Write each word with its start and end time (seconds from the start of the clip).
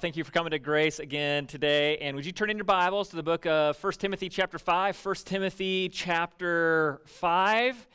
Thank 0.00 0.16
you 0.16 0.22
for 0.22 0.30
coming 0.30 0.52
to 0.52 0.60
Grace 0.60 1.00
again 1.00 1.48
today. 1.48 1.98
And 1.98 2.14
would 2.14 2.24
you 2.24 2.30
turn 2.30 2.50
in 2.50 2.56
your 2.56 2.64
Bibles 2.64 3.08
to 3.08 3.16
the 3.16 3.22
book 3.22 3.46
of 3.46 3.82
1 3.82 3.92
Timothy 3.94 4.28
chapter 4.28 4.56
5? 4.56 5.04
1 5.04 5.14
Timothy 5.24 5.88
chapter 5.88 7.00
5 7.04 7.88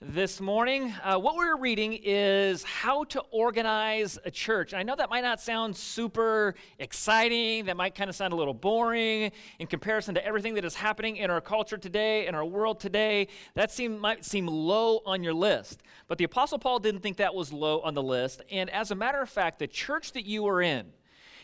this 0.00 0.40
morning. 0.40 0.94
Uh, 1.02 1.18
what 1.18 1.34
we're 1.34 1.56
reading 1.56 1.98
is 2.04 2.62
how 2.62 3.02
to 3.04 3.20
organize 3.32 4.20
a 4.24 4.30
church. 4.30 4.72
And 4.72 4.78
I 4.78 4.84
know 4.84 4.94
that 4.94 5.10
might 5.10 5.24
not 5.24 5.40
sound 5.40 5.76
super 5.76 6.54
exciting, 6.78 7.64
that 7.64 7.76
might 7.76 7.96
kind 7.96 8.08
of 8.08 8.14
sound 8.14 8.32
a 8.32 8.36
little 8.36 8.54
boring 8.54 9.32
in 9.58 9.66
comparison 9.66 10.14
to 10.14 10.24
everything 10.24 10.54
that 10.54 10.64
is 10.64 10.76
happening 10.76 11.16
in 11.16 11.28
our 11.28 11.40
culture 11.40 11.76
today, 11.76 12.28
in 12.28 12.36
our 12.36 12.44
world 12.44 12.78
today. 12.78 13.26
That 13.54 13.72
seem, 13.72 13.98
might 13.98 14.24
seem 14.24 14.46
low 14.46 15.00
on 15.04 15.24
your 15.24 15.34
list. 15.34 15.82
But 16.06 16.18
the 16.18 16.24
Apostle 16.24 16.60
Paul 16.60 16.78
didn't 16.78 17.00
think 17.00 17.16
that 17.16 17.34
was 17.34 17.52
low 17.52 17.80
on 17.80 17.94
the 17.94 18.02
list. 18.02 18.42
And 18.48 18.70
as 18.70 18.92
a 18.92 18.94
matter 18.94 19.20
of 19.20 19.28
fact, 19.28 19.58
the 19.58 19.66
church 19.66 20.12
that 20.12 20.24
you 20.24 20.46
are 20.46 20.62
in 20.62 20.92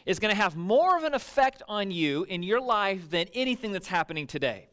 is 0.07 0.19
going 0.19 0.35
to 0.35 0.41
have 0.41 0.57
more 0.57 0.97
of 0.97 1.05
an 1.05 1.15
effect 1.15 1.63
on 1.69 1.91
you 1.91 2.25
in 2.25 2.43
your 2.43 2.61
life 2.61 3.11
than 3.11 3.27
anything 3.35 3.73
that's 3.73 3.89
happening 3.89 4.27
today. 4.27 4.69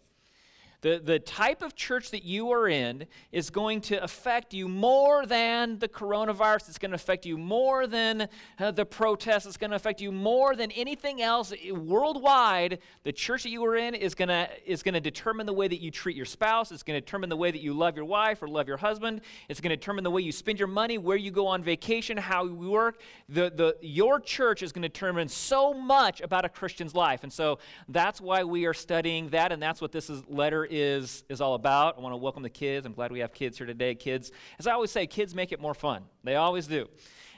The, 0.81 0.99
the 1.03 1.19
type 1.19 1.61
of 1.61 1.75
church 1.75 2.09
that 2.09 2.23
you 2.23 2.51
are 2.51 2.67
in 2.67 3.05
is 3.31 3.51
going 3.51 3.81
to 3.81 4.03
affect 4.03 4.51
you 4.51 4.67
more 4.67 5.27
than 5.27 5.77
the 5.77 5.87
coronavirus. 5.87 6.69
It's 6.69 6.79
going 6.79 6.89
to 6.89 6.95
affect 6.95 7.23
you 7.23 7.37
more 7.37 7.85
than 7.85 8.27
uh, 8.57 8.71
the 8.71 8.85
protests. 8.85 9.45
It's 9.45 9.57
going 9.57 9.69
to 9.69 9.75
affect 9.75 10.01
you 10.01 10.11
more 10.11 10.55
than 10.55 10.71
anything 10.71 11.21
else 11.21 11.53
worldwide. 11.71 12.79
The 13.03 13.11
church 13.11 13.43
that 13.43 13.49
you 13.49 13.63
are 13.63 13.75
in 13.75 13.93
is 13.93 14.15
going 14.15 14.29
to 14.29 14.49
is 14.65 14.81
going 14.81 14.95
to 14.95 14.99
determine 14.99 15.45
the 15.45 15.53
way 15.53 15.67
that 15.67 15.81
you 15.81 15.91
treat 15.91 16.15
your 16.15 16.25
spouse. 16.25 16.71
It's 16.71 16.81
going 16.81 16.97
to 16.97 17.01
determine 17.01 17.29
the 17.29 17.37
way 17.37 17.51
that 17.51 17.61
you 17.61 17.73
love 17.73 17.95
your 17.95 18.05
wife 18.05 18.41
or 18.41 18.47
love 18.47 18.67
your 18.67 18.77
husband. 18.77 19.21
It's 19.49 19.61
going 19.61 19.69
to 19.69 19.77
determine 19.77 20.03
the 20.03 20.09
way 20.11 20.21
you 20.21 20.31
spend 20.31 20.57
your 20.57 20.67
money, 20.67 20.97
where 20.97 21.17
you 21.17 21.29
go 21.29 21.45
on 21.45 21.61
vacation, 21.61 22.17
how 22.17 22.45
you 22.45 22.55
work. 22.55 23.01
The, 23.29 23.51
the, 23.55 23.77
your 23.81 24.19
church 24.19 24.63
is 24.63 24.71
going 24.71 24.81
to 24.81 24.89
determine 24.89 25.27
so 25.27 25.73
much 25.73 26.21
about 26.21 26.43
a 26.43 26.49
Christian's 26.49 26.95
life. 26.95 27.21
And 27.21 27.31
so 27.31 27.59
that's 27.87 28.19
why 28.19 28.43
we 28.43 28.65
are 28.65 28.73
studying 28.73 29.29
that, 29.29 29.51
and 29.51 29.61
that's 29.61 29.79
what 29.79 29.91
this 29.91 30.09
is, 30.09 30.23
letter 30.27 30.65
is, 30.71 31.23
is 31.29 31.41
all 31.41 31.53
about. 31.53 31.97
I 31.97 32.01
want 32.01 32.13
to 32.13 32.17
welcome 32.17 32.41
the 32.41 32.49
kids. 32.49 32.85
I'm 32.85 32.93
glad 32.93 33.11
we 33.11 33.19
have 33.19 33.33
kids 33.33 33.57
here 33.57 33.67
today. 33.67 33.93
Kids, 33.93 34.31
as 34.57 34.65
I 34.65 34.71
always 34.71 34.91
say, 34.91 35.05
kids 35.05 35.35
make 35.35 35.51
it 35.51 35.59
more 35.59 35.73
fun. 35.73 36.03
They 36.23 36.35
always 36.35 36.65
do. 36.65 36.87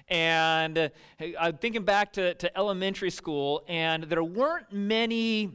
And 0.08 0.78
uh, 0.78 0.90
I'm 1.40 1.58
thinking 1.58 1.84
back 1.84 2.14
to, 2.14 2.34
to 2.36 2.58
elementary 2.58 3.10
school, 3.10 3.64
and 3.68 4.04
there 4.04 4.24
weren't 4.24 4.72
many 4.72 5.52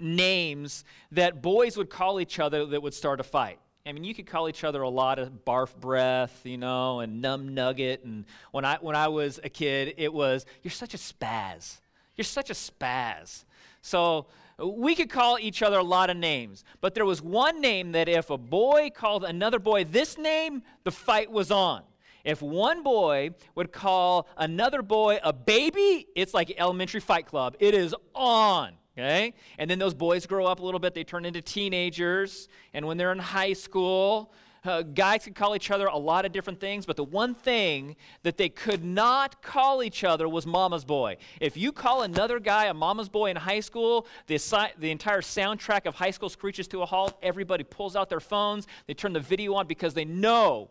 names 0.00 0.84
that 1.12 1.42
boys 1.42 1.76
would 1.76 1.90
call 1.90 2.20
each 2.20 2.38
other 2.38 2.66
that 2.66 2.82
would 2.82 2.94
start 2.94 3.20
a 3.20 3.22
fight. 3.22 3.58
I 3.86 3.92
mean, 3.92 4.04
you 4.04 4.14
could 4.14 4.26
call 4.26 4.48
each 4.48 4.62
other 4.62 4.82
a 4.82 4.88
lot 4.88 5.18
of 5.18 5.44
barf 5.44 5.74
breath, 5.76 6.40
you 6.44 6.58
know, 6.58 7.00
and 7.00 7.22
numb 7.22 7.54
nugget. 7.54 8.04
And 8.04 8.26
when 8.50 8.64
I, 8.64 8.78
when 8.80 8.94
I 8.94 9.08
was 9.08 9.40
a 9.42 9.48
kid, 9.48 9.94
it 9.96 10.12
was, 10.12 10.44
you're 10.62 10.70
such 10.70 10.94
a 10.94 10.98
spaz. 10.98 11.80
You're 12.16 12.24
such 12.24 12.50
a 12.50 12.54
spaz. 12.54 13.44
So 13.82 14.26
we 14.62 14.94
could 14.94 15.10
call 15.10 15.38
each 15.38 15.62
other 15.62 15.78
a 15.78 15.84
lot 15.84 16.10
of 16.10 16.16
names, 16.16 16.64
but 16.80 16.94
there 16.94 17.04
was 17.04 17.22
one 17.22 17.60
name 17.60 17.92
that 17.92 18.08
if 18.08 18.30
a 18.30 18.38
boy 18.38 18.90
called 18.94 19.24
another 19.24 19.58
boy 19.58 19.84
this 19.84 20.18
name, 20.18 20.62
the 20.84 20.90
fight 20.90 21.30
was 21.30 21.50
on. 21.50 21.82
If 22.24 22.42
one 22.42 22.82
boy 22.82 23.30
would 23.54 23.72
call 23.72 24.28
another 24.36 24.82
boy 24.82 25.18
a 25.22 25.32
baby, 25.32 26.06
it's 26.14 26.34
like 26.34 26.52
elementary 26.58 27.00
fight 27.00 27.26
club. 27.26 27.56
It 27.60 27.74
is 27.74 27.94
on. 28.14 28.74
Okay? 28.98 29.32
And 29.58 29.70
then 29.70 29.78
those 29.78 29.94
boys 29.94 30.26
grow 30.26 30.46
up 30.46 30.60
a 30.60 30.62
little 30.62 30.80
bit, 30.80 30.94
they 30.94 31.04
turn 31.04 31.24
into 31.24 31.40
teenagers, 31.40 32.48
and 32.74 32.86
when 32.86 32.98
they're 32.98 33.12
in 33.12 33.18
high 33.18 33.54
school, 33.54 34.32
uh, 34.64 34.82
guys 34.82 35.24
could 35.24 35.34
call 35.34 35.56
each 35.56 35.70
other 35.70 35.86
a 35.86 35.96
lot 35.96 36.24
of 36.24 36.32
different 36.32 36.60
things, 36.60 36.86
but 36.86 36.96
the 36.96 37.04
one 37.04 37.34
thing 37.34 37.96
that 38.22 38.36
they 38.36 38.48
could 38.48 38.84
not 38.84 39.42
call 39.42 39.82
each 39.82 40.04
other 40.04 40.28
was 40.28 40.46
mama's 40.46 40.84
boy. 40.84 41.16
If 41.40 41.56
you 41.56 41.72
call 41.72 42.02
another 42.02 42.38
guy 42.38 42.66
a 42.66 42.74
mama's 42.74 43.08
boy 43.08 43.30
in 43.30 43.36
high 43.36 43.60
school, 43.60 44.06
the, 44.26 44.36
the 44.78 44.90
entire 44.90 45.22
soundtrack 45.22 45.86
of 45.86 45.94
high 45.94 46.10
school 46.10 46.28
screeches 46.28 46.68
to 46.68 46.82
a 46.82 46.86
halt. 46.86 47.18
Everybody 47.22 47.64
pulls 47.64 47.96
out 47.96 48.08
their 48.08 48.20
phones, 48.20 48.66
they 48.86 48.94
turn 48.94 49.12
the 49.12 49.20
video 49.20 49.54
on 49.54 49.66
because 49.66 49.94
they 49.94 50.04
know 50.04 50.70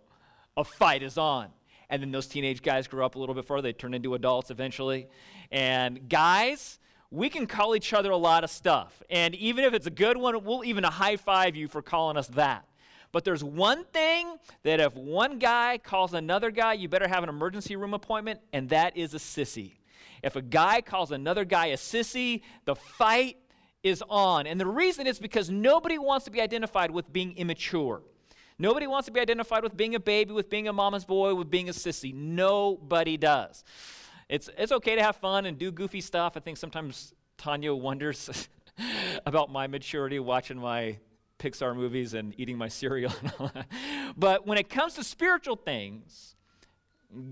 a 0.56 0.64
fight 0.64 1.04
is 1.04 1.18
on. 1.18 1.48
And 1.90 2.02
then 2.02 2.12
those 2.12 2.28
teenage 2.28 2.62
guys 2.62 2.88
grow 2.88 3.06
up 3.06 3.16
a 3.16 3.20
little 3.20 3.34
bit 3.34 3.46
further, 3.46 3.64
they 3.64 3.74
turn 3.74 3.94
into 3.94 4.14
adults 4.14 4.52
eventually. 4.52 5.08
And 5.52 6.08
guys, 6.08 6.78
we 7.10 7.30
can 7.30 7.48
call 7.48 7.76
each 7.76 7.94
other 7.94 8.12
a 8.12 8.18
lot 8.18 8.44
of 8.44 8.52
stuff. 8.52 9.02
And 9.10 9.34
even 9.36 9.66
if 9.66 9.74
it's 9.74 9.88
a 9.88 9.92
good 9.92 10.16
one, 10.16 10.44
we'll 10.44 10.64
even 10.64 10.84
high 10.84 11.18
five 11.18 11.56
you 11.56 11.68
for 11.68 11.82
calling 11.82 12.18
us 12.18 12.28
that. 12.30 12.66
But 13.12 13.26
there's 13.26 13.44
one 13.44 13.86
thing 13.86 14.38
that 14.64 14.80
if 14.80 14.96
one 14.96 15.40
guy 15.40 15.80
calls 15.80 16.14
another 16.14 16.52
guy, 16.52 16.74
you 16.74 16.88
better 16.88 17.08
have 17.08 17.24
an 17.24 17.30
emergency 17.30 17.76
room 17.76 17.94
appointment, 17.94 18.40
and 18.54 18.70
that 18.70 18.96
is 18.96 19.14
a 19.14 19.18
sissy. 19.18 19.74
If 20.22 20.36
a 20.36 20.42
guy 20.42 20.82
calls 20.82 21.12
another 21.12 21.46
guy 21.46 21.68
a 21.68 21.78
sissy, 21.78 22.42
the 22.66 22.76
fight 22.76 23.38
is 23.84 24.04
on. 24.10 24.46
And 24.46 24.60
the 24.60 24.68
reason 24.68 25.08
is 25.08 25.20
because 25.20 25.50
nobody 25.50 25.98
wants 25.98 26.26
to 26.26 26.32
be 26.32 26.42
identified 26.42 26.92
with 26.92 27.12
being 27.12 27.36
immature. 27.38 28.02
Nobody 28.58 28.88
wants 28.88 29.06
to 29.06 29.12
be 29.12 29.22
identified 29.22 29.64
with 29.64 29.78
being 29.78 29.96
a 29.96 30.00
baby, 30.00 30.34
with 30.34 30.50
being 30.50 30.68
a 30.68 30.74
mama's 30.74 31.06
boy, 31.06 31.34
with 31.34 31.50
being 31.50 31.70
a 31.70 31.72
sissy. 31.72 32.14
Nobody 32.14 33.16
does. 33.16 33.64
It's, 34.28 34.50
it's 34.58 34.74
okay 34.74 34.96
to 34.96 35.02
have 35.02 35.16
fun 35.16 35.46
and 35.46 35.58
do 35.58 35.72
goofy 35.72 36.02
stuff. 36.02 36.36
I 36.36 36.42
think 36.42 36.58
sometimes 36.58 37.14
Tanya 37.38 37.74
wonders 37.74 38.50
about 39.26 39.50
my 39.50 39.68
maturity 39.68 40.20
watching 40.20 40.58
my 40.58 40.98
Pixar 41.40 41.76
movies 41.76 42.14
and 42.14 42.34
eating 42.38 42.58
my 42.58 42.68
cereal. 42.82 43.14
but 44.18 44.46
when 44.46 44.58
it 44.58 44.70
comes 44.70 44.94
to 44.96 45.04
spiritual 45.04 45.56
things, 45.56 46.36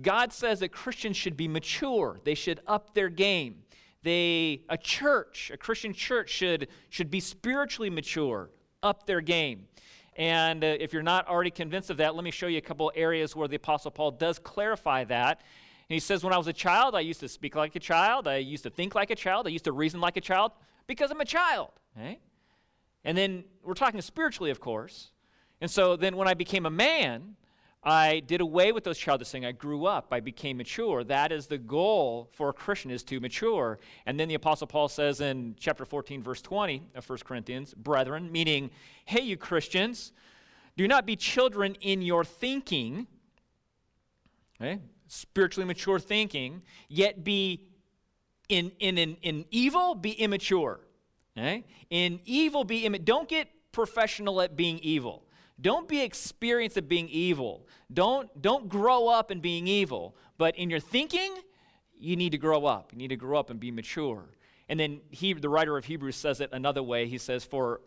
God 0.02 0.34
says 0.34 0.62
that 0.62 0.70
Christians 0.70 1.16
should 1.16 1.38
be 1.38 1.48
mature. 1.48 2.20
They 2.24 2.34
should 2.34 2.62
up 2.66 2.96
their 2.96 3.10
game. 3.10 3.64
They, 4.04 4.62
a 4.70 4.78
church, 4.78 5.52
a 5.54 5.58
Christian 5.58 5.94
church 5.94 6.30
should, 6.30 6.70
should 6.90 7.12
be 7.12 7.20
spiritually 7.20 7.90
mature, 7.90 8.50
up 8.82 9.06
their 9.06 9.22
game. 9.22 9.68
And 10.16 10.64
uh, 10.64 10.78
if 10.80 10.94
you're 10.94 11.04
not 11.04 11.28
already 11.28 11.52
convinced 11.52 11.90
of 11.90 11.98
that, 11.98 12.16
let 12.16 12.24
me 12.24 12.32
show 12.32 12.48
you 12.48 12.58
a 12.58 12.62
couple 12.62 12.92
areas 12.96 13.36
where 13.36 13.48
the 13.48 13.58
Apostle 13.58 13.92
Paul 13.92 14.12
does 14.12 14.40
clarify 14.40 15.04
that. 15.06 15.42
And 15.90 15.94
he 15.94 16.00
says, 16.00 16.24
When 16.24 16.34
I 16.34 16.38
was 16.38 16.48
a 16.48 16.54
child, 16.54 16.96
I 16.96 17.02
used 17.02 17.20
to 17.20 17.30
speak 17.30 17.56
like 17.56 17.76
a 17.76 17.80
child, 17.80 18.28
I 18.28 18.38
used 18.38 18.64
to 18.64 18.70
think 18.70 18.96
like 18.96 19.12
a 19.12 19.16
child, 19.16 19.46
I 19.48 19.52
used 19.52 19.66
to 19.66 19.72
reason 19.72 20.02
like 20.02 20.18
a 20.18 20.22
child 20.22 20.54
because 20.88 21.12
I'm 21.12 21.22
a 21.22 21.26
child. 21.26 21.70
Okay? 21.96 22.20
And 23.08 23.18
then 23.18 23.46
we're 23.64 23.74
talking 23.74 24.02
spiritually, 24.02 24.52
of 24.52 24.60
course. 24.60 25.12
And 25.62 25.72
so 25.72 25.96
then 25.96 26.18
when 26.18 26.28
I 26.28 26.34
became 26.34 26.66
a 26.66 26.70
man, 26.70 27.38
I 27.82 28.20
did 28.20 28.42
away 28.42 28.74
with 28.74 28.84
those 28.84 28.98
childish 28.98 29.30
things. 29.30 29.46
I 29.46 29.54
grew 29.54 29.86
up. 29.86 30.08
I 30.12 30.20
became 30.20 30.58
mature. 30.58 31.06
That 31.06 31.32
is 31.32 31.48
the 31.48 31.58
goal 31.58 32.30
for 32.34 32.50
a 32.50 32.54
Christian 32.54 32.92
is 32.92 33.04
to 33.04 33.22
mature. 33.22 33.80
And 34.06 34.20
then 34.20 34.28
the 34.28 34.34
Apostle 34.34 34.68
Paul 34.68 34.90
says 34.90 35.22
in 35.22 35.56
chapter 35.58 35.86
14, 35.86 36.22
verse 36.22 36.42
20 36.42 36.84
of 36.96 37.10
1 37.10 37.20
Corinthians, 37.20 37.74
brethren, 37.74 38.30
meaning, 38.30 38.72
hey, 39.06 39.22
you 39.22 39.38
Christians, 39.38 40.12
do 40.76 40.86
not 40.86 41.06
be 41.06 41.16
children 41.16 41.78
in 41.80 42.02
your 42.02 42.26
thinking, 42.26 43.08
okay? 44.62 44.82
spiritually 45.08 45.66
mature 45.66 45.98
thinking, 45.98 46.62
yet 46.90 47.24
be 47.24 47.70
in, 48.50 48.70
in, 48.80 48.98
in, 48.98 49.16
in 49.22 49.46
evil, 49.50 49.96
be 49.96 50.12
immature. 50.12 50.82
Okay? 51.38 51.66
In 51.90 52.20
evil, 52.26 52.64
be 52.64 52.86
Im- 52.86 53.04
don't 53.04 53.30
get 53.30 53.48
professional 53.72 54.42
at 54.42 54.56
being 54.56 54.80
evil. 54.80 55.24
Don't 55.60 55.88
be 55.88 56.02
experienced 56.02 56.78
at 56.78 56.88
being 56.88 57.10
evil. 57.10 57.68
Don't, 57.92 58.42
don't 58.42 58.70
grow 58.70 59.08
up 59.08 59.32
in 59.32 59.40
being 59.40 59.68
evil. 59.68 60.16
But 60.38 60.56
in 60.58 60.70
your 60.70 60.80
thinking, 60.80 61.36
you 62.00 62.16
need 62.16 62.32
to 62.32 62.38
grow 62.38 62.66
up. 62.66 62.92
You 62.92 62.98
need 62.98 63.10
to 63.10 63.16
grow 63.16 63.40
up 63.40 63.50
and 63.50 63.60
be 63.60 63.72
mature. 63.72 64.26
And 64.70 64.80
then 64.80 65.02
he, 65.10 65.34
the 65.34 65.50
writer 65.50 65.78
of 65.78 65.86
Hebrews 65.86 66.16
says 66.16 66.42
it 66.42 66.50
another 66.52 66.84
way. 66.84 67.08
He 67.08 67.18
says, 67.18 67.44
For, 67.44 67.82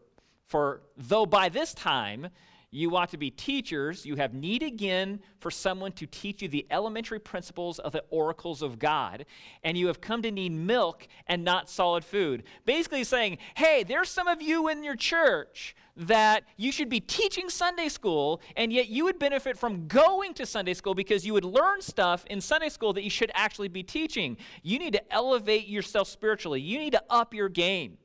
for 0.46 0.82
though 0.96 1.26
by 1.26 1.48
this 1.48 1.74
time 1.74 2.28
you 2.70 2.96
ought 2.96 3.10
to 3.10 3.16
be 3.16 3.30
teachers. 3.30 4.06
You 4.06 4.16
have 4.16 4.32
need 4.32 4.62
again 4.62 5.20
for 5.38 5.50
someone 5.50 5.92
to 5.92 6.06
teach 6.06 6.42
you 6.42 6.48
the 6.48 6.66
elementary 6.70 7.18
principles 7.18 7.78
of 7.80 7.92
the 7.92 8.04
oracles 8.10 8.62
of 8.62 8.78
God. 8.78 9.26
And 9.64 9.76
you 9.76 9.88
have 9.88 10.00
come 10.00 10.22
to 10.22 10.30
need 10.30 10.52
milk 10.52 11.08
and 11.26 11.44
not 11.44 11.68
solid 11.68 12.04
food. 12.04 12.44
Basically 12.64 13.02
saying, 13.02 13.38
hey, 13.56 13.82
there's 13.82 14.08
some 14.08 14.28
of 14.28 14.40
you 14.40 14.68
in 14.68 14.84
your 14.84 14.96
church 14.96 15.74
that 15.96 16.44
you 16.56 16.70
should 16.70 16.88
be 16.88 17.00
teaching 17.00 17.50
Sunday 17.50 17.88
school, 17.88 18.40
and 18.56 18.72
yet 18.72 18.88
you 18.88 19.04
would 19.04 19.18
benefit 19.18 19.58
from 19.58 19.86
going 19.86 20.32
to 20.34 20.46
Sunday 20.46 20.72
school 20.72 20.94
because 20.94 21.26
you 21.26 21.32
would 21.32 21.44
learn 21.44 21.82
stuff 21.82 22.24
in 22.30 22.40
Sunday 22.40 22.68
school 22.68 22.92
that 22.92 23.02
you 23.02 23.10
should 23.10 23.30
actually 23.34 23.68
be 23.68 23.82
teaching. 23.82 24.36
You 24.62 24.78
need 24.78 24.92
to 24.94 25.12
elevate 25.12 25.66
yourself 25.66 26.08
spiritually, 26.08 26.60
you 26.60 26.78
need 26.78 26.92
to 26.92 27.02
up 27.10 27.34
your 27.34 27.48
game. 27.48 27.98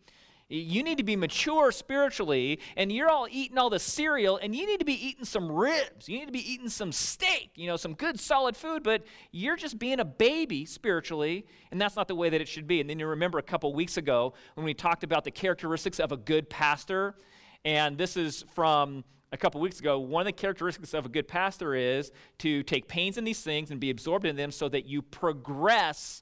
You 0.47 0.83
need 0.83 0.99
to 0.99 1.03
be 1.03 1.15
mature 1.15 1.71
spiritually, 1.71 2.59
and 2.77 2.91
you're 2.91 3.09
all 3.09 3.27
eating 3.31 3.57
all 3.57 3.71
the 3.71 3.79
cereal, 3.79 4.37
and 4.37 4.55
you 4.55 4.67
need 4.67 4.77
to 4.77 4.85
be 4.85 4.93
eating 4.93 5.25
some 5.25 5.51
ribs. 5.51 6.07
You 6.07 6.19
need 6.19 6.27
to 6.27 6.31
be 6.31 6.51
eating 6.53 6.69
some 6.69 6.91
steak, 6.91 7.49
you 7.55 7.65
know, 7.65 7.77
some 7.77 7.95
good 7.95 8.19
solid 8.19 8.55
food, 8.55 8.83
but 8.83 9.03
you're 9.31 9.55
just 9.55 9.79
being 9.79 9.99
a 9.99 10.05
baby 10.05 10.65
spiritually, 10.65 11.47
and 11.71 11.81
that's 11.81 11.95
not 11.95 12.07
the 12.07 12.13
way 12.13 12.29
that 12.29 12.41
it 12.41 12.47
should 12.47 12.67
be. 12.67 12.79
And 12.79 12.87
then 12.87 12.99
you 12.99 13.07
remember 13.07 13.39
a 13.39 13.43
couple 13.43 13.73
weeks 13.73 13.97
ago 13.97 14.35
when 14.53 14.65
we 14.65 14.75
talked 14.75 15.03
about 15.03 15.23
the 15.23 15.31
characteristics 15.31 15.99
of 15.99 16.11
a 16.11 16.17
good 16.17 16.47
pastor, 16.47 17.15
and 17.63 17.97
this 17.97 18.15
is 18.15 18.45
from 18.53 19.03
a 19.31 19.37
couple 19.37 19.59
weeks 19.59 19.79
ago. 19.79 19.97
One 19.97 20.21
of 20.21 20.25
the 20.27 20.31
characteristics 20.31 20.93
of 20.93 21.07
a 21.07 21.09
good 21.09 21.27
pastor 21.27 21.73
is 21.73 22.11
to 22.39 22.61
take 22.61 22.87
pains 22.87 23.17
in 23.17 23.23
these 23.23 23.41
things 23.41 23.71
and 23.71 23.79
be 23.79 23.89
absorbed 23.89 24.27
in 24.27 24.35
them 24.35 24.51
so 24.51 24.69
that 24.69 24.85
you 24.85 25.01
progress 25.01 26.21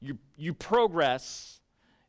you, 0.00 0.18
you 0.36 0.52
progress. 0.52 1.60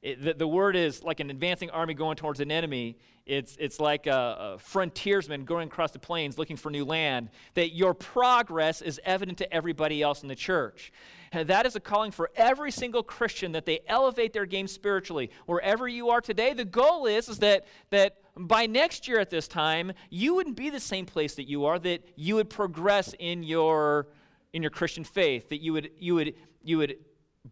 It, 0.06 0.24
the, 0.24 0.34
the 0.36 0.48
word 0.48 0.76
is 0.76 1.04
like 1.04 1.20
an 1.20 1.32
advancing 1.32 1.72
army 1.72 1.96
going 1.96 2.16
towards 2.16 2.40
an 2.40 2.52
enemy. 2.52 3.00
It's, 3.26 3.58
it's 3.60 3.80
like 3.80 4.06
a, 4.06 4.54
a 4.54 4.60
frontiersman 4.60 5.46
going 5.46 5.68
across 5.68 5.90
the 5.90 5.98
plains 5.98 6.38
looking 6.38 6.58
for 6.58 6.70
new 6.70 6.86
land. 6.86 7.30
That 7.56 7.74
your 7.74 7.96
progress 7.96 8.84
is 8.84 9.02
evident 9.04 9.40
to 9.40 9.52
everybody 9.52 10.04
else 10.04 10.22
in 10.22 10.28
the 10.28 10.36
church. 10.36 10.94
And 11.32 11.50
that 11.50 11.66
is 11.66 11.76
a 11.76 11.80
calling 11.80 12.12
for 12.12 12.30
every 12.36 12.70
single 12.70 13.02
Christian 13.02 13.54
that 13.54 13.66
they 13.66 13.80
elevate 13.88 14.32
their 14.32 14.46
game 14.46 14.68
spiritually. 14.68 15.32
Wherever 15.48 15.88
you 15.88 16.10
are 16.12 16.22
today, 16.22 16.54
the 16.54 16.66
goal 16.66 17.08
is, 17.08 17.28
is 17.28 17.40
that, 17.40 17.66
that 17.90 18.18
by 18.38 18.68
next 18.68 19.08
year 19.08 19.20
at 19.20 19.32
this 19.32 19.48
time, 19.48 19.92
you 20.12 20.36
wouldn't 20.36 20.56
be 20.56 20.70
the 20.70 20.80
same 20.80 21.08
place 21.08 21.34
that 21.34 21.50
you 21.50 21.66
are, 21.66 21.80
that 21.80 22.08
you 22.16 22.36
would 22.36 22.52
progress 22.52 23.16
in 23.18 23.42
your, 23.42 24.06
in 24.54 24.62
your 24.62 24.70
Christian 24.70 25.04
faith, 25.04 25.50
that 25.50 25.64
you 25.64 25.74
would, 25.74 25.90
you, 25.98 26.14
would, 26.14 26.36
you 26.64 26.78
would 26.78 26.98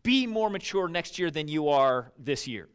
be 0.02 0.26
more 0.26 0.50
mature 0.50 0.88
next 0.88 1.20
year 1.20 1.30
than 1.30 1.48
you 1.48 1.70
are 1.70 2.12
this 2.18 2.48
year. 2.48 2.70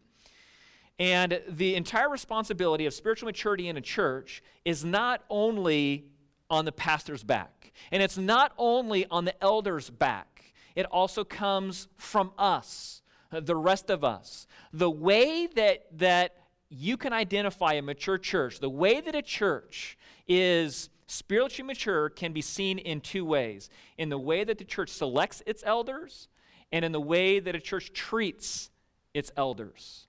And 0.99 1.41
the 1.49 1.75
entire 1.75 2.09
responsibility 2.09 2.87
of 2.87 2.95
spiritual 2.95 3.27
maturity 3.27 3.69
in 3.69 3.77
a 3.77 3.81
church 3.81 4.43
is 4.65 4.85
not 4.85 5.23
only 5.31 6.07
on 6.51 6.65
the 6.65 6.73
pastor's 6.73 7.23
back, 7.23 7.73
and 7.93 8.03
it's 8.03 8.19
not 8.19 8.53
only 8.59 9.07
on 9.07 9.25
the 9.25 9.43
elder's 9.43 9.91
back, 9.91 10.53
it 10.75 10.87
also 10.87 11.25
comes 11.25 11.89
from 11.97 12.33
us, 12.39 13.03
the 13.31 13.57
rest 13.57 13.91
of 13.91 14.05
us. 14.05 14.47
The 14.73 14.91
way 14.91 15.47
that, 15.55 15.87
that 15.99 16.37
you 16.69 16.97
can 16.97 17.13
identify 17.13 17.75
a 17.75 17.83
mature 17.83 18.19
church, 18.19 18.61
the 18.61 18.71
way 18.71 19.01
that 19.01 19.15
a 19.15 19.23
church 19.23 19.99
is 20.27 20.91
spiritually 21.07 21.67
mature 21.67 22.11
can 22.11 22.33
be 22.33 22.43
seen 22.43 22.79
in 22.79 23.01
two 23.01 23.25
ways 23.25 23.71
in 23.97 24.09
the 24.09 24.19
way 24.19 24.45
that 24.45 24.59
the 24.59 24.65
church 24.65 24.91
selects 24.91 25.43
its 25.47 25.63
elders, 25.65 26.29
and 26.73 26.85
in 26.85 26.93
the 26.93 27.01
way 27.01 27.41
that 27.41 27.55
a 27.55 27.61
church 27.61 27.93
treats 27.93 28.71
its 29.15 29.31
elders. 29.37 30.07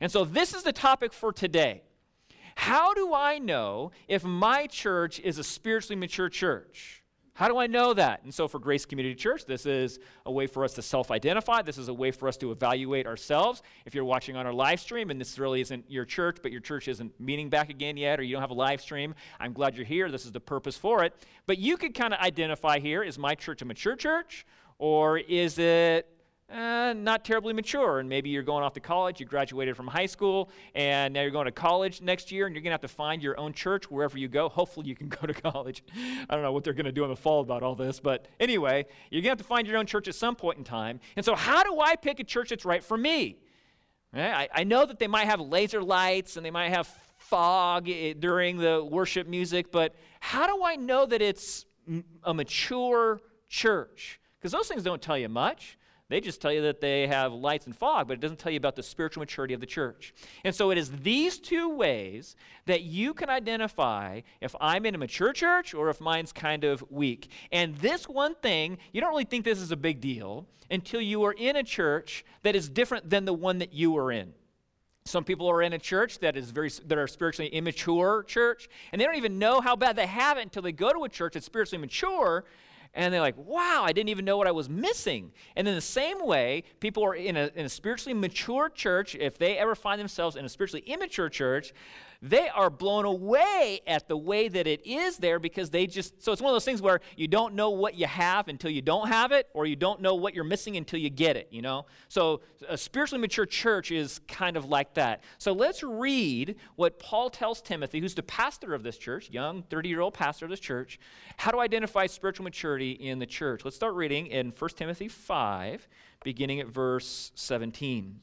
And 0.00 0.10
so, 0.10 0.24
this 0.24 0.54
is 0.54 0.62
the 0.62 0.72
topic 0.72 1.12
for 1.12 1.32
today. 1.32 1.82
How 2.56 2.94
do 2.94 3.14
I 3.14 3.38
know 3.38 3.92
if 4.08 4.24
my 4.24 4.66
church 4.66 5.20
is 5.20 5.38
a 5.38 5.44
spiritually 5.44 5.98
mature 5.98 6.28
church? 6.28 7.00
How 7.40 7.48
do 7.48 7.56
I 7.56 7.68
know 7.68 7.94
that? 7.94 8.22
And 8.24 8.34
so, 8.34 8.48
for 8.48 8.58
Grace 8.58 8.84
Community 8.84 9.14
Church, 9.14 9.46
this 9.46 9.64
is 9.64 9.98
a 10.26 10.30
way 10.30 10.46
for 10.46 10.62
us 10.62 10.74
to 10.74 10.82
self 10.82 11.10
identify. 11.10 11.62
This 11.62 11.78
is 11.78 11.88
a 11.88 11.94
way 11.94 12.10
for 12.10 12.28
us 12.28 12.36
to 12.38 12.50
evaluate 12.50 13.06
ourselves. 13.06 13.62
If 13.86 13.94
you're 13.94 14.04
watching 14.04 14.36
on 14.36 14.46
our 14.46 14.52
live 14.52 14.78
stream 14.78 15.10
and 15.10 15.18
this 15.18 15.38
really 15.38 15.62
isn't 15.62 15.90
your 15.90 16.04
church, 16.04 16.38
but 16.42 16.52
your 16.52 16.60
church 16.60 16.86
isn't 16.86 17.18
meeting 17.18 17.48
back 17.48 17.70
again 17.70 17.96
yet, 17.96 18.20
or 18.20 18.24
you 18.24 18.34
don't 18.34 18.42
have 18.42 18.50
a 18.50 18.54
live 18.54 18.82
stream, 18.82 19.14
I'm 19.38 19.54
glad 19.54 19.74
you're 19.74 19.86
here. 19.86 20.10
This 20.10 20.26
is 20.26 20.32
the 20.32 20.40
purpose 20.40 20.76
for 20.76 21.02
it. 21.02 21.14
But 21.46 21.56
you 21.56 21.78
could 21.78 21.94
kind 21.94 22.12
of 22.12 22.20
identify 22.20 22.78
here 22.78 23.02
is 23.02 23.18
my 23.18 23.34
church 23.34 23.62
a 23.62 23.64
mature 23.64 23.96
church, 23.96 24.44
or 24.80 25.18
is 25.18 25.58
it 25.58 26.08
uh, 26.52 26.92
not 26.94 27.24
terribly 27.24 27.52
mature. 27.52 28.00
And 28.00 28.08
maybe 28.08 28.30
you're 28.30 28.42
going 28.42 28.64
off 28.64 28.72
to 28.72 28.80
college, 28.80 29.20
you 29.20 29.26
graduated 29.26 29.76
from 29.76 29.86
high 29.86 30.06
school, 30.06 30.50
and 30.74 31.14
now 31.14 31.22
you're 31.22 31.30
going 31.30 31.44
to 31.44 31.52
college 31.52 32.00
next 32.00 32.32
year, 32.32 32.46
and 32.46 32.54
you're 32.54 32.62
going 32.62 32.70
to 32.70 32.74
have 32.74 32.80
to 32.80 32.88
find 32.88 33.22
your 33.22 33.38
own 33.38 33.52
church 33.52 33.90
wherever 33.90 34.18
you 34.18 34.26
go. 34.26 34.48
Hopefully, 34.48 34.88
you 34.88 34.96
can 34.96 35.08
go 35.20 35.26
to 35.26 35.34
college. 35.34 35.84
I 36.28 36.34
don't 36.34 36.42
know 36.42 36.52
what 36.52 36.64
they're 36.64 36.72
going 36.72 36.86
to 36.86 36.92
do 36.92 37.04
in 37.04 37.10
the 37.10 37.16
fall 37.16 37.40
about 37.40 37.62
all 37.62 37.74
this, 37.74 38.00
but 38.00 38.26
anyway, 38.40 38.86
you're 39.10 39.20
going 39.20 39.24
to 39.24 39.28
have 39.30 39.38
to 39.38 39.44
find 39.44 39.66
your 39.66 39.78
own 39.78 39.86
church 39.86 40.08
at 40.08 40.14
some 40.14 40.34
point 40.34 40.58
in 40.58 40.64
time. 40.64 40.98
And 41.14 41.24
so, 41.24 41.36
how 41.36 41.62
do 41.62 41.78
I 41.80 41.94
pick 41.94 42.18
a 42.18 42.24
church 42.24 42.48
that's 42.48 42.64
right 42.64 42.82
for 42.82 42.96
me? 42.96 43.38
Right? 44.12 44.32
I, 44.32 44.48
I 44.52 44.64
know 44.64 44.86
that 44.86 44.98
they 44.98 45.06
might 45.06 45.26
have 45.26 45.40
laser 45.40 45.82
lights 45.82 46.36
and 46.36 46.44
they 46.44 46.50
might 46.50 46.70
have 46.70 46.88
fog 47.18 47.88
eh, 47.88 48.14
during 48.18 48.56
the 48.56 48.84
worship 48.84 49.28
music, 49.28 49.70
but 49.70 49.94
how 50.18 50.46
do 50.48 50.64
I 50.64 50.74
know 50.74 51.06
that 51.06 51.22
it's 51.22 51.64
a 52.24 52.34
mature 52.34 53.20
church? 53.48 54.19
Because 54.40 54.52
those 54.52 54.68
things 54.68 54.82
don't 54.82 55.02
tell 55.02 55.18
you 55.18 55.28
much. 55.28 55.76
They 56.08 56.20
just 56.20 56.40
tell 56.42 56.52
you 56.52 56.62
that 56.62 56.80
they 56.80 57.06
have 57.06 57.32
lights 57.32 57.66
and 57.66 57.76
fog, 57.76 58.08
but 58.08 58.14
it 58.14 58.20
doesn't 58.20 58.38
tell 58.40 58.50
you 58.50 58.56
about 58.56 58.74
the 58.74 58.82
spiritual 58.82 59.20
maturity 59.20 59.54
of 59.54 59.60
the 59.60 59.66
church. 59.66 60.12
And 60.42 60.52
so 60.52 60.72
it 60.72 60.78
is 60.78 60.90
these 60.90 61.38
two 61.38 61.68
ways 61.68 62.34
that 62.66 62.82
you 62.82 63.14
can 63.14 63.30
identify 63.30 64.22
if 64.40 64.56
I'm 64.60 64.86
in 64.86 64.96
a 64.96 64.98
mature 64.98 65.32
church 65.32 65.72
or 65.72 65.88
if 65.88 66.00
mine's 66.00 66.32
kind 66.32 66.64
of 66.64 66.84
weak. 66.90 67.30
And 67.52 67.76
this 67.76 68.08
one 68.08 68.34
thing, 68.34 68.78
you 68.92 69.00
don't 69.00 69.10
really 69.10 69.24
think 69.24 69.44
this 69.44 69.60
is 69.60 69.70
a 69.70 69.76
big 69.76 70.00
deal 70.00 70.46
until 70.68 71.00
you 71.00 71.22
are 71.22 71.32
in 71.32 71.54
a 71.54 71.62
church 71.62 72.24
that 72.42 72.56
is 72.56 72.68
different 72.68 73.08
than 73.08 73.24
the 73.24 73.32
one 73.32 73.58
that 73.58 73.72
you 73.72 73.96
are 73.96 74.10
in. 74.10 74.32
Some 75.04 75.22
people 75.22 75.48
are 75.48 75.62
in 75.62 75.72
a 75.72 75.78
church 75.78 76.18
that 76.18 76.36
is 76.36 76.50
very 76.50 76.70
that 76.86 76.98
are 76.98 77.06
spiritually 77.06 77.48
immature 77.48 78.24
church, 78.24 78.68
and 78.92 79.00
they 79.00 79.06
don't 79.06 79.16
even 79.16 79.38
know 79.38 79.60
how 79.60 79.74
bad 79.74 79.96
they 79.96 80.06
have 80.06 80.38
it 80.38 80.42
until 80.42 80.62
they 80.62 80.72
go 80.72 80.92
to 80.92 81.04
a 81.04 81.08
church 81.08 81.34
that's 81.34 81.46
spiritually 81.46 81.80
mature, 81.80 82.44
and 82.94 83.14
they're 83.14 83.20
like, 83.20 83.36
wow, 83.36 83.82
I 83.84 83.92
didn't 83.92 84.08
even 84.08 84.24
know 84.24 84.36
what 84.36 84.46
I 84.46 84.52
was 84.52 84.68
missing. 84.68 85.32
And 85.54 85.68
in 85.68 85.74
the 85.74 85.80
same 85.80 86.24
way, 86.26 86.64
people 86.80 87.04
are 87.04 87.14
in 87.14 87.36
a, 87.36 87.50
in 87.54 87.64
a 87.66 87.68
spiritually 87.68 88.18
mature 88.18 88.68
church, 88.68 89.14
if 89.14 89.38
they 89.38 89.58
ever 89.58 89.74
find 89.74 90.00
themselves 90.00 90.36
in 90.36 90.44
a 90.44 90.48
spiritually 90.48 90.82
immature 90.86 91.28
church, 91.28 91.72
they 92.22 92.48
are 92.50 92.68
blown 92.68 93.06
away 93.06 93.80
at 93.86 94.06
the 94.06 94.16
way 94.16 94.48
that 94.48 94.66
it 94.66 94.86
is 94.86 95.16
there 95.16 95.38
because 95.38 95.70
they 95.70 95.86
just, 95.86 96.22
so 96.22 96.32
it's 96.32 96.42
one 96.42 96.50
of 96.50 96.54
those 96.54 96.64
things 96.64 96.82
where 96.82 97.00
you 97.16 97.26
don't 97.26 97.54
know 97.54 97.70
what 97.70 97.94
you 97.94 98.06
have 98.06 98.48
until 98.48 98.70
you 98.70 98.82
don't 98.82 99.08
have 99.08 99.32
it, 99.32 99.48
or 99.54 99.64
you 99.64 99.76
don't 99.76 100.02
know 100.02 100.14
what 100.14 100.34
you're 100.34 100.44
missing 100.44 100.76
until 100.76 100.98
you 100.98 101.08
get 101.08 101.36
it, 101.36 101.48
you 101.50 101.62
know? 101.62 101.86
So 102.08 102.42
a 102.68 102.76
spiritually 102.76 103.20
mature 103.20 103.46
church 103.46 103.90
is 103.90 104.20
kind 104.28 104.56
of 104.56 104.66
like 104.66 104.94
that. 104.94 105.22
So 105.38 105.52
let's 105.52 105.82
read 105.82 106.56
what 106.76 106.98
Paul 106.98 107.30
tells 107.30 107.62
Timothy, 107.62 108.00
who's 108.00 108.14
the 108.14 108.22
pastor 108.22 108.74
of 108.74 108.82
this 108.82 108.98
church, 108.98 109.30
young 109.30 109.62
30 109.62 109.88
year 109.88 110.00
old 110.00 110.12
pastor 110.12 110.44
of 110.44 110.50
this 110.50 110.60
church, 110.60 110.98
how 111.38 111.50
to 111.50 111.60
identify 111.60 112.06
spiritual 112.06 112.44
maturity 112.44 112.92
in 112.92 113.18
the 113.18 113.26
church. 113.26 113.64
Let's 113.64 113.76
start 113.76 113.94
reading 113.94 114.26
in 114.26 114.52
1 114.58 114.70
Timothy 114.76 115.08
5, 115.08 115.88
beginning 116.22 116.60
at 116.60 116.68
verse 116.68 117.32
17. 117.34 118.20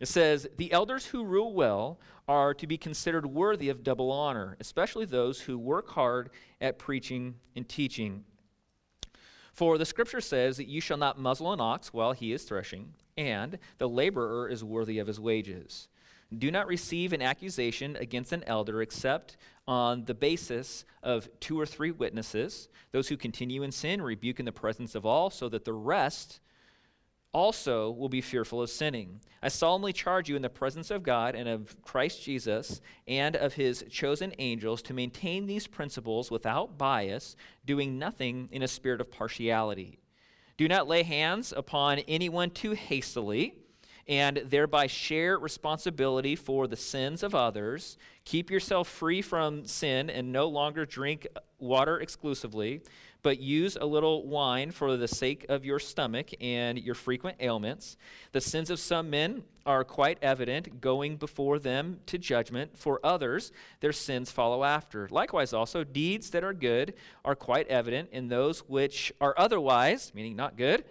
It 0.00 0.08
says, 0.08 0.48
The 0.56 0.72
elders 0.72 1.06
who 1.06 1.24
rule 1.24 1.52
well 1.52 2.00
are 2.26 2.54
to 2.54 2.66
be 2.66 2.78
considered 2.78 3.26
worthy 3.26 3.68
of 3.68 3.84
double 3.84 4.10
honor, 4.10 4.56
especially 4.58 5.04
those 5.04 5.42
who 5.42 5.58
work 5.58 5.90
hard 5.90 6.30
at 6.60 6.78
preaching 6.78 7.36
and 7.54 7.68
teaching. 7.68 8.24
For 9.52 9.76
the 9.76 9.84
scripture 9.84 10.20
says 10.22 10.56
that 10.56 10.68
you 10.68 10.80
shall 10.80 10.96
not 10.96 11.18
muzzle 11.18 11.52
an 11.52 11.60
ox 11.60 11.92
while 11.92 12.12
he 12.12 12.32
is 12.32 12.44
threshing, 12.44 12.94
and 13.18 13.58
the 13.78 13.88
laborer 13.88 14.48
is 14.48 14.64
worthy 14.64 14.98
of 14.98 15.06
his 15.06 15.20
wages. 15.20 15.88
Do 16.36 16.50
not 16.50 16.68
receive 16.68 17.12
an 17.12 17.22
accusation 17.22 17.96
against 17.96 18.32
an 18.32 18.44
elder 18.46 18.80
except 18.80 19.36
on 19.66 20.04
the 20.04 20.14
basis 20.14 20.84
of 21.02 21.28
two 21.40 21.58
or 21.60 21.66
three 21.66 21.90
witnesses. 21.90 22.68
Those 22.92 23.08
who 23.08 23.16
continue 23.16 23.64
in 23.64 23.72
sin 23.72 24.00
rebuke 24.00 24.38
in 24.38 24.46
the 24.46 24.52
presence 24.52 24.94
of 24.94 25.04
all, 25.04 25.28
so 25.28 25.48
that 25.48 25.64
the 25.64 25.72
rest 25.72 26.40
also 27.32 27.90
will 27.90 28.08
be 28.08 28.20
fearful 28.20 28.62
of 28.62 28.70
sinning. 28.70 29.20
I 29.42 29.48
solemnly 29.48 29.92
charge 29.92 30.28
you 30.28 30.36
in 30.36 30.42
the 30.42 30.50
presence 30.50 30.90
of 30.90 31.02
God 31.02 31.34
and 31.34 31.48
of 31.48 31.80
Christ 31.82 32.22
Jesus 32.22 32.80
and 33.06 33.36
of 33.36 33.54
his 33.54 33.84
chosen 33.90 34.32
angels 34.38 34.82
to 34.82 34.94
maintain 34.94 35.46
these 35.46 35.66
principles 35.66 36.30
without 36.30 36.76
bias, 36.76 37.36
doing 37.64 37.98
nothing 37.98 38.48
in 38.52 38.62
a 38.62 38.68
spirit 38.68 39.00
of 39.00 39.10
partiality. 39.10 39.98
Do 40.56 40.68
not 40.68 40.88
lay 40.88 41.02
hands 41.02 41.54
upon 41.56 42.00
anyone 42.00 42.50
too 42.50 42.72
hastily 42.72 43.54
and 44.06 44.42
thereby 44.44 44.88
share 44.88 45.38
responsibility 45.38 46.34
for 46.34 46.66
the 46.66 46.76
sins 46.76 47.22
of 47.22 47.34
others. 47.34 47.96
Keep 48.24 48.50
yourself 48.50 48.88
free 48.88 49.22
from 49.22 49.64
sin 49.64 50.10
and 50.10 50.32
no 50.32 50.48
longer 50.48 50.84
drink 50.84 51.26
water 51.58 52.00
exclusively 52.00 52.82
but 53.22 53.40
use 53.40 53.76
a 53.80 53.86
little 53.86 54.26
wine 54.26 54.70
for 54.70 54.96
the 54.96 55.08
sake 55.08 55.46
of 55.48 55.64
your 55.64 55.78
stomach 55.78 56.30
and 56.40 56.78
your 56.78 56.94
frequent 56.94 57.36
ailments. 57.40 57.96
The 58.32 58.40
sins 58.40 58.70
of 58.70 58.78
some 58.78 59.10
men 59.10 59.42
are 59.66 59.84
quite 59.84 60.18
evident, 60.22 60.80
going 60.80 61.16
before 61.16 61.58
them 61.58 62.00
to 62.06 62.18
judgment. 62.18 62.76
For 62.78 62.98
others, 63.04 63.52
their 63.80 63.92
sins 63.92 64.30
follow 64.30 64.64
after. 64.64 65.08
Likewise, 65.10 65.52
also, 65.52 65.84
deeds 65.84 66.30
that 66.30 66.44
are 66.44 66.54
good 66.54 66.94
are 67.24 67.34
quite 67.34 67.68
evident, 67.68 68.08
and 68.12 68.30
those 68.30 68.60
which 68.60 69.12
are 69.20 69.34
otherwise, 69.36 70.12
meaning 70.14 70.36
not 70.36 70.56
good, 70.56 70.84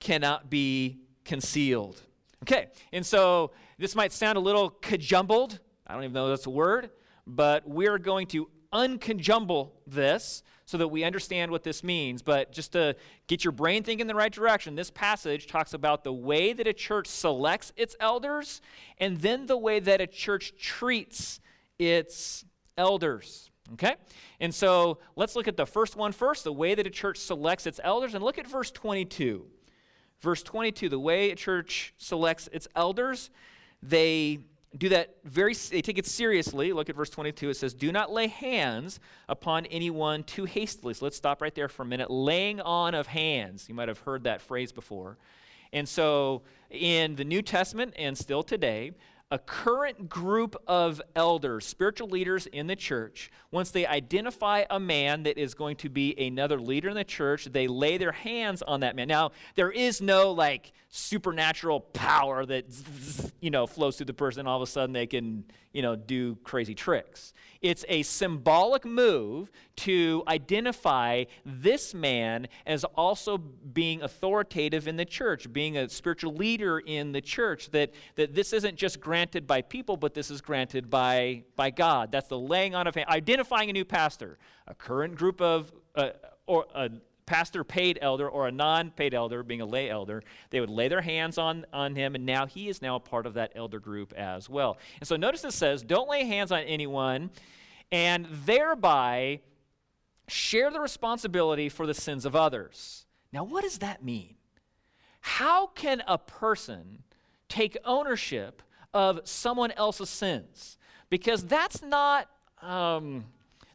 cannot 0.00 0.50
be 0.50 0.98
concealed. 1.24 2.02
Okay, 2.42 2.68
and 2.92 3.04
so 3.04 3.52
this 3.78 3.94
might 3.94 4.12
sound 4.12 4.36
a 4.36 4.40
little 4.40 4.70
cajumbled. 4.70 5.58
I 5.86 5.94
don't 5.94 6.04
even 6.04 6.12
know 6.12 6.28
that's 6.28 6.46
a 6.46 6.50
word, 6.50 6.90
but 7.26 7.66
we're 7.68 7.98
going 7.98 8.26
to 8.28 8.48
unconjumble 8.76 9.70
this 9.86 10.42
so 10.66 10.76
that 10.76 10.88
we 10.88 11.04
understand 11.04 11.50
what 11.50 11.62
this 11.62 11.82
means. 11.82 12.22
But 12.22 12.52
just 12.52 12.72
to 12.72 12.96
get 13.26 13.44
your 13.44 13.52
brain 13.52 13.82
thinking 13.82 14.02
in 14.02 14.06
the 14.06 14.14
right 14.14 14.32
direction, 14.32 14.74
this 14.74 14.90
passage 14.90 15.46
talks 15.46 15.72
about 15.72 16.04
the 16.04 16.12
way 16.12 16.52
that 16.52 16.66
a 16.66 16.72
church 16.72 17.06
selects 17.06 17.72
its 17.76 17.96
elders 18.00 18.60
and 18.98 19.18
then 19.18 19.46
the 19.46 19.56
way 19.56 19.80
that 19.80 20.00
a 20.00 20.06
church 20.06 20.54
treats 20.58 21.40
its 21.78 22.44
elders. 22.76 23.50
Okay? 23.72 23.94
And 24.40 24.54
so 24.54 24.98
let's 25.14 25.36
look 25.36 25.48
at 25.48 25.56
the 25.56 25.66
first 25.66 25.96
one 25.96 26.12
first 26.12 26.44
the 26.44 26.52
way 26.52 26.74
that 26.74 26.86
a 26.86 26.90
church 26.90 27.18
selects 27.18 27.66
its 27.66 27.80
elders, 27.82 28.14
and 28.14 28.22
look 28.22 28.38
at 28.38 28.46
verse 28.46 28.70
22. 28.70 29.46
Verse 30.20 30.42
22, 30.42 30.88
the 30.88 30.98
way 30.98 31.30
a 31.30 31.36
church 31.36 31.94
selects 31.98 32.48
its 32.52 32.68
elders, 32.74 33.30
they 33.82 34.40
do 34.76 34.88
that 34.90 35.16
very 35.24 35.54
they 35.54 35.82
take 35.82 35.98
it 35.98 36.06
seriously. 36.06 36.72
Look 36.72 36.88
at 36.88 36.96
verse 36.96 37.10
22 37.10 37.50
it 37.50 37.56
says 37.56 37.74
do 37.74 37.92
not 37.92 38.12
lay 38.12 38.26
hands 38.26 39.00
upon 39.28 39.66
anyone 39.66 40.22
too 40.24 40.44
hastily. 40.44 40.94
So 40.94 41.04
let's 41.06 41.16
stop 41.16 41.40
right 41.40 41.54
there 41.54 41.68
for 41.68 41.82
a 41.82 41.86
minute. 41.86 42.10
Laying 42.10 42.60
on 42.60 42.94
of 42.94 43.06
hands. 43.06 43.68
You 43.68 43.74
might 43.74 43.88
have 43.88 44.00
heard 44.00 44.24
that 44.24 44.42
phrase 44.42 44.72
before. 44.72 45.16
And 45.72 45.88
so 45.88 46.42
in 46.70 47.16
the 47.16 47.24
New 47.24 47.42
Testament 47.42 47.94
and 47.96 48.16
still 48.16 48.42
today, 48.42 48.92
a 49.30 49.38
current 49.38 50.08
group 50.08 50.54
of 50.68 51.02
elders, 51.16 51.66
spiritual 51.66 52.08
leaders 52.08 52.46
in 52.46 52.68
the 52.68 52.76
church, 52.76 53.30
once 53.50 53.72
they 53.72 53.84
identify 53.84 54.64
a 54.70 54.78
man 54.78 55.24
that 55.24 55.36
is 55.36 55.54
going 55.54 55.74
to 55.76 55.88
be 55.88 56.14
another 56.18 56.60
leader 56.60 56.88
in 56.88 56.94
the 56.94 57.04
church, 57.04 57.46
they 57.46 57.66
lay 57.66 57.98
their 57.98 58.12
hands 58.12 58.62
on 58.62 58.80
that 58.80 58.94
man. 58.94 59.08
Now, 59.08 59.32
there 59.56 59.72
is 59.72 60.00
no 60.00 60.30
like 60.30 60.72
supernatural 60.88 61.80
power 61.80 62.46
that 62.46 62.64
you 63.40 63.50
know 63.50 63.66
flows 63.66 63.96
through 63.96 64.06
the 64.06 64.14
person 64.14 64.46
all 64.46 64.56
of 64.56 64.62
a 64.62 64.70
sudden 64.70 64.92
they 64.92 65.06
can, 65.06 65.44
you 65.72 65.82
know, 65.82 65.96
do 65.96 66.36
crazy 66.44 66.74
tricks. 66.74 67.34
It's 67.60 67.84
a 67.88 68.02
symbolic 68.02 68.84
move 68.84 69.50
to 69.76 70.22
identify 70.28 71.24
this 71.44 71.94
man 71.94 72.48
as 72.66 72.84
also 72.84 73.38
being 73.38 74.02
authoritative 74.02 74.88
in 74.88 74.96
the 74.96 75.04
church, 75.04 75.52
being 75.52 75.76
a 75.76 75.88
spiritual 75.88 76.34
leader 76.34 76.78
in 76.78 77.12
the 77.12 77.20
church, 77.20 77.70
that, 77.70 77.92
that 78.16 78.34
this 78.34 78.52
isn't 78.52 78.76
just 78.76 79.00
granted 79.16 79.46
by 79.46 79.62
people, 79.62 79.96
but 79.96 80.12
this 80.12 80.30
is 80.30 80.42
granted 80.42 80.90
by, 80.90 81.42
by 81.56 81.70
God. 81.70 82.12
That's 82.12 82.28
the 82.28 82.38
laying 82.38 82.74
on 82.74 82.86
of 82.86 82.94
hands, 82.94 83.08
identifying 83.08 83.70
a 83.70 83.72
new 83.72 83.86
pastor, 83.86 84.36
a 84.66 84.74
current 84.74 85.14
group 85.14 85.40
of, 85.40 85.72
uh, 85.94 86.10
or 86.46 86.66
a 86.74 86.90
pastor 87.24 87.64
paid 87.64 87.98
elder 88.02 88.28
or 88.28 88.46
a 88.46 88.52
non-paid 88.52 89.14
elder 89.14 89.42
being 89.42 89.60
a 89.60 89.66
lay 89.66 89.90
elder 89.90 90.22
they 90.50 90.60
would 90.60 90.70
lay 90.70 90.86
their 90.86 91.00
hands 91.00 91.38
on, 91.38 91.66
on 91.72 91.96
him 91.96 92.14
and 92.14 92.24
now 92.24 92.46
he 92.46 92.68
is 92.68 92.80
now 92.80 92.94
a 92.94 93.00
part 93.00 93.26
of 93.26 93.34
that 93.34 93.50
elder 93.56 93.80
group 93.80 94.12
as 94.12 94.48
well 94.48 94.78
and 95.00 95.08
so 95.08 95.16
notice 95.16 95.42
it 95.42 95.52
says 95.52 95.82
don't 95.82 96.08
lay 96.08 96.24
hands 96.24 96.52
on 96.52 96.60
anyone 96.60 97.28
and 97.90 98.28
thereby 98.30 99.40
share 100.28 100.70
the 100.70 100.78
responsibility 100.78 101.68
for 101.68 101.86
the 101.86 101.94
sins 101.94 102.24
of 102.24 102.34
others. 102.34 103.06
Now, 103.32 103.44
what 103.44 103.62
does 103.62 103.78
that 103.78 104.04
mean? 104.04 104.36
How 105.20 105.68
can 105.68 106.02
a 106.06 106.18
person 106.18 107.02
take 107.48 107.76
ownership 107.84 108.62
of 108.94 109.20
someone 109.24 109.72
else's 109.72 110.10
sins? 110.10 110.78
Because 111.10 111.44
that's 111.44 111.82
not 111.82 112.28
um, 112.62 113.26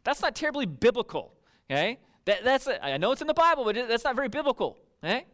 that's 0.04 0.22
not 0.22 0.36
terribly 0.36 0.66
biblical. 0.66 1.34
Okay, 1.70 2.00
that, 2.26 2.44
that's 2.44 2.68
I 2.82 2.98
know 2.98 3.12
it's 3.12 3.22
in 3.22 3.28
the 3.28 3.34
Bible, 3.34 3.66
but 3.66 3.76
that's 3.76 4.04
not 4.04 4.16
very 4.16 4.30
biblical. 4.30 4.78
Okay, 5.04 5.26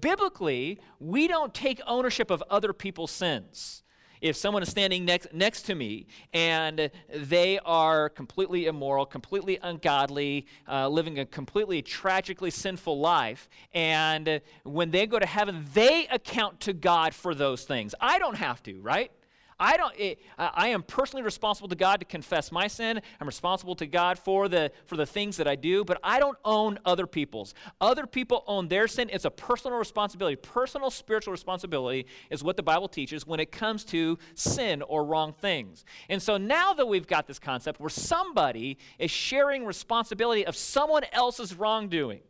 biblically, 0.00 0.80
we 0.98 1.28
don't 1.28 1.54
take 1.54 1.80
ownership 1.86 2.30
of 2.30 2.42
other 2.50 2.72
people's 2.72 3.10
sins 3.10 3.83
if 4.24 4.36
someone 4.36 4.62
is 4.62 4.70
standing 4.70 5.04
next, 5.04 5.34
next 5.34 5.62
to 5.62 5.74
me 5.74 6.06
and 6.32 6.90
they 7.14 7.58
are 7.58 8.08
completely 8.08 8.64
immoral, 8.64 9.04
completely 9.04 9.58
ungodly, 9.62 10.46
uh, 10.66 10.88
living 10.88 11.18
a 11.18 11.26
completely 11.26 11.82
tragically 11.82 12.50
sinful 12.50 12.98
life, 12.98 13.50
and 13.74 14.40
when 14.62 14.90
they 14.90 15.06
go 15.06 15.18
to 15.18 15.26
heaven, 15.26 15.66
they 15.74 16.06
account 16.08 16.58
to 16.60 16.72
God 16.72 17.14
for 17.14 17.34
those 17.34 17.64
things. 17.64 17.94
I 18.00 18.18
don't 18.18 18.36
have 18.36 18.62
to, 18.62 18.80
right? 18.80 19.12
I 19.58 19.76
don't. 19.76 19.94
It, 19.98 20.18
I 20.38 20.68
am 20.68 20.82
personally 20.82 21.22
responsible 21.22 21.68
to 21.68 21.74
God 21.76 22.00
to 22.00 22.06
confess 22.06 22.50
my 22.50 22.66
sin. 22.66 23.00
I'm 23.20 23.26
responsible 23.26 23.74
to 23.76 23.86
God 23.86 24.18
for 24.18 24.48
the 24.48 24.72
for 24.86 24.96
the 24.96 25.06
things 25.06 25.36
that 25.36 25.46
I 25.46 25.54
do, 25.54 25.84
but 25.84 25.98
I 26.02 26.18
don't 26.18 26.38
own 26.44 26.78
other 26.84 27.06
people's. 27.06 27.54
Other 27.80 28.06
people 28.06 28.44
own 28.46 28.68
their 28.68 28.88
sin. 28.88 29.10
It's 29.12 29.24
a 29.24 29.30
personal 29.30 29.78
responsibility. 29.78 30.36
Personal 30.36 30.90
spiritual 30.90 31.32
responsibility 31.32 32.06
is 32.30 32.42
what 32.42 32.56
the 32.56 32.62
Bible 32.62 32.88
teaches 32.88 33.26
when 33.26 33.40
it 33.40 33.52
comes 33.52 33.84
to 33.86 34.18
sin 34.34 34.82
or 34.82 35.04
wrong 35.04 35.32
things. 35.32 35.84
And 36.08 36.20
so 36.20 36.36
now 36.36 36.72
that 36.74 36.86
we've 36.86 37.06
got 37.06 37.26
this 37.26 37.38
concept 37.38 37.80
where 37.80 37.90
somebody 37.90 38.78
is 38.98 39.10
sharing 39.10 39.64
responsibility 39.64 40.46
of 40.46 40.56
someone 40.56 41.04
else's 41.12 41.54
wrongdoing. 41.54 42.20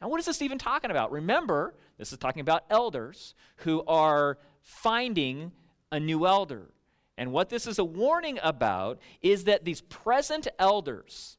Now, 0.00 0.08
what 0.08 0.20
is 0.20 0.26
this 0.26 0.42
even 0.42 0.58
talking 0.58 0.90
about? 0.90 1.10
Remember, 1.10 1.74
this 1.98 2.12
is 2.12 2.18
talking 2.18 2.40
about 2.40 2.64
elders 2.68 3.34
who 3.58 3.82
are 3.86 4.38
finding 4.60 5.52
a 5.92 6.00
new 6.00 6.26
elder. 6.26 6.70
And 7.18 7.32
what 7.32 7.48
this 7.48 7.66
is 7.66 7.78
a 7.78 7.84
warning 7.84 8.38
about 8.42 8.98
is 9.22 9.44
that 9.44 9.64
these 9.64 9.80
present 9.80 10.48
elders, 10.58 11.38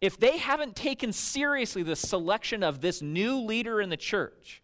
if 0.00 0.18
they 0.18 0.38
haven't 0.38 0.74
taken 0.74 1.12
seriously 1.12 1.82
the 1.82 1.96
selection 1.96 2.62
of 2.62 2.80
this 2.80 3.02
new 3.02 3.38
leader 3.38 3.80
in 3.80 3.88
the 3.88 3.96
church, 3.96 4.62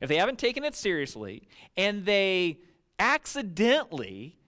if 0.00 0.08
they 0.08 0.16
haven't 0.16 0.38
taken 0.38 0.64
it 0.64 0.74
seriously 0.74 1.48
and 1.76 2.06
they 2.06 2.58
accidentally 2.98 4.38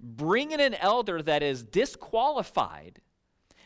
bring 0.00 0.50
in 0.50 0.60
an 0.60 0.74
elder 0.74 1.22
that 1.22 1.42
is 1.42 1.62
disqualified, 1.62 3.00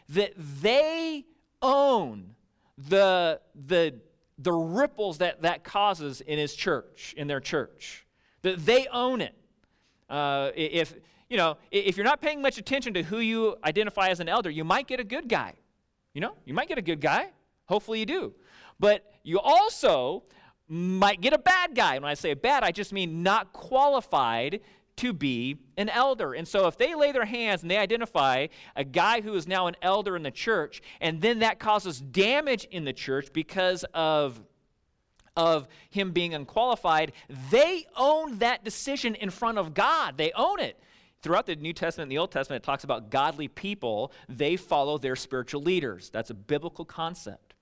that 0.08 0.32
they 0.36 1.24
own 1.60 2.34
the, 2.78 3.40
the, 3.54 3.98
the 4.38 4.52
ripples 4.52 5.18
that 5.18 5.42
that 5.42 5.64
causes 5.64 6.20
in 6.20 6.38
his 6.38 6.54
church, 6.54 7.14
in 7.16 7.26
their 7.26 7.40
church, 7.40 8.06
that 8.42 8.64
they 8.64 8.86
own 8.88 9.20
it. 9.20 9.34
Uh, 10.12 10.50
if, 10.54 10.94
you 11.30 11.38
know, 11.38 11.56
if 11.70 11.96
you're 11.96 12.04
not 12.04 12.20
paying 12.20 12.42
much 12.42 12.58
attention 12.58 12.92
to 12.92 13.02
who 13.02 13.18
you 13.18 13.56
identify 13.64 14.08
as 14.08 14.20
an 14.20 14.28
elder, 14.28 14.50
you 14.50 14.62
might 14.62 14.86
get 14.86 15.00
a 15.00 15.04
good 15.04 15.26
guy. 15.26 15.54
You 16.12 16.20
know, 16.20 16.34
you 16.44 16.52
might 16.52 16.68
get 16.68 16.76
a 16.76 16.82
good 16.82 17.00
guy. 17.00 17.30
Hopefully 17.64 18.00
you 18.00 18.06
do. 18.06 18.34
But 18.78 19.10
you 19.22 19.40
also 19.40 20.24
might 20.68 21.22
get 21.22 21.32
a 21.32 21.38
bad 21.38 21.74
guy. 21.74 21.94
When 21.98 22.10
I 22.10 22.14
say 22.14 22.34
bad, 22.34 22.62
I 22.62 22.72
just 22.72 22.92
mean 22.92 23.22
not 23.22 23.54
qualified 23.54 24.60
to 24.96 25.14
be 25.14 25.56
an 25.78 25.88
elder. 25.88 26.34
And 26.34 26.46
so 26.46 26.66
if 26.66 26.76
they 26.76 26.94
lay 26.94 27.12
their 27.12 27.24
hands 27.24 27.62
and 27.62 27.70
they 27.70 27.78
identify 27.78 28.48
a 28.76 28.84
guy 28.84 29.22
who 29.22 29.32
is 29.32 29.48
now 29.48 29.66
an 29.66 29.76
elder 29.80 30.14
in 30.14 30.22
the 30.22 30.30
church, 30.30 30.82
and 31.00 31.22
then 31.22 31.38
that 31.38 31.58
causes 31.58 32.02
damage 32.02 32.64
in 32.70 32.84
the 32.84 32.92
church 32.92 33.32
because 33.32 33.86
of 33.94 34.42
of 35.36 35.68
him 35.90 36.12
being 36.12 36.34
unqualified, 36.34 37.12
they 37.50 37.86
own 37.96 38.38
that 38.38 38.64
decision 38.64 39.14
in 39.14 39.30
front 39.30 39.58
of 39.58 39.74
God. 39.74 40.16
They 40.16 40.32
own 40.32 40.60
it. 40.60 40.78
Throughout 41.22 41.46
the 41.46 41.54
New 41.54 41.72
Testament 41.72 42.06
and 42.06 42.12
the 42.12 42.18
Old 42.18 42.32
Testament, 42.32 42.62
it 42.62 42.66
talks 42.66 42.84
about 42.84 43.10
godly 43.10 43.48
people. 43.48 44.12
They 44.28 44.56
follow 44.56 44.98
their 44.98 45.14
spiritual 45.14 45.62
leaders. 45.62 46.10
That's 46.10 46.30
a 46.30 46.34
biblical 46.34 46.84
concept. 46.84 47.54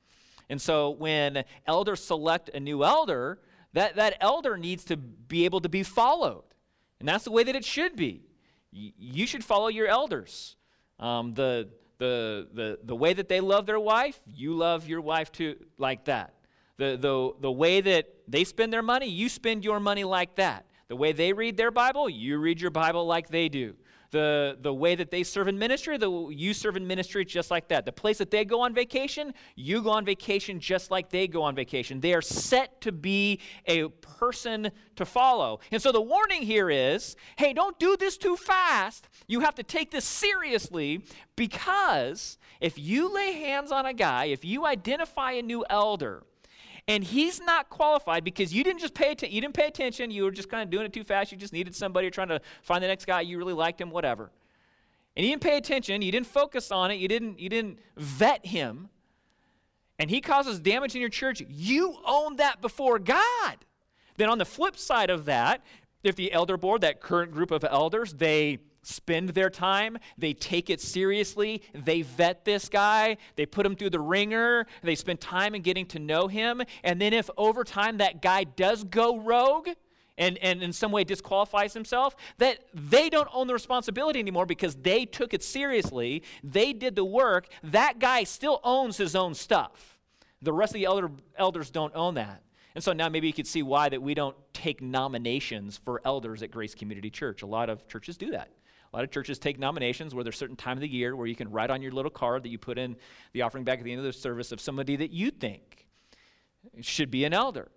And 0.49 0.61
so 0.61 0.91
when 0.91 1.45
elders 1.67 2.03
select 2.03 2.49
a 2.49 2.59
new 2.59 2.83
elder, 2.83 3.39
that, 3.75 3.97
that 3.97 4.17
elder 4.21 4.57
needs 4.57 4.85
to 4.87 4.97
be 4.97 5.45
able 5.45 5.61
to 5.61 5.69
be 5.69 5.83
followed. 5.83 6.45
And 6.99 7.09
that's 7.09 7.25
the 7.25 7.31
way 7.31 7.45
that 7.45 7.55
it 7.55 7.65
should 7.65 7.97
be. 7.97 8.23
you 8.73 9.27
should 9.27 9.45
follow 9.45 9.69
your 9.69 9.87
elders. 9.87 10.57
Um, 10.99 11.35
the, 11.35 11.69
the, 11.99 12.49
the, 12.53 12.79
the 12.83 12.97
way 12.97 13.13
that 13.13 13.29
they 13.29 13.41
love 13.41 13.67
their 13.67 13.79
wife, 13.79 14.21
you 14.27 14.55
love 14.55 14.89
your 14.89 15.01
wife 15.01 15.31
too, 15.31 15.57
like 15.79 16.07
that. 16.07 16.35
The, 16.81 16.97
the, 16.97 17.33
the 17.43 17.53
way 17.53 17.83
that 17.83 18.09
they 18.27 18.43
spend 18.43 18.73
their 18.73 18.81
money, 18.81 19.07
you 19.07 19.29
spend 19.29 19.65
your 19.65 19.81
money 19.81 20.03
like 20.03 20.37
that. 20.37 20.65
The 20.89 20.97
way 20.97 21.13
they 21.13 21.35
read 21.35 21.59
their 21.59 21.71
Bible, 21.71 22.09
you 22.09 22.39
read 22.39 22.59
your 22.59 22.71
Bible 22.71 23.05
like 23.05 23.29
they 23.29 23.51
do. 23.51 23.75
The, 24.13 24.57
the 24.59 24.73
way 24.73 24.95
that 24.95 25.11
they 25.11 25.23
serve 25.23 25.49
in 25.49 25.59
ministry, 25.59 25.99
the, 25.99 26.11
you 26.31 26.55
serve 26.55 26.77
in 26.77 26.87
ministry 26.87 27.27
just 27.27 27.51
like 27.51 27.69
that. 27.69 27.85
The 27.85 27.93
place 27.93 28.17
that 28.17 28.31
they 28.31 28.47
go 28.47 28.63
on 28.63 28.73
vacation, 28.73 29.35
you 29.57 29.83
go 29.83 29.91
on 29.91 30.07
vacation 30.07 30.59
just 30.59 30.91
like 30.91 31.11
they 31.11 31.29
go 31.29 31.43
on 31.43 31.55
vacation. 31.55 32.01
They 32.01 32.15
are 32.15 32.23
set 32.23 32.81
to 32.81 32.93
be 32.93 33.41
a 33.67 33.89
person 33.89 34.71
to 34.97 35.05
follow. 35.05 35.61
And 35.71 35.83
so 35.83 35.93
the 35.93 36.01
warning 36.01 36.41
here 36.41 36.71
is 36.71 37.15
hey, 37.37 37.53
don't 37.53 37.79
do 37.79 37.99
this 37.99 38.17
too 38.17 38.37
fast. 38.37 39.07
You 39.29 39.41
have 39.41 39.55
to 39.57 39.63
take 39.63 39.91
this 39.91 40.07
seriously 40.07 41.05
because 41.37 42.39
if 42.59 42.79
you 42.79 43.13
lay 43.13 43.33
hands 43.35 43.71
on 43.71 43.85
a 43.85 43.93
guy, 43.93 44.25
if 44.25 44.47
you 44.47 44.65
identify 44.65 45.33
a 45.33 45.43
new 45.43 45.63
elder, 45.69 46.25
and 46.89 47.05
he's 47.05 47.41
not 47.41 47.69
qualified 47.69 48.25
because 48.25 48.53
you 48.53 48.65
didn't 48.65 48.81
just 48.81 48.95
pay 48.95 49.13
attention. 49.13 49.35
You 49.35 49.41
didn't 49.41 49.55
pay 49.55 49.67
attention. 49.67 50.11
You 50.11 50.25
were 50.25 50.31
just 50.31 50.49
kind 50.49 50.63
of 50.63 50.71
doing 50.71 50.87
it 50.87 50.93
too 50.93 51.05
fast. 51.05 51.33
You 51.33 51.39
just 51.39 51.53
needed 51.53 51.75
somebody. 51.75 52.05
You're 52.05 52.11
trying 52.11 52.29
to 52.29 52.41
find 52.63 52.83
the 52.83 52.89
next 52.89 53.05
guy. 53.05 53.21
You 53.21 53.39
really 53.39 53.53
liked 53.53 53.81
him, 53.81 53.91
whatever. 53.91 54.31
And 55.17 55.27
you 55.27 55.33
didn't 55.33 55.43
pay 55.43 55.57
attention. 55.57 56.03
You 56.03 56.13
didn't 56.13 56.29
focus 56.29 56.71
on 56.71 56.91
it. 56.91 56.95
You 56.95 57.09
didn't. 57.09 57.39
You 57.39 57.49
didn't 57.49 57.79
vet 57.97 58.47
him. 58.47 58.89
And 59.99 60.09
he 60.09 60.21
causes 60.21 60.59
damage 60.61 60.95
in 60.95 61.01
your 61.01 61.11
church. 61.11 61.43
You 61.49 61.99
own 62.07 62.37
that 62.37 62.63
before 62.63 62.99
God. 62.99 63.57
Then 64.17 64.31
on 64.31 64.39
the 64.39 64.47
flip 64.47 64.77
side 64.77 65.11
of 65.11 65.27
that, 65.27 65.63
if 66.03 66.17
the 66.17 66.33
elder 66.33 66.57
board, 66.57 66.81
that 66.81 67.01
current 67.01 67.33
group 67.33 67.51
of 67.51 67.65
elders, 67.65 68.15
they 68.15 68.59
spend 68.83 69.31
their 69.31 69.51
time, 69.51 69.99
they 70.17 70.33
take 70.33 70.71
it 70.71 70.81
seriously, 70.81 71.63
they 71.75 72.03
vet 72.03 72.45
this 72.45 72.69
guy, 72.69 73.17
they 73.37 73.47
put 73.47 73.67
him 73.67 73.77
through 73.77 73.91
the 73.91 74.01
wringer, 74.01 74.67
they 74.83 74.95
spend 74.95 75.21
time 75.21 75.55
in 75.55 75.63
getting 75.63 75.87
to 75.87 75.99
know 75.99 76.29
him, 76.29 76.63
and 76.83 77.01
then 77.01 77.13
if 77.13 77.29
over 77.37 77.65
time 77.65 77.99
that 77.99 78.23
guy 78.23 78.45
does 78.45 78.85
go 78.85 79.19
rogue, 79.19 79.69
and, 80.19 80.37
and 80.39 80.63
in 80.63 80.73
some 80.73 80.93
way 80.93 81.03
disqualifies 81.03 81.73
himself, 81.73 82.15
that 82.37 82.59
they 82.75 83.09
don't 83.09 83.29
own 83.33 83.47
the 83.47 83.55
responsibility 83.55 84.21
anymore 84.21 84.45
because 84.45 84.77
they 84.77 85.07
took 85.07 85.33
it 85.33 85.43
seriously. 85.43 86.23
They 86.45 86.75
did 86.75 86.95
the 86.95 87.07
work. 87.07 87.49
That 87.63 87.99
guy 87.99 88.25
still 88.25 88.61
owns 88.63 88.99
his 88.99 89.17
own 89.17 89.33
stuff. 89.33 89.99
The 90.43 90.53
rest 90.53 90.71
of 90.71 90.75
the 90.75 90.85
elder, 90.85 91.11
elders 91.37 91.71
don't 91.71 91.95
own 91.95 92.15
that. 92.15 92.43
And 92.75 92.85
so 92.85 92.93
now 92.93 93.09
maybe 93.09 93.27
you 93.27 93.33
could 93.33 93.47
see 93.47 93.63
why 93.63 93.89
that 93.89 94.03
we 94.03 94.15
don't 94.15 94.37
take 94.53 94.83
nominations 94.83 95.81
for 95.83 96.03
elders 96.05 96.43
at 96.43 96.51
Grace 96.51 96.75
Community 96.75 97.11
Church. 97.11 97.43
A 97.43 97.47
lot 97.47 97.71
of 97.71 97.89
churches 97.89 98.19
do 98.19 98.31
that. 98.33 98.51
A 98.93 98.97
lot 98.97 99.05
of 99.05 99.11
churches 99.11 99.39
take 99.39 99.59
nominations 99.59 100.15
where 100.15 100.25
there's 100.25 100.35
a 100.35 100.39
certain 100.39 100.57
time 100.57 100.77
of 100.77 100.81
the 100.81 100.89
year 100.89 101.15
where 101.15 101.27
you 101.27 101.37
can 101.37 101.51
write 101.51 101.71
on 101.71 101.81
your 101.81 101.93
little 101.93 102.11
card 102.11 102.43
that 102.43 102.49
you 102.49 102.59
put 102.59 102.77
in 102.77 102.97
the 103.33 103.43
offering 103.43 103.63
bag 103.63 103.79
at 103.79 103.85
the 103.85 103.93
end 103.93 104.01
of 104.01 104.05
the 104.05 104.13
service 104.13 104.51
of 104.51 104.61
somebody 104.61 104.97
that 104.97 105.13
you 105.13 105.31
think 105.31 105.87
should 106.81 107.11
be 107.11 107.25
an 107.25 107.33
elder. 107.33 107.71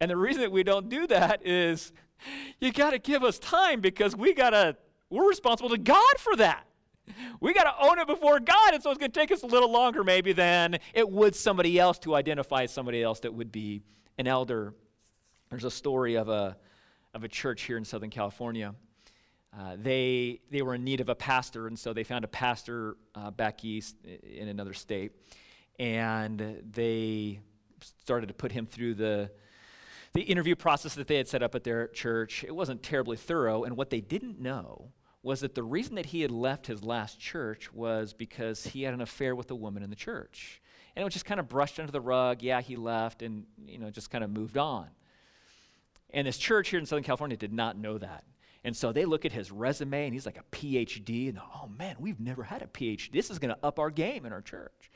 And 0.00 0.10
the 0.10 0.16
reason 0.16 0.40
that 0.42 0.52
we 0.52 0.62
don't 0.62 0.88
do 0.88 1.06
that 1.08 1.46
is 1.46 1.92
you 2.60 2.72
got 2.72 2.90
to 2.90 2.98
give 2.98 3.22
us 3.22 3.38
time 3.38 3.80
because 3.80 4.16
we 4.16 4.32
got 4.32 4.50
to, 4.50 4.76
we're 5.10 5.28
responsible 5.28 5.70
to 5.70 5.78
God 5.78 6.18
for 6.18 6.34
that. 6.36 6.64
We 7.40 7.54
got 7.54 7.64
to 7.64 7.86
own 7.86 7.98
it 7.98 8.06
before 8.06 8.38
God, 8.38 8.74
and 8.74 8.82
so 8.82 8.90
it's 8.90 8.98
going 8.98 9.10
to 9.10 9.18
take 9.18 9.32
us 9.32 9.42
a 9.42 9.46
little 9.46 9.70
longer, 9.70 10.04
maybe, 10.04 10.32
than 10.32 10.78
it 10.92 11.08
would 11.08 11.34
somebody 11.34 11.78
else 11.78 11.98
to 12.00 12.14
identify 12.14 12.66
somebody 12.66 13.02
else 13.02 13.20
that 13.20 13.32
would 13.32 13.50
be 13.50 13.82
an 14.18 14.26
elder. 14.26 14.74
There's 15.48 15.64
a 15.64 15.70
story 15.70 16.16
of 16.16 16.28
a, 16.28 16.56
of 17.14 17.24
a 17.24 17.28
church 17.28 17.62
here 17.62 17.78
in 17.78 17.84
Southern 17.84 18.10
California. 18.10 18.74
Uh, 19.56 19.76
they, 19.78 20.40
they 20.50 20.62
were 20.62 20.74
in 20.74 20.84
need 20.84 21.00
of 21.00 21.08
a 21.08 21.14
pastor, 21.14 21.66
and 21.66 21.78
so 21.78 21.92
they 21.92 22.04
found 22.04 22.24
a 22.24 22.28
pastor 22.28 22.96
uh, 23.14 23.30
back 23.30 23.64
east 23.64 23.96
in 24.04 24.48
another 24.48 24.74
state. 24.74 25.12
And 25.78 26.62
they 26.70 27.40
started 27.80 28.26
to 28.26 28.34
put 28.34 28.52
him 28.52 28.66
through 28.66 28.94
the, 28.94 29.30
the 30.12 30.22
interview 30.22 30.54
process 30.54 30.94
that 30.94 31.06
they 31.06 31.16
had 31.16 31.28
set 31.28 31.42
up 31.42 31.54
at 31.54 31.64
their 31.64 31.88
church. 31.88 32.44
It 32.44 32.54
wasn't 32.54 32.82
terribly 32.82 33.16
thorough, 33.16 33.64
and 33.64 33.76
what 33.76 33.90
they 33.90 34.00
didn't 34.00 34.40
know 34.40 34.92
was 35.22 35.40
that 35.40 35.54
the 35.54 35.62
reason 35.62 35.96
that 35.96 36.06
he 36.06 36.20
had 36.20 36.30
left 36.30 36.66
his 36.66 36.82
last 36.82 37.18
church 37.18 37.72
was 37.72 38.12
because 38.12 38.64
he 38.64 38.82
had 38.82 38.94
an 38.94 39.00
affair 39.00 39.34
with 39.34 39.50
a 39.50 39.54
woman 39.54 39.82
in 39.82 39.90
the 39.90 39.96
church. 39.96 40.62
And 40.94 41.02
it 41.02 41.04
was 41.04 41.12
just 41.12 41.26
kind 41.26 41.40
of 41.40 41.48
brushed 41.48 41.78
under 41.78 41.92
the 41.92 42.00
rug. 42.00 42.42
Yeah, 42.42 42.60
he 42.60 42.76
left 42.76 43.22
and, 43.22 43.44
you 43.66 43.78
know, 43.78 43.90
just 43.90 44.10
kind 44.10 44.22
of 44.22 44.30
moved 44.30 44.56
on. 44.56 44.88
And 46.10 46.26
this 46.26 46.38
church 46.38 46.70
here 46.70 46.78
in 46.78 46.86
Southern 46.86 47.04
California 47.04 47.36
did 47.36 47.52
not 47.52 47.76
know 47.76 47.98
that. 47.98 48.24
And 48.68 48.76
so 48.76 48.92
they 48.92 49.06
look 49.06 49.24
at 49.24 49.32
his 49.32 49.50
resume 49.50 50.04
and 50.04 50.12
he's 50.12 50.26
like 50.26 50.38
a 50.38 50.54
PhD. 50.54 51.30
And 51.30 51.38
oh 51.38 51.70
man, 51.78 51.96
we've 51.98 52.20
never 52.20 52.42
had 52.42 52.60
a 52.60 52.66
PhD. 52.66 53.10
This 53.10 53.30
is 53.30 53.38
going 53.38 53.48
to 53.48 53.58
up 53.62 53.78
our 53.78 53.88
game 53.88 54.26
in 54.26 54.32
our 54.34 54.42
church. 54.42 54.90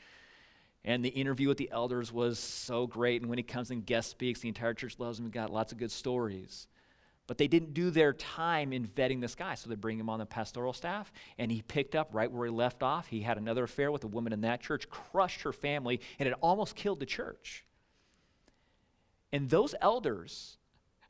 And 0.85 1.03
the 1.03 1.09
interview 1.09 1.47
with 1.47 1.57
the 1.57 1.71
elders 1.71 2.11
was 2.11 2.37
so 2.37 2.85
great. 2.85 3.21
And 3.21 3.31
when 3.31 3.39
he 3.39 3.43
comes 3.43 3.71
and 3.71 3.83
guest 3.83 4.11
speaks, 4.11 4.41
the 4.41 4.47
entire 4.47 4.75
church 4.75 4.99
loves 4.99 5.17
him. 5.17 5.25
He 5.25 5.31
got 5.31 5.51
lots 5.51 5.71
of 5.71 5.79
good 5.79 5.89
stories. 5.89 6.67
But 7.25 7.39
they 7.39 7.47
didn't 7.47 7.73
do 7.73 7.89
their 7.89 8.13
time 8.13 8.73
in 8.73 8.85
vetting 8.87 9.21
this 9.21 9.33
guy, 9.33 9.55
so 9.55 9.71
they 9.71 9.75
bring 9.75 9.97
him 9.97 10.07
on 10.07 10.19
the 10.19 10.27
pastoral 10.27 10.73
staff, 10.73 11.11
and 11.39 11.51
he 11.51 11.63
picked 11.63 11.95
up 11.95 12.09
right 12.11 12.31
where 12.31 12.45
he 12.45 12.51
left 12.51 12.83
off. 12.83 13.07
He 13.07 13.21
had 13.21 13.39
another 13.39 13.63
affair 13.63 13.91
with 13.91 14.03
a 14.03 14.07
woman 14.07 14.33
in 14.33 14.41
that 14.41 14.61
church, 14.61 14.87
crushed 14.87 15.41
her 15.41 15.51
family, 15.51 15.99
and 16.19 16.29
it 16.29 16.35
almost 16.41 16.75
killed 16.75 16.99
the 16.99 17.07
church. 17.07 17.65
And 19.31 19.49
those 19.49 19.73
elders, 19.81 20.59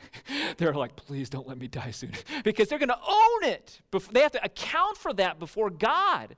they're 0.58 0.74
like, 0.74 0.96
please 0.96 1.30
don't 1.30 1.48
let 1.48 1.58
me 1.58 1.68
die 1.68 1.92
soon, 1.92 2.12
because 2.44 2.68
they're 2.68 2.80
going 2.80 2.90
to 2.90 2.98
own 2.98 3.44
it. 3.44 3.82
They 4.12 4.22
have 4.22 4.32
to 4.34 4.44
account 4.44 4.98
for 4.98 5.14
that 5.14 5.40
before 5.40 5.70
God, 5.70 6.36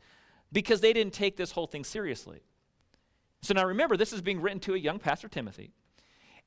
because 0.52 0.82
they 0.82 0.94
didn't 0.94 1.14
take 1.14 1.36
this 1.38 1.52
whole 1.52 1.68
thing 1.68 1.84
seriously. 1.84 2.42
So 3.42 3.54
now 3.54 3.66
remember, 3.66 3.98
this 3.98 4.14
is 4.14 4.22
being 4.22 4.42
written 4.42 4.60
to 4.62 4.74
a 4.74 4.78
young 4.78 5.00
pastor, 5.00 5.28
Timothy. 5.28 5.72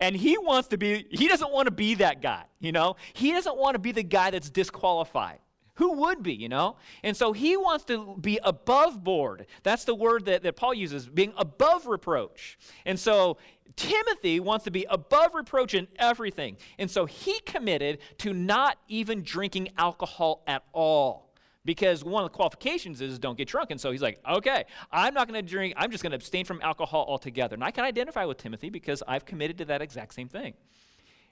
And 0.00 0.14
he 0.14 0.38
wants 0.38 0.68
to 0.68 0.78
be, 0.78 1.06
he 1.10 1.26
doesn't 1.28 1.50
want 1.50 1.66
to 1.66 1.72
be 1.72 1.94
that 1.96 2.22
guy, 2.22 2.44
you 2.60 2.72
know? 2.72 2.96
He 3.12 3.32
doesn't 3.32 3.56
want 3.56 3.74
to 3.74 3.78
be 3.78 3.92
the 3.92 4.02
guy 4.02 4.30
that's 4.30 4.50
disqualified. 4.50 5.38
Who 5.74 5.92
would 5.92 6.24
be, 6.24 6.34
you 6.34 6.48
know? 6.48 6.76
And 7.04 7.16
so 7.16 7.32
he 7.32 7.56
wants 7.56 7.84
to 7.84 8.16
be 8.20 8.40
above 8.42 9.02
board. 9.04 9.46
That's 9.62 9.84
the 9.84 9.94
word 9.94 10.24
that, 10.24 10.42
that 10.42 10.56
Paul 10.56 10.74
uses, 10.74 11.08
being 11.08 11.32
above 11.36 11.86
reproach. 11.86 12.58
And 12.84 12.98
so 12.98 13.38
Timothy 13.78 14.40
wants 14.40 14.64
to 14.64 14.72
be 14.72 14.84
above 14.90 15.34
reproach 15.34 15.72
in 15.72 15.86
everything. 15.98 16.56
And 16.78 16.90
so 16.90 17.06
he 17.06 17.38
committed 17.40 18.00
to 18.18 18.34
not 18.34 18.76
even 18.88 19.22
drinking 19.22 19.68
alcohol 19.78 20.42
at 20.48 20.64
all 20.72 21.30
because 21.64 22.02
one 22.02 22.24
of 22.24 22.30
the 22.30 22.34
qualifications 22.34 23.00
is 23.00 23.20
don't 23.20 23.38
get 23.38 23.46
drunk. 23.46 23.70
And 23.70 23.80
so 23.80 23.92
he's 23.92 24.02
like, 24.02 24.18
okay, 24.28 24.64
I'm 24.90 25.14
not 25.14 25.28
going 25.28 25.40
to 25.40 25.48
drink, 25.48 25.74
I'm 25.76 25.92
just 25.92 26.02
going 26.02 26.10
to 26.10 26.16
abstain 26.16 26.44
from 26.44 26.60
alcohol 26.60 27.06
altogether. 27.08 27.54
And 27.54 27.62
I 27.62 27.70
can 27.70 27.84
identify 27.84 28.24
with 28.24 28.38
Timothy 28.38 28.68
because 28.68 29.02
I've 29.06 29.24
committed 29.24 29.58
to 29.58 29.64
that 29.66 29.80
exact 29.80 30.14
same 30.14 30.28
thing. 30.28 30.54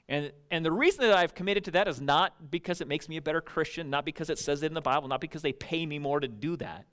And, 0.08 0.30
and 0.52 0.64
the 0.64 0.70
reason 0.70 1.00
that 1.00 1.18
I've 1.18 1.34
committed 1.34 1.64
to 1.64 1.72
that 1.72 1.88
is 1.88 2.00
not 2.00 2.50
because 2.50 2.80
it 2.80 2.86
makes 2.86 3.08
me 3.08 3.16
a 3.16 3.22
better 3.22 3.40
Christian, 3.40 3.90
not 3.90 4.04
because 4.04 4.30
it 4.30 4.38
says 4.38 4.62
it 4.62 4.66
in 4.66 4.74
the 4.74 4.80
Bible, 4.80 5.08
not 5.08 5.20
because 5.20 5.42
they 5.42 5.52
pay 5.52 5.84
me 5.84 5.98
more 5.98 6.20
to 6.20 6.28
do 6.28 6.56
that. 6.58 6.84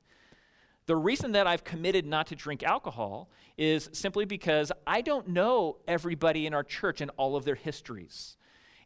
The 0.86 0.96
reason 0.96 1.32
that 1.34 1.48
I've 1.48 1.64
committed 1.64 2.06
not 2.06 2.28
to 2.28 2.36
drink 2.36 2.64
alcohol 2.64 3.30
is 3.58 3.90
simply 3.94 4.26
because 4.26 4.72
I 4.86 5.02
don't 5.02 5.30
know 5.30 5.78
everybody 5.88 6.46
in 6.46 6.54
our 6.54 6.64
church 6.64 7.00
and 7.00 7.12
all 7.18 7.36
of 7.36 7.46
their 7.46 7.56
histories. 7.56 8.36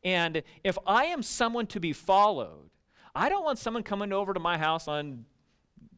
And 0.04 0.44
if 0.64 0.78
I 0.86 1.06
am 1.06 1.24
someone 1.24 1.66
to 1.68 1.80
be 1.80 1.94
followed, 1.94 2.70
I 3.16 3.30
don't 3.30 3.44
want 3.44 3.58
someone 3.58 3.82
coming 3.82 4.14
over 4.14 4.34
to 4.34 4.40
my 4.40 4.58
house 4.58 4.88
on 4.88 5.26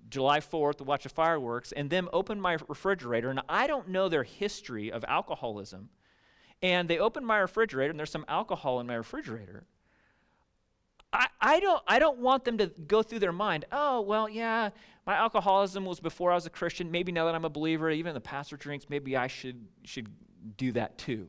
July 0.10 0.40
4th 0.40 0.78
to 0.78 0.84
watch 0.84 1.04
the 1.04 1.10
fireworks 1.10 1.72
and 1.74 1.90
them 1.90 2.10
open 2.14 2.40
my 2.40 2.58
refrigerator 2.68 3.30
and 3.30 3.42
I 3.50 3.68
don't 3.68 3.90
know 3.90 4.10
their 4.10 4.24
history 4.24 4.92
of 4.92 5.04
alcoholism. 5.08 5.90
And 6.62 6.90
they 6.90 6.98
open 6.98 7.26
my 7.26 7.38
refrigerator 7.38 7.92
and 7.92 8.00
there's 8.00 8.12
some 8.12 8.26
alcohol 8.28 8.80
in 8.80 8.88
my 8.88 8.96
refrigerator. 8.96 9.66
I, 11.12 11.28
I, 11.42 11.60
don't, 11.60 11.82
I 11.88 12.00
don't 12.00 12.20
want 12.20 12.46
them 12.46 12.58
to 12.60 12.68
go 12.88 13.02
through 13.02 13.20
their 13.20 13.32
mind, 13.32 13.66
oh, 13.72 14.02
well, 14.02 14.30
yeah, 14.30 14.70
my 15.08 15.16
alcoholism 15.16 15.86
was 15.86 16.00
before 16.00 16.32
I 16.32 16.36
was 16.36 16.46
a 16.46 16.52
Christian. 16.52 16.92
Maybe 16.92 17.12
now 17.12 17.26
that 17.26 17.36
I'm 17.36 17.46
a 17.46 17.50
believer, 17.50 17.90
even 17.90 18.14
the 18.14 18.22
pastor 18.22 18.58
drinks, 18.58 18.86
maybe 18.90 19.18
I 19.18 19.28
should, 19.28 19.66
should 19.84 20.08
do 20.58 20.72
that 20.74 20.98
too. 20.98 21.28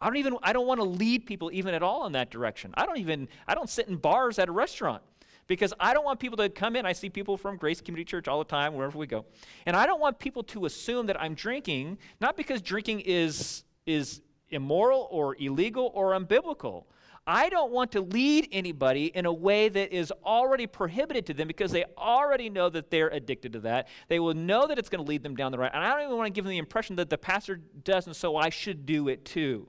I 0.00 0.06
don't 0.06 0.18
even 0.18 0.36
I 0.42 0.52
don't 0.52 0.66
want 0.66 0.78
to 0.80 0.84
lead 0.84 1.24
people 1.24 1.50
even 1.54 1.72
at 1.72 1.82
all 1.82 2.04
in 2.04 2.12
that 2.12 2.30
direction. 2.30 2.74
I 2.76 2.84
don't 2.84 2.98
even 2.98 3.28
I 3.48 3.54
don't 3.54 3.70
sit 3.70 3.88
in 3.88 3.96
bars 3.96 4.38
at 4.38 4.46
a 4.46 4.52
restaurant 4.52 5.02
because 5.46 5.72
I 5.80 5.94
don't 5.94 6.04
want 6.04 6.20
people 6.20 6.36
to 6.38 6.48
come 6.48 6.76
in. 6.76 6.84
I 6.84 6.92
see 6.92 7.08
people 7.08 7.36
from 7.36 7.56
Grace 7.56 7.80
Community 7.80 8.04
Church 8.04 8.28
all 8.28 8.38
the 8.38 8.44
time, 8.44 8.74
wherever 8.74 8.98
we 8.98 9.06
go. 9.06 9.24
And 9.64 9.76
I 9.76 9.86
don't 9.86 10.00
want 10.00 10.18
people 10.18 10.42
to 10.44 10.66
assume 10.66 11.06
that 11.06 11.20
I'm 11.20 11.34
drinking, 11.34 11.98
not 12.20 12.36
because 12.36 12.60
drinking 12.60 13.00
is, 13.00 13.64
is 13.86 14.22
immoral 14.50 15.08
or 15.10 15.36
illegal 15.38 15.92
or 15.94 16.12
unbiblical. 16.12 16.84
I 17.26 17.48
don't 17.48 17.72
want 17.72 17.92
to 17.92 18.00
lead 18.00 18.48
anybody 18.52 19.06
in 19.06 19.26
a 19.26 19.32
way 19.32 19.68
that 19.68 19.92
is 19.92 20.12
already 20.24 20.66
prohibited 20.66 21.26
to 21.26 21.34
them 21.34 21.48
because 21.48 21.72
they 21.72 21.84
already 21.98 22.48
know 22.48 22.68
that 22.70 22.90
they're 22.90 23.08
addicted 23.08 23.52
to 23.54 23.60
that. 23.60 23.88
They 24.06 24.20
will 24.20 24.34
know 24.34 24.68
that 24.68 24.78
it's 24.78 24.88
going 24.88 25.04
to 25.04 25.08
lead 25.08 25.24
them 25.24 25.34
down 25.34 25.50
the 25.50 25.58
right. 25.58 25.70
And 25.74 25.84
I 25.84 25.92
don't 25.92 26.04
even 26.04 26.16
want 26.16 26.28
to 26.28 26.32
give 26.32 26.44
them 26.44 26.52
the 26.52 26.58
impression 26.58 26.96
that 26.96 27.10
the 27.10 27.18
pastor 27.18 27.56
doesn't, 27.82 28.14
so 28.14 28.36
I 28.36 28.50
should 28.50 28.86
do 28.86 29.08
it 29.08 29.24
too. 29.24 29.66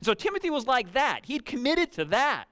And 0.00 0.06
so 0.06 0.12
Timothy 0.12 0.50
was 0.50 0.66
like 0.66 0.92
that. 0.92 1.20
He'd 1.24 1.46
committed 1.46 1.92
to 1.92 2.04
that. 2.06 2.44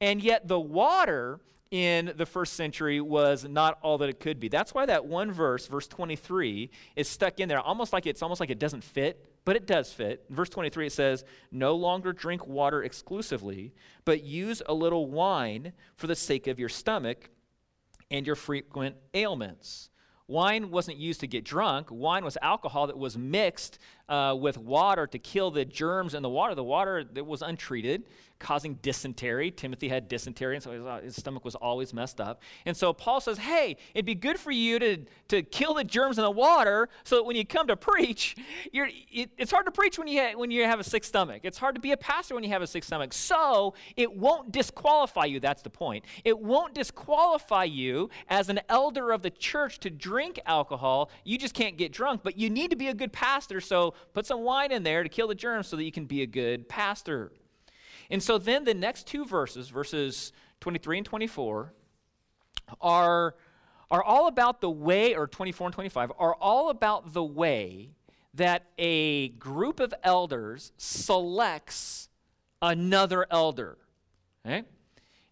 And 0.00 0.20
yet 0.20 0.48
the 0.48 0.58
water 0.58 1.40
in 1.70 2.12
the 2.16 2.26
first 2.26 2.54
century 2.54 3.00
was 3.00 3.44
not 3.44 3.78
all 3.82 3.98
that 3.98 4.08
it 4.08 4.20
could 4.20 4.40
be. 4.40 4.48
That's 4.48 4.74
why 4.74 4.86
that 4.86 5.06
one 5.06 5.30
verse, 5.30 5.66
verse 5.66 5.86
23, 5.86 6.70
is 6.96 7.08
stuck 7.08 7.40
in 7.40 7.48
there, 7.48 7.60
almost 7.60 7.92
like 7.92 8.06
it's 8.06 8.22
almost 8.22 8.40
like 8.40 8.50
it 8.50 8.58
doesn't 8.58 8.84
fit, 8.84 9.24
but 9.44 9.56
it 9.56 9.66
does 9.66 9.92
fit. 9.92 10.24
verse 10.30 10.48
23 10.48 10.86
it 10.86 10.92
says, 10.92 11.24
"No 11.50 11.74
longer 11.74 12.12
drink 12.12 12.46
water 12.46 12.82
exclusively, 12.82 13.74
but 14.04 14.22
use 14.22 14.62
a 14.66 14.74
little 14.74 15.06
wine 15.06 15.72
for 15.96 16.06
the 16.06 16.16
sake 16.16 16.46
of 16.46 16.58
your 16.58 16.68
stomach 16.68 17.30
and 18.10 18.26
your 18.26 18.36
frequent 18.36 18.96
ailments." 19.12 19.90
Wine 20.26 20.70
wasn't 20.70 20.96
used 20.96 21.20
to 21.20 21.26
get 21.26 21.44
drunk. 21.44 21.88
Wine 21.90 22.24
was 22.24 22.38
alcohol 22.40 22.86
that 22.86 22.96
was 22.96 23.18
mixed 23.18 23.78
uh, 24.08 24.36
with 24.38 24.58
water 24.58 25.06
to 25.06 25.18
kill 25.18 25.50
the 25.50 25.64
germs 25.64 26.14
in 26.14 26.22
the 26.22 26.28
water. 26.28 26.54
The 26.54 26.64
water 26.64 27.04
that 27.04 27.24
was 27.24 27.42
untreated 27.42 28.04
causing 28.38 28.74
dysentery. 28.82 29.50
Timothy 29.50 29.88
had 29.88 30.08
dysentery, 30.08 30.56
and 30.56 30.62
so 30.62 30.72
his, 30.72 30.82
uh, 30.82 31.00
his, 31.02 31.16
stomach 31.16 31.44
was 31.44 31.54
always 31.54 31.94
messed 31.94 32.20
up. 32.20 32.42
And 32.66 32.76
so 32.76 32.92
Paul 32.92 33.20
says, 33.20 33.38
hey, 33.38 33.76
it'd 33.94 34.04
be 34.04 34.14
good 34.14 34.38
for 34.38 34.50
you 34.50 34.78
to, 34.78 34.98
to 35.28 35.42
kill 35.42 35.74
the 35.74 35.84
germs 35.84 36.18
in 36.18 36.24
the 36.24 36.30
water 36.30 36.88
so 37.04 37.16
that 37.16 37.22
when 37.24 37.36
you 37.36 37.46
come 37.46 37.66
to 37.68 37.76
preach, 37.76 38.36
you're, 38.72 38.88
it, 39.10 39.30
it's 39.38 39.50
hard 39.50 39.64
to 39.66 39.72
preach 39.72 39.98
when 39.98 40.08
you, 40.08 40.20
ha- 40.20 40.36
when 40.36 40.50
you 40.50 40.64
have 40.64 40.78
a 40.78 40.84
sick 40.84 41.04
stomach. 41.04 41.40
It's 41.44 41.56
hard 41.56 41.74
to 41.74 41.80
be 41.80 41.92
a 41.92 41.96
pastor 41.96 42.34
when 42.34 42.44
you 42.44 42.50
have 42.50 42.60
a 42.60 42.66
sick 42.66 42.84
stomach. 42.84 43.12
So 43.14 43.74
it 43.96 44.12
won't 44.12 44.52
disqualify 44.52 45.24
you. 45.24 45.40
That's 45.40 45.62
the 45.62 45.70
point. 45.70 46.04
It 46.24 46.38
won't 46.38 46.74
disqualify 46.74 47.64
you 47.64 48.10
as 48.28 48.50
an 48.50 48.60
elder 48.68 49.12
of 49.12 49.22
the 49.22 49.30
church 49.30 49.78
to 49.80 49.90
drink 49.90 50.38
alcohol. 50.44 51.10
You 51.24 51.38
just 51.38 51.54
can't 51.54 51.78
get 51.78 51.92
drunk, 51.92 52.20
but 52.22 52.36
you 52.36 52.50
need 52.50 52.70
to 52.70 52.76
be 52.76 52.88
a 52.88 52.94
good 52.94 53.12
pastor. 53.12 53.60
So 53.60 53.93
put 54.12 54.26
some 54.26 54.42
wine 54.42 54.72
in 54.72 54.82
there 54.82 55.02
to 55.02 55.08
kill 55.08 55.28
the 55.28 55.34
germs 55.34 55.68
so 55.68 55.76
that 55.76 55.84
you 55.84 55.92
can 55.92 56.06
be 56.06 56.22
a 56.22 56.26
good 56.26 56.68
pastor. 56.68 57.32
And 58.10 58.22
so 58.22 58.38
then 58.38 58.64
the 58.64 58.74
next 58.74 59.06
two 59.06 59.24
verses, 59.24 59.68
verses 59.68 60.32
23 60.60 60.98
and 60.98 61.06
24, 61.06 61.72
are, 62.80 63.34
are 63.90 64.02
all 64.02 64.26
about 64.26 64.60
the 64.60 64.70
way, 64.70 65.14
or 65.14 65.26
24 65.26 65.68
and 65.68 65.74
25, 65.74 66.12
are 66.18 66.34
all 66.34 66.70
about 66.70 67.12
the 67.12 67.24
way 67.24 67.90
that 68.34 68.64
a 68.78 69.28
group 69.28 69.80
of 69.80 69.94
elders 70.02 70.72
selects 70.76 72.08
another 72.60 73.26
elder. 73.30 73.78
Okay? 74.44 74.64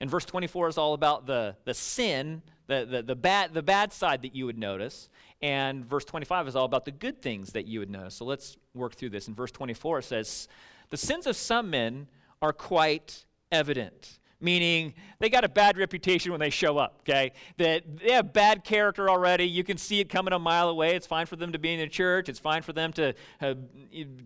And 0.00 0.10
verse 0.10 0.24
24 0.24 0.68
is 0.68 0.78
all 0.78 0.94
about 0.94 1.26
the, 1.26 1.56
the 1.64 1.74
sin, 1.74 2.42
the, 2.66 2.86
the, 2.88 3.02
the, 3.02 3.16
bad, 3.16 3.54
the 3.54 3.62
bad 3.62 3.92
side 3.92 4.22
that 4.22 4.34
you 4.34 4.46
would 4.46 4.58
notice. 4.58 5.08
And 5.42 5.84
verse 5.84 6.04
25 6.04 6.48
is 6.48 6.56
all 6.56 6.64
about 6.64 6.84
the 6.84 6.92
good 6.92 7.20
things 7.20 7.52
that 7.52 7.66
you 7.66 7.80
would 7.80 7.90
notice. 7.90 8.14
So 8.14 8.24
let's 8.24 8.56
work 8.74 8.94
through 8.94 9.10
this. 9.10 9.26
In 9.26 9.34
verse 9.34 9.50
24, 9.50 9.98
it 9.98 10.04
says, 10.04 10.48
The 10.90 10.96
sins 10.96 11.26
of 11.26 11.34
some 11.36 11.70
men 11.70 12.06
are 12.40 12.52
quite 12.52 13.24
evident 13.50 14.20
meaning 14.42 14.92
they 15.20 15.30
got 15.30 15.44
a 15.44 15.48
bad 15.48 15.78
reputation 15.78 16.32
when 16.32 16.40
they 16.40 16.50
show 16.50 16.76
up, 16.76 16.98
okay? 17.00 17.32
That 17.56 17.84
they 17.98 18.12
have 18.12 18.32
bad 18.32 18.64
character 18.64 19.08
already. 19.08 19.44
You 19.44 19.64
can 19.64 19.78
see 19.78 20.00
it 20.00 20.08
coming 20.08 20.34
a 20.34 20.38
mile 20.38 20.68
away. 20.68 20.96
It's 20.96 21.06
fine 21.06 21.26
for 21.26 21.36
them 21.36 21.52
to 21.52 21.58
be 21.58 21.72
in 21.72 21.80
the 21.80 21.86
church. 21.86 22.28
It's 22.28 22.40
fine 22.40 22.62
for 22.62 22.72
them 22.72 22.92
to, 22.94 23.14
uh, 23.40 23.54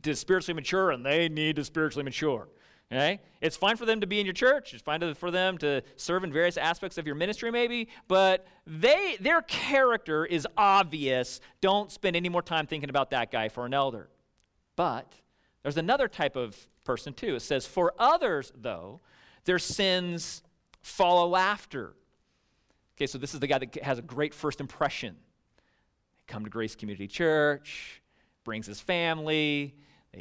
to 0.02 0.16
spiritually 0.16 0.54
mature, 0.54 0.90
and 0.90 1.04
they 1.04 1.28
need 1.28 1.56
to 1.56 1.64
spiritually 1.64 2.04
mature. 2.04 2.48
Okay? 2.92 3.20
It's 3.40 3.56
fine 3.56 3.76
for 3.76 3.84
them 3.84 4.00
to 4.00 4.06
be 4.06 4.20
in 4.20 4.26
your 4.26 4.32
church. 4.32 4.72
It's 4.72 4.82
fine 4.82 5.00
to, 5.00 5.14
for 5.14 5.30
them 5.30 5.58
to 5.58 5.82
serve 5.96 6.24
in 6.24 6.32
various 6.32 6.56
aspects 6.56 6.98
of 6.98 7.06
your 7.06 7.16
ministry, 7.16 7.50
maybe. 7.50 7.88
But 8.06 8.46
they, 8.66 9.16
their 9.20 9.42
character 9.42 10.24
is 10.24 10.46
obvious. 10.56 11.40
Don't 11.60 11.90
spend 11.90 12.14
any 12.14 12.28
more 12.28 12.42
time 12.42 12.66
thinking 12.66 12.90
about 12.90 13.10
that 13.10 13.32
guy 13.32 13.48
for 13.48 13.66
an 13.66 13.74
elder. 13.74 14.08
But 14.76 15.12
there's 15.62 15.76
another 15.76 16.06
type 16.06 16.36
of 16.36 16.56
person, 16.84 17.12
too. 17.12 17.34
It 17.34 17.42
says, 17.42 17.66
For 17.66 17.92
others, 17.98 18.52
though, 18.56 19.00
their 19.44 19.58
sins 19.58 20.42
follow 20.80 21.34
after. 21.34 21.94
Okay, 22.96 23.06
so 23.06 23.18
this 23.18 23.34
is 23.34 23.40
the 23.40 23.46
guy 23.46 23.58
that 23.58 23.74
has 23.82 23.98
a 23.98 24.02
great 24.02 24.32
first 24.32 24.60
impression. 24.60 25.16
Come 26.28 26.44
to 26.44 26.50
Grace 26.50 26.76
Community 26.76 27.08
Church, 27.08 28.00
brings 28.44 28.66
his 28.66 28.80
family, 28.80 29.74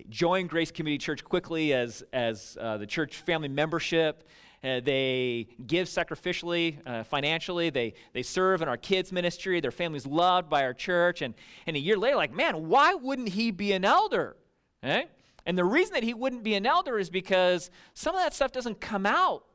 join 0.09 0.47
Grace 0.47 0.71
Community 0.71 1.03
Church 1.03 1.23
quickly 1.23 1.73
as, 1.73 2.03
as 2.11 2.57
uh, 2.59 2.77
the 2.77 2.87
church 2.87 3.17
family 3.17 3.47
membership. 3.47 4.27
Uh, 4.63 4.79
they 4.79 5.47
give 5.67 5.87
sacrificially, 5.87 6.77
uh, 6.87 7.03
financially. 7.03 7.69
They, 7.69 7.93
they 8.13 8.23
serve 8.23 8.61
in 8.61 8.67
our 8.67 8.77
kids' 8.77 9.11
ministry. 9.11 9.59
Their 9.59 9.71
family's 9.71 10.07
loved 10.07 10.49
by 10.49 10.63
our 10.63 10.73
church. 10.73 11.21
And, 11.21 11.35
and 11.67 11.75
a 11.75 11.79
year 11.79 11.97
later, 11.97 12.15
like, 12.15 12.33
man, 12.33 12.67
why 12.67 12.95
wouldn't 12.95 13.29
he 13.29 13.51
be 13.51 13.73
an 13.73 13.85
elder? 13.85 14.35
Eh? 14.81 15.03
And 15.45 15.57
the 15.57 15.65
reason 15.65 15.93
that 15.93 16.03
he 16.03 16.13
wouldn't 16.13 16.43
be 16.43 16.55
an 16.55 16.65
elder 16.65 16.97
is 16.97 17.09
because 17.09 17.69
some 17.93 18.15
of 18.15 18.21
that 18.21 18.33
stuff 18.33 18.51
doesn't 18.51 18.81
come 18.81 19.05
out. 19.05 19.45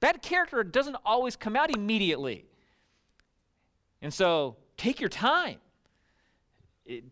Bad 0.00 0.22
character 0.22 0.64
doesn't 0.64 0.96
always 1.04 1.36
come 1.36 1.56
out 1.56 1.74
immediately. 1.74 2.46
And 4.00 4.12
so 4.12 4.56
take 4.76 5.00
your 5.00 5.10
time 5.10 5.58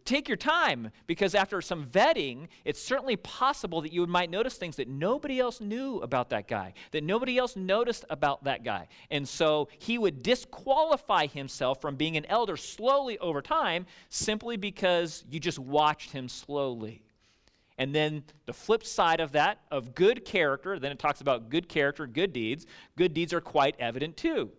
take 0.04 0.28
your 0.28 0.37
time 0.37 0.90
because 1.06 1.35
after 1.35 1.61
some 1.62 1.87
vetting, 1.87 2.48
it's 2.64 2.80
certainly 2.80 3.16
possible 3.16 3.80
that 3.80 3.92
you 3.92 4.06
might 4.06 4.30
notice 4.30 4.56
things 4.56 4.76
that 4.76 4.88
nobody 4.88 5.40
else 5.40 5.61
knew 5.61 5.98
about 5.98 6.30
that 6.30 6.46
guy, 6.46 6.74
that 6.90 7.02
nobody 7.02 7.38
else 7.38 7.56
noticed 7.56 8.04
about 8.11 8.44
that 8.44 8.64
guy. 8.64 8.88
And 9.11 9.26
so 9.26 9.68
he 9.78 9.96
would 9.96 10.22
disqualify 10.22 11.26
himself 11.26 11.80
from 11.80 11.96
being 11.96 12.16
an 12.16 12.26
elder 12.26 12.56
slowly 12.56 13.18
over 13.18 13.40
time 13.40 13.87
simply 14.11 14.56
because 14.56 15.24
you 15.30 15.40
just 15.40 15.58
watched 15.58 16.12
him 16.12 16.28
slowly. 16.28 17.02
And 17.78 17.94
then 17.94 18.24
the 18.44 18.52
flip 18.52 18.85
side 18.85 19.20
of 19.20 19.32
that, 19.32 19.58
of 19.70 19.94
good 19.94 20.24
character, 20.24 20.78
then 20.78 20.92
it 20.92 20.98
talks 20.98 21.22
about 21.22 21.48
good 21.48 21.68
character, 21.68 22.06
good 22.06 22.32
deeds. 22.32 22.66
Good 22.96 23.14
deeds 23.14 23.32
are 23.32 23.40
quite 23.40 23.74
evident 23.78 24.18
too. 24.18 24.50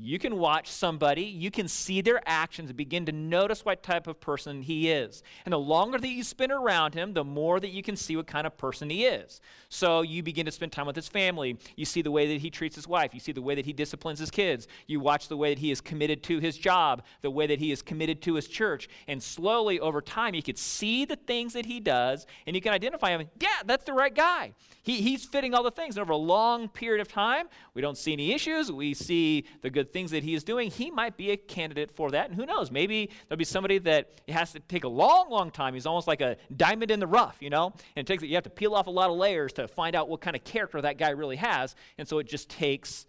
You 0.00 0.20
can 0.20 0.38
watch 0.38 0.70
somebody, 0.70 1.22
you 1.22 1.50
can 1.50 1.66
see 1.66 2.00
their 2.00 2.22
actions, 2.24 2.70
and 2.70 2.76
begin 2.76 3.04
to 3.06 3.12
notice 3.12 3.64
what 3.64 3.82
type 3.82 4.06
of 4.06 4.20
person 4.20 4.62
he 4.62 4.90
is. 4.90 5.24
And 5.44 5.52
the 5.52 5.58
longer 5.58 5.98
that 5.98 6.08
you 6.08 6.22
spend 6.22 6.52
around 6.52 6.94
him, 6.94 7.14
the 7.14 7.24
more 7.24 7.58
that 7.58 7.70
you 7.70 7.82
can 7.82 7.96
see 7.96 8.14
what 8.14 8.28
kind 8.28 8.46
of 8.46 8.56
person 8.56 8.90
he 8.90 9.06
is. 9.06 9.40
So 9.70 10.02
you 10.02 10.22
begin 10.22 10.46
to 10.46 10.52
spend 10.52 10.70
time 10.70 10.86
with 10.86 10.94
his 10.94 11.08
family. 11.08 11.58
You 11.74 11.84
see 11.84 12.00
the 12.00 12.12
way 12.12 12.28
that 12.28 12.40
he 12.40 12.48
treats 12.48 12.76
his 12.76 12.86
wife. 12.86 13.12
You 13.12 13.18
see 13.18 13.32
the 13.32 13.42
way 13.42 13.56
that 13.56 13.66
he 13.66 13.72
disciplines 13.72 14.20
his 14.20 14.30
kids. 14.30 14.68
You 14.86 15.00
watch 15.00 15.26
the 15.26 15.36
way 15.36 15.52
that 15.52 15.58
he 15.58 15.72
is 15.72 15.80
committed 15.80 16.22
to 16.24 16.38
his 16.38 16.56
job, 16.56 17.02
the 17.22 17.30
way 17.30 17.48
that 17.48 17.58
he 17.58 17.72
is 17.72 17.82
committed 17.82 18.22
to 18.22 18.34
his 18.34 18.46
church. 18.46 18.88
And 19.08 19.20
slowly 19.20 19.80
over 19.80 20.00
time, 20.00 20.32
you 20.32 20.44
could 20.44 20.58
see 20.58 21.06
the 21.06 21.16
things 21.16 21.54
that 21.54 21.66
he 21.66 21.80
does, 21.80 22.24
and 22.46 22.54
you 22.54 22.62
can 22.62 22.72
identify 22.72 23.10
him. 23.10 23.28
Yeah, 23.40 23.48
that's 23.66 23.84
the 23.84 23.94
right 23.94 24.14
guy. 24.14 24.52
He, 24.84 25.02
he's 25.02 25.24
fitting 25.24 25.54
all 25.54 25.64
the 25.64 25.72
things. 25.72 25.96
And 25.96 26.02
over 26.02 26.12
a 26.12 26.16
long 26.16 26.68
period 26.68 27.00
of 27.00 27.08
time, 27.08 27.48
we 27.74 27.82
don't 27.82 27.98
see 27.98 28.12
any 28.12 28.32
issues. 28.32 28.70
We 28.70 28.94
see 28.94 29.44
the 29.60 29.70
good 29.70 29.87
things 29.92 30.10
that 30.12 30.22
he 30.22 30.34
is 30.34 30.44
doing, 30.44 30.70
he 30.70 30.90
might 30.90 31.16
be 31.16 31.30
a 31.30 31.36
candidate 31.36 31.90
for 31.90 32.10
that. 32.10 32.28
And 32.28 32.34
who 32.34 32.46
knows? 32.46 32.70
Maybe 32.70 33.10
there'll 33.28 33.38
be 33.38 33.44
somebody 33.44 33.78
that 33.78 34.10
it 34.26 34.32
has 34.32 34.52
to 34.52 34.60
take 34.60 34.84
a 34.84 34.88
long, 34.88 35.30
long 35.30 35.50
time. 35.50 35.74
He's 35.74 35.86
almost 35.86 36.06
like 36.06 36.20
a 36.20 36.36
diamond 36.56 36.90
in 36.90 37.00
the 37.00 37.06
rough, 37.06 37.36
you 37.40 37.50
know? 37.50 37.72
And 37.96 38.04
it 38.04 38.06
takes 38.06 38.22
you 38.22 38.34
have 38.34 38.44
to 38.44 38.50
peel 38.50 38.74
off 38.74 38.86
a 38.86 38.90
lot 38.90 39.10
of 39.10 39.16
layers 39.16 39.52
to 39.54 39.68
find 39.68 39.96
out 39.96 40.08
what 40.08 40.20
kind 40.20 40.36
of 40.36 40.44
character 40.44 40.80
that 40.80 40.98
guy 40.98 41.10
really 41.10 41.36
has. 41.36 41.74
And 41.98 42.06
so 42.06 42.18
it 42.18 42.28
just 42.28 42.48
takes 42.48 43.06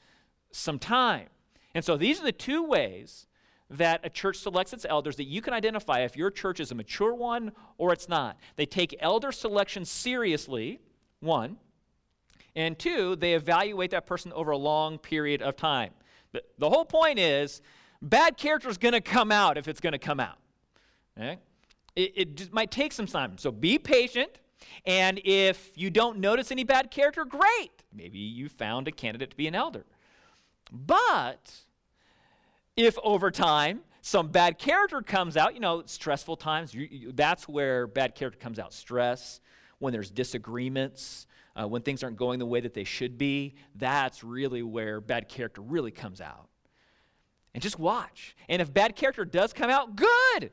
some 0.52 0.80
time. 0.80 1.28
And 1.76 1.84
so 1.86 1.98
these 1.98 2.20
are 2.20 2.26
the 2.26 2.32
two 2.32 2.64
ways 2.64 3.28
that 3.70 4.02
a 4.04 4.10
church 4.10 4.38
selects 4.38 4.74
its 4.74 4.86
elders 4.90 5.16
that 5.18 5.26
you 5.26 5.42
can 5.42 5.54
identify 5.54 6.00
if 6.00 6.18
your 6.18 6.32
church 6.32 6.60
is 6.60 6.72
a 6.72 6.76
mature 6.76 7.14
one 7.14 7.52
or 7.78 7.94
it's 7.94 8.10
not. 8.10 8.38
They 8.56 8.66
take 8.66 8.96
elder 9.00 9.32
selection 9.32 9.86
seriously, 9.86 10.80
one. 11.20 11.58
And 12.56 12.78
two, 12.78 13.16
they 13.16 13.36
evaluate 13.36 13.92
that 13.92 14.08
person 14.08 14.34
over 14.34 14.52
a 14.52 14.58
long 14.58 14.98
period 14.98 15.42
of 15.42 15.56
time. 15.56 15.92
The, 16.32 16.70
whole 16.70 16.86
point 16.86 17.20
is 17.20 17.62
bad 18.02 18.38
character 18.38 18.70
is 18.70 18.78
going 18.78 18.94
to 18.94 19.02
come 19.02 19.32
out 19.32 19.58
if 19.58 19.68
it's 19.68 19.80
going 19.80 19.94
to 19.94 20.00
come 20.00 20.20
out. 20.20 20.38
Okay? 21.18 21.40
It, 21.96 22.14
it 22.16 22.36
just 22.36 22.54
might 22.54 22.72
take 22.72 22.94
some 22.94 23.08
time. 23.08 23.38
So 23.38 23.52
be 23.52 23.80
patient. 23.80 24.40
And 24.86 25.20
if 25.24 25.78
you 25.78 25.90
don't 25.90 26.20
notice 26.20 26.52
any 26.52 26.64
bad 26.64 26.92
character, 26.92 27.26
great. 27.26 27.72
Maybe 27.94 28.20
you 28.20 28.50
found 28.50 28.88
a 28.88 28.92
candidate 28.92 29.32
to 29.32 29.36
be 29.36 29.48
an 29.48 29.56
elder. 29.56 29.86
But 30.72 31.52
if 32.76 32.98
over 33.04 33.32
time 33.32 33.82
some 34.02 34.28
bad 34.28 34.58
character 34.58 35.02
comes 35.02 35.36
out, 35.36 35.54
you 35.54 35.60
know, 35.60 35.84
stressful 35.86 36.38
times, 36.38 36.74
you, 36.74 36.88
you, 36.90 37.12
that's 37.12 37.48
where 37.48 37.88
bad 37.88 38.16
character 38.16 38.40
comes 38.40 38.60
out. 38.60 38.74
Stress, 38.74 39.42
when 39.80 39.94
there's 39.94 40.12
disagreements, 40.12 41.28
uh, 41.60 41.68
when 41.68 41.82
things 41.82 42.04
aren't 42.04 42.18
going 42.18 42.40
the 42.40 42.46
way 42.46 42.60
that 42.62 42.74
they 42.74 42.84
should 42.84 43.18
be, 43.18 43.56
that's 43.76 44.24
really 44.24 44.64
where 44.64 45.02
bad 45.02 45.28
character 45.28 45.62
really 45.62 45.92
comes 45.92 46.22
out. 46.22 46.48
And 47.54 47.62
just 47.62 47.80
watch. 47.80 48.36
And 48.48 48.62
if 48.62 48.74
bad 48.74 48.96
character 48.96 49.26
does 49.26 49.52
come 49.52 49.70
out, 49.70 49.96
good. 49.96 50.52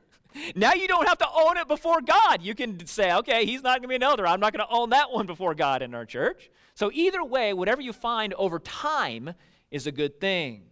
Now 0.55 0.75
you 0.75 0.88
don't 0.88 1.07
have 1.07 1.19
to 1.19 1.29
own 1.33 1.57
it 1.59 1.69
before 1.69 2.01
God. 2.01 2.42
You 2.42 2.55
can 2.55 2.85
say, 2.87 3.12
okay, 3.14 3.47
he's 3.47 3.62
not 3.62 3.79
going 3.79 3.83
to 3.83 3.88
be 3.88 3.95
an 3.95 4.03
elder. 4.03 4.27
I'm 4.27 4.40
not 4.40 4.53
going 4.53 4.66
to 4.66 4.75
own 4.75 4.90
that 4.90 5.11
one 5.12 5.27
before 5.27 5.55
God 5.55 5.83
in 5.83 5.95
our 5.95 6.05
church. 6.05 6.51
So, 6.75 6.90
either 6.92 7.25
way, 7.25 7.55
whatever 7.55 7.81
you 7.81 7.95
find 7.95 8.35
over 8.35 8.59
time 8.59 9.33
is 9.71 9.87
a 9.87 9.92
good 9.92 10.21
thing. 10.21 10.64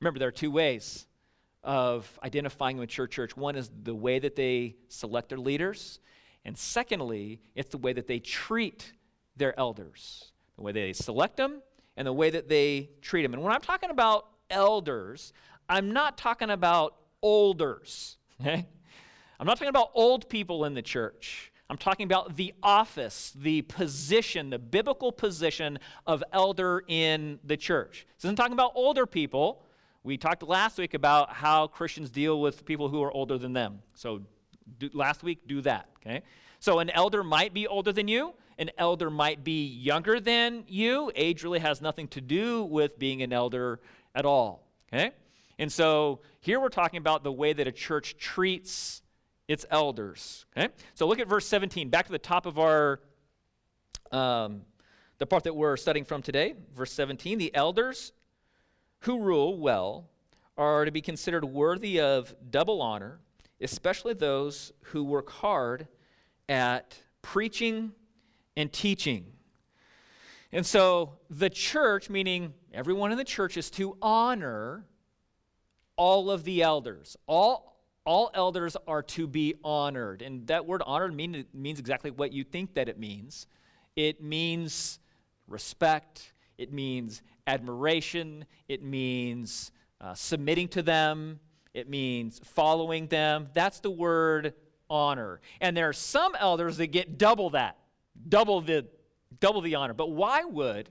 Remember, 0.00 0.18
there 0.18 0.28
are 0.28 0.32
two 0.32 0.50
ways 0.50 1.06
of 1.62 2.18
identifying 2.24 2.78
a 2.78 2.80
mature 2.80 3.06
church. 3.06 3.36
One 3.36 3.56
is 3.56 3.70
the 3.82 3.94
way 3.94 4.18
that 4.18 4.36
they 4.36 4.76
select 4.88 5.28
their 5.28 5.38
leaders, 5.38 6.00
and 6.44 6.56
secondly, 6.56 7.42
it's 7.54 7.70
the 7.70 7.78
way 7.78 7.92
that 7.92 8.06
they 8.06 8.20
treat 8.20 8.94
their 9.36 9.58
elders, 9.58 10.32
the 10.56 10.62
way 10.62 10.72
they 10.72 10.92
select 10.92 11.36
them, 11.36 11.62
and 11.96 12.06
the 12.06 12.12
way 12.12 12.30
that 12.30 12.48
they 12.48 12.90
treat 13.00 13.22
them. 13.22 13.34
And 13.34 13.42
when 13.42 13.52
I'm 13.52 13.60
talking 13.60 13.90
about 13.90 14.28
elders, 14.50 15.32
I'm 15.68 15.92
not 15.92 16.18
talking 16.18 16.50
about 16.50 16.96
olders, 17.22 18.16
okay? 18.40 18.66
I'm 19.38 19.46
not 19.46 19.54
talking 19.54 19.68
about 19.68 19.90
old 19.94 20.28
people 20.28 20.64
in 20.64 20.74
the 20.74 20.82
church. 20.82 21.52
I'm 21.68 21.78
talking 21.78 22.04
about 22.04 22.36
the 22.36 22.52
office, 22.62 23.32
the 23.34 23.62
position, 23.62 24.50
the 24.50 24.58
biblical 24.58 25.10
position 25.10 25.78
of 26.06 26.22
elder 26.32 26.84
in 26.86 27.38
the 27.44 27.56
church. 27.56 28.06
This 28.16 28.24
isn't 28.24 28.36
talking 28.36 28.52
about 28.52 28.72
older 28.74 29.06
people. 29.06 29.64
We 30.04 30.18
talked 30.18 30.42
last 30.42 30.76
week 30.76 30.92
about 30.94 31.32
how 31.32 31.68
Christians 31.68 32.10
deal 32.10 32.40
with 32.40 32.66
people 32.66 32.88
who 32.88 33.02
are 33.02 33.10
older 33.10 33.38
than 33.38 33.52
them. 33.52 33.80
So 33.94 34.20
do, 34.78 34.90
last 34.92 35.22
week, 35.22 35.46
do 35.46 35.62
that, 35.62 35.88
okay? 35.96 36.22
So 36.58 36.80
an 36.80 36.90
elder 36.90 37.24
might 37.24 37.54
be 37.54 37.66
older 37.66 37.92
than 37.92 38.06
you, 38.06 38.34
an 38.62 38.70
elder 38.78 39.10
might 39.10 39.42
be 39.42 39.66
younger 39.66 40.20
than 40.20 40.62
you. 40.68 41.10
Age 41.16 41.42
really 41.42 41.58
has 41.58 41.82
nothing 41.82 42.06
to 42.08 42.20
do 42.20 42.62
with 42.62 42.96
being 42.96 43.20
an 43.20 43.32
elder 43.32 43.80
at 44.14 44.24
all. 44.24 44.68
Okay? 44.92 45.10
And 45.58 45.70
so 45.70 46.20
here 46.38 46.60
we're 46.60 46.68
talking 46.68 46.98
about 46.98 47.24
the 47.24 47.32
way 47.32 47.52
that 47.52 47.66
a 47.66 47.72
church 47.72 48.16
treats 48.18 49.02
its 49.48 49.66
elders. 49.68 50.46
Okay? 50.56 50.72
So 50.94 51.08
look 51.08 51.18
at 51.18 51.26
verse 51.26 51.44
17. 51.48 51.90
Back 51.90 52.06
to 52.06 52.12
the 52.12 52.20
top 52.20 52.46
of 52.46 52.60
our 52.60 53.00
um, 54.12 54.62
the 55.18 55.26
part 55.26 55.42
that 55.42 55.56
we're 55.56 55.76
studying 55.76 56.04
from 56.04 56.22
today, 56.22 56.54
verse 56.76 56.92
17. 56.92 57.38
The 57.38 57.52
elders 57.56 58.12
who 59.00 59.18
rule 59.18 59.58
well 59.58 60.08
are 60.56 60.84
to 60.84 60.92
be 60.92 61.00
considered 61.00 61.44
worthy 61.44 62.00
of 62.00 62.32
double 62.48 62.80
honor, 62.80 63.18
especially 63.60 64.14
those 64.14 64.72
who 64.82 65.02
work 65.02 65.30
hard 65.30 65.88
at 66.48 66.96
preaching 67.22 67.92
and 68.56 68.72
teaching. 68.72 69.26
And 70.52 70.66
so 70.66 71.14
the 71.30 71.48
church, 71.48 72.10
meaning 72.10 72.52
everyone 72.72 73.10
in 73.10 73.18
the 73.18 73.24
church, 73.24 73.56
is 73.56 73.70
to 73.72 73.96
honor 74.02 74.84
all 75.96 76.30
of 76.30 76.44
the 76.44 76.62
elders. 76.62 77.16
All, 77.26 77.80
all 78.04 78.30
elders 78.34 78.76
are 78.86 79.02
to 79.02 79.26
be 79.26 79.54
honored. 79.64 80.20
And 80.20 80.46
that 80.48 80.66
word 80.66 80.82
honored 80.84 81.14
mean, 81.14 81.46
means 81.54 81.78
exactly 81.78 82.10
what 82.10 82.32
you 82.32 82.44
think 82.44 82.74
that 82.74 82.88
it 82.88 82.98
means 82.98 83.46
it 83.94 84.22
means 84.22 84.98
respect, 85.46 86.32
it 86.56 86.72
means 86.72 87.20
admiration, 87.46 88.46
it 88.66 88.82
means 88.82 89.70
uh, 90.00 90.14
submitting 90.14 90.66
to 90.68 90.82
them, 90.82 91.40
it 91.74 91.90
means 91.90 92.40
following 92.42 93.06
them. 93.08 93.48
That's 93.52 93.80
the 93.80 93.90
word 93.90 94.54
honor. 94.88 95.40
And 95.60 95.76
there 95.76 95.90
are 95.90 95.94
some 95.94 96.34
elders 96.38 96.78
that 96.78 96.86
get 96.86 97.18
double 97.18 97.50
that 97.50 97.76
double 98.28 98.60
the 98.60 98.86
double 99.40 99.60
the 99.60 99.74
honor. 99.74 99.94
But 99.94 100.10
why 100.10 100.44
would 100.44 100.88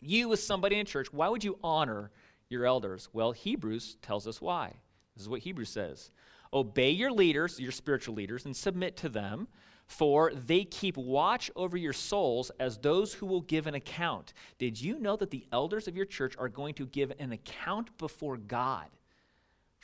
you, 0.00 0.32
as 0.32 0.42
somebody 0.42 0.78
in 0.78 0.86
church, 0.86 1.12
why 1.12 1.28
would 1.28 1.44
you 1.44 1.58
honor 1.62 2.10
your 2.48 2.66
elders? 2.66 3.08
Well, 3.12 3.32
Hebrews 3.32 3.96
tells 4.02 4.26
us 4.26 4.40
why. 4.40 4.74
This 5.14 5.22
is 5.22 5.28
what 5.28 5.40
Hebrews 5.40 5.68
says 5.68 6.10
Obey 6.52 6.90
your 6.90 7.12
leaders, 7.12 7.58
your 7.58 7.72
spiritual 7.72 8.14
leaders, 8.14 8.44
and 8.44 8.54
submit 8.54 8.96
to 8.98 9.08
them, 9.08 9.48
for 9.86 10.32
they 10.34 10.64
keep 10.64 10.96
watch 10.96 11.50
over 11.56 11.76
your 11.76 11.92
souls 11.92 12.50
as 12.60 12.78
those 12.78 13.14
who 13.14 13.26
will 13.26 13.40
give 13.40 13.66
an 13.66 13.74
account. 13.74 14.32
Did 14.58 14.80
you 14.80 14.98
know 14.98 15.16
that 15.16 15.30
the 15.30 15.46
elders 15.52 15.88
of 15.88 15.96
your 15.96 16.04
church 16.04 16.34
are 16.38 16.48
going 16.48 16.74
to 16.74 16.86
give 16.86 17.12
an 17.18 17.32
account 17.32 17.96
before 17.98 18.36
God 18.36 18.86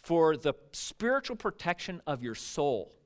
for 0.02 0.36
the 0.36 0.54
spiritual 0.72 1.36
protection 1.36 2.02
of 2.06 2.22
your 2.22 2.34
soul? 2.34 2.97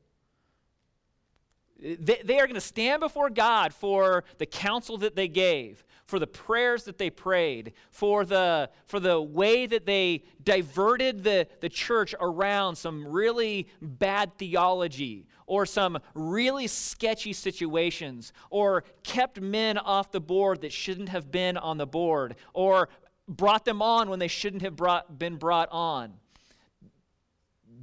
They, 1.82 2.20
they 2.24 2.38
are 2.38 2.46
going 2.46 2.54
to 2.54 2.60
stand 2.60 3.00
before 3.00 3.28
God 3.28 3.74
for 3.74 4.22
the 4.38 4.46
counsel 4.46 4.98
that 4.98 5.16
they 5.16 5.26
gave, 5.26 5.84
for 6.06 6.20
the 6.20 6.28
prayers 6.28 6.84
that 6.84 6.96
they 6.96 7.10
prayed, 7.10 7.72
for 7.90 8.24
the, 8.24 8.70
for 8.86 9.00
the 9.00 9.20
way 9.20 9.66
that 9.66 9.84
they 9.84 10.22
diverted 10.44 11.24
the, 11.24 11.48
the 11.60 11.68
church 11.68 12.14
around 12.20 12.76
some 12.76 13.04
really 13.08 13.66
bad 13.80 14.38
theology 14.38 15.26
or 15.46 15.66
some 15.66 15.98
really 16.14 16.68
sketchy 16.68 17.32
situations 17.32 18.32
or 18.48 18.84
kept 19.02 19.40
men 19.40 19.76
off 19.76 20.12
the 20.12 20.20
board 20.20 20.60
that 20.60 20.72
shouldn't 20.72 21.08
have 21.08 21.32
been 21.32 21.56
on 21.56 21.78
the 21.78 21.86
board 21.86 22.36
or 22.54 22.88
brought 23.26 23.64
them 23.64 23.82
on 23.82 24.08
when 24.08 24.20
they 24.20 24.28
shouldn't 24.28 24.62
have 24.62 24.76
brought, 24.76 25.18
been 25.18 25.36
brought 25.36 25.68
on. 25.72 26.12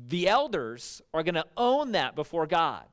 The 0.08 0.30
elders 0.30 1.02
are 1.14 1.22
going 1.22 1.36
to 1.36 1.46
own 1.58 1.92
that 1.92 2.16
before 2.16 2.48
God. 2.48 2.86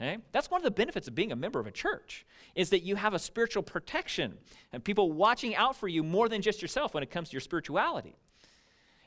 Okay? 0.00 0.18
That's 0.32 0.50
one 0.50 0.60
of 0.60 0.64
the 0.64 0.70
benefits 0.70 1.06
of 1.06 1.14
being 1.14 1.32
a 1.32 1.36
member 1.36 1.60
of 1.60 1.66
a 1.66 1.70
church 1.70 2.26
is 2.54 2.70
that 2.70 2.82
you 2.82 2.96
have 2.96 3.14
a 3.14 3.18
spiritual 3.18 3.62
protection 3.62 4.36
and 4.72 4.82
people 4.82 5.12
watching 5.12 5.54
out 5.54 5.76
for 5.76 5.88
you 5.88 6.02
more 6.02 6.28
than 6.28 6.42
just 6.42 6.60
yourself 6.62 6.94
when 6.94 7.02
it 7.02 7.10
comes 7.10 7.28
to 7.28 7.32
your 7.34 7.40
spirituality. 7.40 8.16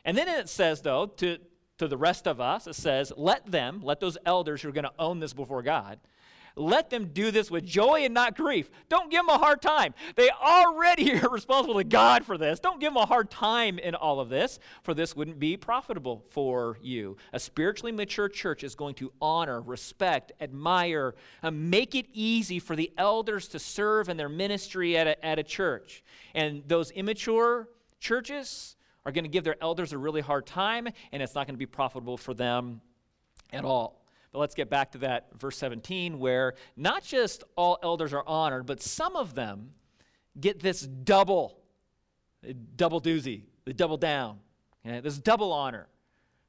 And 0.05 0.17
then 0.17 0.29
it 0.29 0.47
says, 0.47 0.81
though, 0.81 1.07
to, 1.17 1.37
to 1.79 1.87
the 1.87 1.97
rest 1.97 2.27
of 2.27 2.39
us, 2.39 2.67
it 2.67 2.75
says, 2.75 3.11
let 3.17 3.45
them, 3.45 3.81
let 3.83 3.99
those 3.99 4.17
elders 4.25 4.61
who 4.61 4.69
are 4.69 4.73
going 4.73 4.85
to 4.85 4.93
own 4.97 5.19
this 5.19 5.33
before 5.33 5.61
God, 5.61 5.99
let 6.57 6.89
them 6.89 7.11
do 7.13 7.31
this 7.31 7.51
with 7.51 7.65
joy 7.65 8.01
and 8.03 8.13
not 8.13 8.35
grief. 8.35 8.69
Don't 8.89 9.11
give 9.11 9.19
them 9.19 9.29
a 9.29 9.37
hard 9.37 9.61
time. 9.61 9.93
They 10.15 10.29
already 10.29 11.13
are 11.21 11.29
responsible 11.29 11.75
to 11.75 11.83
God 11.83 12.25
for 12.25 12.37
this. 12.37 12.59
Don't 12.59 12.79
give 12.79 12.93
them 12.93 13.01
a 13.01 13.05
hard 13.05 13.29
time 13.29 13.79
in 13.79 13.95
all 13.95 14.19
of 14.19 14.29
this, 14.29 14.59
for 14.83 14.93
this 14.93 15.15
wouldn't 15.15 15.39
be 15.39 15.57
profitable 15.57 16.23
for 16.29 16.77
you. 16.81 17.17
A 17.33 17.39
spiritually 17.39 17.91
mature 17.91 18.29
church 18.29 18.63
is 18.63 18.75
going 18.75 18.95
to 18.95 19.11
honor, 19.21 19.61
respect, 19.61 20.31
admire, 20.41 21.15
and 21.41 21.69
make 21.69 21.95
it 21.95 22.07
easy 22.13 22.59
for 22.59 22.75
the 22.75 22.91
elders 22.97 23.47
to 23.49 23.59
serve 23.59 24.09
in 24.09 24.17
their 24.17 24.29
ministry 24.29 24.97
at 24.97 25.07
a, 25.07 25.25
at 25.25 25.39
a 25.39 25.43
church. 25.43 26.03
And 26.33 26.63
those 26.67 26.91
immature 26.91 27.69
churches 27.99 28.75
are 29.05 29.11
going 29.11 29.23
to 29.23 29.29
give 29.29 29.43
their 29.43 29.55
elders 29.61 29.93
a 29.93 29.97
really 29.97 30.21
hard 30.21 30.45
time, 30.45 30.87
and 31.11 31.23
it's 31.23 31.33
not 31.33 31.47
going 31.47 31.55
to 31.55 31.59
be 31.59 31.65
profitable 31.65 32.17
for 32.17 32.33
them 32.33 32.81
at 33.53 33.63
all. 33.63 34.06
Let's 34.37 34.55
get 34.55 34.69
back 34.69 34.91
to 34.91 34.99
that 34.99 35.27
verse 35.37 35.57
17, 35.57 36.19
where 36.19 36.53
not 36.75 37.03
just 37.03 37.43
all 37.55 37.79
elders 37.81 38.13
are 38.13 38.23
honored, 38.27 38.65
but 38.65 38.81
some 38.81 39.15
of 39.15 39.33
them 39.33 39.71
get 40.39 40.59
this 40.59 40.81
double, 40.81 41.57
double 42.75 43.01
doozy, 43.01 43.43
the 43.65 43.73
double 43.73 43.97
down, 43.97 44.39
okay? 44.85 44.99
this 44.99 45.17
double 45.17 45.51
honor. 45.51 45.87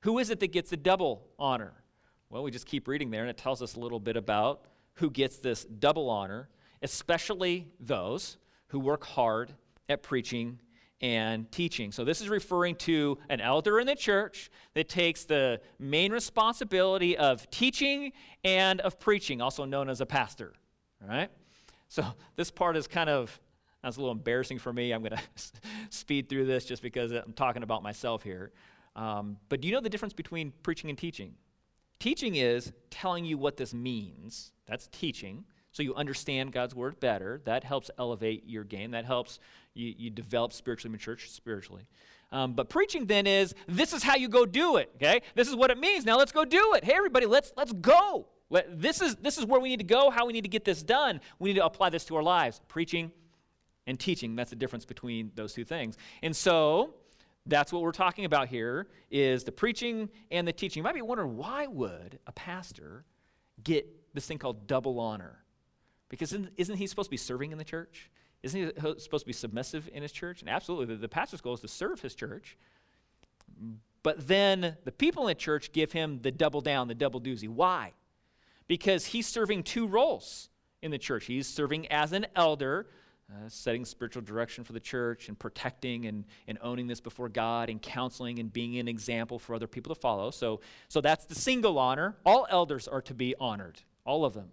Who 0.01 0.19
is 0.19 0.31
it 0.31 0.41
that 0.41 0.53
gets 0.53 0.71
the 0.71 0.77
double 0.77 1.27
honor? 1.39 1.73
Well, 2.31 2.43
we 2.43 2.51
just 2.51 2.67
keep 2.67 2.87
reading 2.87 3.11
there, 3.11 3.23
and 3.23 3.31
it 3.31 3.39
tells 3.39 3.63
us 3.63 3.75
a 3.75 3.81
little 3.81 4.01
bit 4.01 4.17
about 4.17 4.63
who 4.95 5.11
gets 5.11 5.39
this 5.39 5.65
double 5.65 6.11
honor, 6.11 6.49
especially 6.83 7.69
those 7.81 8.37
who 8.69 8.79
work 8.79 9.05
hard 9.05 9.55
at 9.89 10.03
preaching 10.03 10.61
and 11.01 11.51
teaching. 11.53 11.93
So, 11.93 12.05
this 12.05 12.21
is 12.21 12.29
referring 12.29 12.77
to 12.77 13.19
an 13.29 13.41
elder 13.41 13.79
in 13.81 13.87
the 13.87 13.95
church 13.95 14.51
that 14.75 14.89
takes 14.89 15.25
the 15.25 15.61
main 15.79 16.13
responsibility 16.13 17.17
of 17.17 17.49
teaching 17.51 18.13
and 18.45 18.81
of 18.81 18.99
preaching, 18.99 19.41
also 19.41 19.65
known 19.65 19.89
as 19.89 20.01
a 20.01 20.07
pastor. 20.07 20.53
All 21.03 21.09
right? 21.09 21.31
So, 21.89 22.05
this 22.37 22.51
part 22.51 22.77
is 22.77 22.87
kind 22.87 23.11
of 23.11 23.41
that's 23.83 23.97
a 23.97 24.01
little 24.01 24.15
embarrassing 24.15 24.59
for 24.59 24.73
me. 24.73 24.93
I'm 24.93 25.03
going 25.03 25.13
to 25.37 25.43
speed 25.91 26.29
through 26.29 26.47
this 26.47 26.65
just 26.65 26.83
because 26.83 27.13
I'm 27.13 27.33
talking 27.35 27.63
about 27.63 27.83
myself 27.83 28.23
here. 28.23 28.53
Um, 28.97 29.37
but 29.49 29.61
do 29.61 29.69
you 29.69 29.75
know 29.75 29.81
the 29.81 29.91
difference 29.91 30.15
between 30.15 30.53
preaching 30.63 30.91
and 30.91 30.99
teaching? 30.99 31.35
Teaching 32.01 32.37
is 32.37 32.73
telling 32.91 33.25
you 33.25 33.39
what 33.39 33.57
this 33.57 33.75
means. 33.75 34.53
That's 34.67 34.89
teaching. 34.89 35.45
So 35.73 35.83
you 35.83 35.95
understand 35.95 36.53
God's 36.53 36.75
word 36.75 36.99
better. 36.99 37.41
That 37.45 37.63
helps 37.63 37.91
elevate 37.99 38.45
your 38.47 38.65
game. 38.65 38.93
That 38.93 39.05
helps 39.05 39.39
you, 39.79 39.95
you 39.97 40.11
develop 40.11 40.53
spiritually 40.53 40.93
mature 40.93 41.17
spiritually. 41.17 41.87
Um, 42.31 42.53
but 42.53 42.69
preaching 42.69 43.07
then 43.07 43.27
is 43.27 43.55
this 43.67 43.93
is 43.93 44.03
how 44.03 44.17
you 44.17 44.29
go 44.29 44.45
do 44.45 44.77
it. 44.77 44.91
Okay, 44.97 45.23
this 45.35 45.49
is 45.49 45.57
what 45.57 45.71
it 45.71 45.79
means. 45.79 46.05
Now 46.05 46.19
let's 46.19 46.33
go 46.33 46.45
do 46.45 46.75
it. 46.75 46.85
Hey 46.85 46.95
everybody, 46.95 47.27
let's 47.27 47.53
let's 47.57 47.73
go. 47.73 48.27
Let, 48.51 48.81
this 48.81 49.01
is 49.01 49.17
this 49.17 49.39
is 49.39 49.47
where 49.47 49.61
we 49.61 49.69
need 49.69 49.79
to 49.79 49.85
go. 49.85 50.11
How 50.11 50.27
we 50.27 50.33
need 50.33 50.45
to 50.45 50.49
get 50.49 50.65
this 50.65 50.83
done. 50.83 51.21
We 51.39 51.51
need 51.51 51.59
to 51.59 51.65
apply 51.65 51.91
this 51.91 52.05
to 52.07 52.17
our 52.17 52.23
lives. 52.23 52.61
Preaching 52.69 53.13
and 53.87 53.99
teaching. 53.99 54.37
That's 54.37 54.51
the 54.51 54.57
difference 54.57 54.85
between 54.85 55.33
those 55.35 55.55
two 55.55 55.65
things. 55.65 55.97
And 56.23 56.37
so 56.37 56.95
that's 57.47 57.73
what 57.73 57.83
we're 57.83 57.93
talking 57.93 58.27
about 58.27 58.49
here 58.49 58.89
is 59.11 59.45
the 59.45 59.53
preaching 59.53 60.11
and 60.31 60.47
the 60.47 60.53
teaching. 60.53 60.81
You 60.81 60.85
might 60.85 60.95
be 60.95 61.03
wondering 61.03 61.37
why 61.37 61.67
would 61.67 62.19
a 62.27 62.33
pastor 62.33 63.05
get 63.65 63.87
this 64.13 64.27
thing 64.27 64.39
called 64.39 64.67
double 64.67 65.01
honor? 65.01 65.43
Because 66.11 66.33
isn't, 66.33 66.51
isn't 66.57 66.77
he 66.77 66.87
supposed 66.87 67.07
to 67.07 67.11
be 67.11 67.17
serving 67.17 67.53
in 67.53 67.59
the 67.59 67.65
church? 67.65 68.11
Isn't 68.43 68.61
he 68.61 69.01
supposed 69.01 69.25
to 69.25 69.27
be 69.27 69.33
submissive 69.33 69.89
in 69.93 70.03
his 70.03 70.13
church? 70.13 70.41
And 70.41 70.49
absolutely, 70.49 70.95
the, 70.95 71.01
the 71.01 71.09
pastor's 71.09 71.41
goal 71.41 71.55
is 71.55 71.61
to 71.61 71.69
serve 71.69 72.01
his 72.01 72.15
church. 72.15 72.57
But 74.03 74.29
then 74.29 74.77
the 74.85 74.93
people 74.93 75.25
in 75.25 75.29
the 75.29 75.35
church 75.35 75.73
give 75.73 75.93
him 75.93 76.21
the 76.23 76.31
double 76.31 76.61
down, 76.61 76.89
the 76.89 76.95
double 76.95 77.21
doozy. 77.21 77.49
Why? 77.49 77.93
Because 78.69 79.07
he's 79.07 79.27
serving 79.27 79.65
two 79.65 79.87
roles 79.87 80.51
in 80.83 80.91
the 80.91 80.99
church. 80.99 81.27
He's 81.27 81.49
serving 81.49 81.89
as 81.89 82.13
an 82.13 82.27
elder, 82.37 82.87
uh, 83.31 83.49
setting 83.49 83.85
spiritual 83.85 84.23
direction 84.23 84.63
for 84.63 84.73
the 84.73 84.81
church 84.81 85.29
and 85.29 85.39
protecting 85.39 86.07
and, 86.07 86.25
and 86.47 86.59
owning 86.63 86.87
this 86.87 87.01
before 87.01 87.29
God 87.29 87.69
and 87.69 87.83
counseling 87.83 88.39
and 88.39 88.53
being 88.53 88.79
an 88.79 88.87
example 88.87 89.39
for 89.39 89.55
other 89.55 89.67
people 89.67 89.95
to 89.95 90.01
follow. 90.01 90.31
So, 90.31 90.61
so 90.89 91.01
that's 91.01 91.25
the 91.25 91.35
single 91.35 91.79
honor. 91.79 92.17
All 92.25 92.47
elders 92.49 92.87
are 92.87 93.03
to 93.03 93.15
be 93.15 93.35
honored, 93.41 93.81
all 94.05 94.25
of 94.25 94.33
them. 94.33 94.51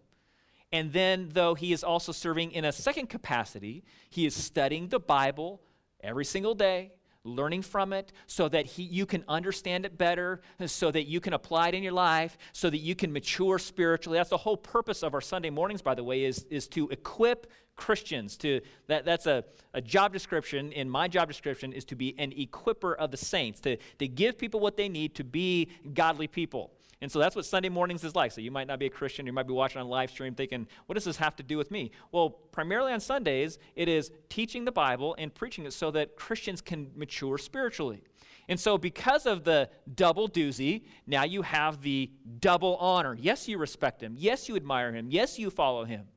And 0.75 0.91
then, 0.91 1.29
though 1.31 1.55
he 1.55 1.71
is 1.71 1.85
also 1.85 2.11
serving 2.11 2.51
in 2.51 2.65
a 2.65 2.71
second 2.73 3.07
capacity, 3.07 3.85
he 4.09 4.25
is 4.25 4.35
studying 4.35 4.89
the 4.89 4.99
Bible 4.99 5.61
every 6.03 6.25
single 6.25 6.53
day, 6.53 6.91
learning 7.23 7.61
from 7.61 7.93
it 7.93 8.11
so 8.27 8.49
that 8.49 8.65
he, 8.65 8.83
you 8.83 9.05
can 9.05 9.23
understand 9.29 9.85
it 9.85 9.97
better, 9.97 10.41
so 10.65 10.91
that 10.91 11.03
you 11.03 11.21
can 11.21 11.31
apply 11.31 11.69
it 11.69 11.75
in 11.75 11.81
your 11.81 11.93
life, 11.93 12.38
so 12.51 12.69
that 12.69 12.79
you 12.79 12.93
can 12.93 13.13
mature 13.13 13.57
spiritually. 13.57 14.17
That's 14.17 14.31
the 14.31 14.35
whole 14.35 14.57
purpose 14.57 15.01
of 15.01 15.13
our 15.13 15.21
Sunday 15.21 15.49
mornings, 15.49 15.81
by 15.81 15.95
the 15.95 16.03
way, 16.03 16.25
is, 16.25 16.45
is 16.49 16.67
to 16.69 16.89
equip 16.89 17.49
Christians. 17.77 18.35
To, 18.39 18.59
that, 18.88 19.05
that's 19.05 19.27
a, 19.27 19.45
a 19.73 19.79
job 19.79 20.11
description. 20.11 20.73
In 20.73 20.89
my 20.89 21.07
job 21.07 21.29
description 21.29 21.71
is 21.71 21.85
to 21.85 21.95
be 21.95 22.19
an 22.19 22.31
equiper 22.31 22.97
of 22.97 23.11
the 23.11 23.17
saints, 23.17 23.61
to, 23.61 23.77
to 23.99 24.09
give 24.09 24.38
people 24.38 24.59
what 24.59 24.75
they 24.75 24.89
need 24.89 25.15
to 25.15 25.23
be 25.23 25.69
godly 25.93 26.27
people. 26.27 26.73
And 27.05 27.11
so 27.11 27.19
that's 27.19 27.35
what 27.35 27.45
Sunday 27.45 27.69
mornings 27.69 28.03
is 28.03 28.15
like. 28.15 28.31
So 28.31 28.41
you 28.41 28.49
might 28.49 28.65
not 28.65 28.79
be 28.79 28.87
a 28.87 28.89
Christian, 28.89 29.27
you 29.27 29.31
might 29.31 29.45
be 29.45 29.53
watching 29.53 29.79
on 29.79 29.87
live 29.87 30.09
stream 30.09 30.33
thinking, 30.33 30.65
what 30.87 30.95
does 30.95 31.03
this 31.03 31.17
have 31.17 31.35
to 31.35 31.43
do 31.43 31.55
with 31.55 31.69
me? 31.69 31.91
Well, 32.11 32.31
primarily 32.31 32.93
on 32.93 32.99
Sundays, 32.99 33.59
it 33.75 33.87
is 33.87 34.09
teaching 34.27 34.65
the 34.65 34.71
Bible 34.71 35.15
and 35.19 35.31
preaching 35.31 35.67
it 35.67 35.73
so 35.73 35.91
that 35.91 36.15
Christians 36.15 36.61
can 36.61 36.89
mature 36.95 37.37
spiritually. 37.37 38.01
And 38.49 38.59
so, 38.59 38.79
because 38.79 39.27
of 39.27 39.43
the 39.43 39.69
double 39.93 40.27
doozy, 40.27 40.81
now 41.05 41.25
you 41.25 41.43
have 41.43 41.83
the 41.83 42.09
double 42.39 42.75
honor. 42.77 43.15
Yes, 43.19 43.47
you 43.47 43.59
respect 43.59 44.01
him. 44.01 44.15
Yes, 44.17 44.49
you 44.49 44.55
admire 44.55 44.91
him. 44.91 45.11
Yes, 45.11 45.37
you 45.37 45.51
follow 45.51 45.85
him. 45.85 46.07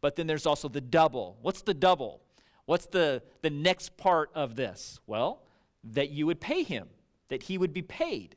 But 0.00 0.16
then 0.16 0.26
there's 0.26 0.46
also 0.46 0.68
the 0.68 0.80
double. 0.80 1.38
What's 1.42 1.62
the 1.62 1.72
double? 1.72 2.20
What's 2.64 2.86
the, 2.86 3.22
the 3.42 3.50
next 3.50 3.96
part 3.96 4.32
of 4.34 4.56
this? 4.56 4.98
Well, 5.06 5.44
that 5.84 6.10
you 6.10 6.26
would 6.26 6.40
pay 6.40 6.64
him, 6.64 6.88
that 7.28 7.44
he 7.44 7.58
would 7.58 7.72
be 7.72 7.82
paid. 7.82 8.34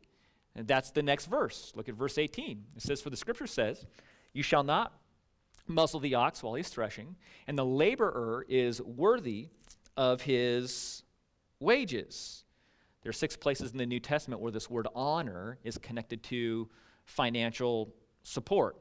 And 0.56 0.68
that's 0.68 0.92
the 0.92 1.04
next 1.04 1.26
verse. 1.26 1.74
Look 1.76 1.90
at 1.90 1.96
verse 1.96 2.18
18. 2.18 2.64
It 2.76 2.82
says, 2.82 3.02
For 3.02 3.10
the 3.10 3.18
scripture 3.18 3.48
says, 3.48 3.86
You 4.34 4.44
shall 4.44 4.64
not 4.64 4.94
muzzle 5.68 6.00
the 6.00 6.16
ox 6.16 6.44
while 6.44 6.54
he's 6.54 6.70
threshing, 6.70 7.16
and 7.48 7.58
the 7.58 7.66
laborer 7.66 8.46
is 8.48 8.82
worthy 8.82 9.50
of 9.98 10.22
his 10.22 11.04
wages. 11.60 12.44
There 13.02 13.10
are 13.10 13.14
six 13.14 13.36
places 13.36 13.72
in 13.72 13.78
the 13.78 13.86
New 13.86 14.00
Testament 14.00 14.42
where 14.42 14.52
this 14.52 14.70
word 14.70 14.88
honor 14.96 15.58
is 15.64 15.78
connected 15.78 16.24
to 16.24 16.70
financial 17.06 17.94
support. 18.24 18.78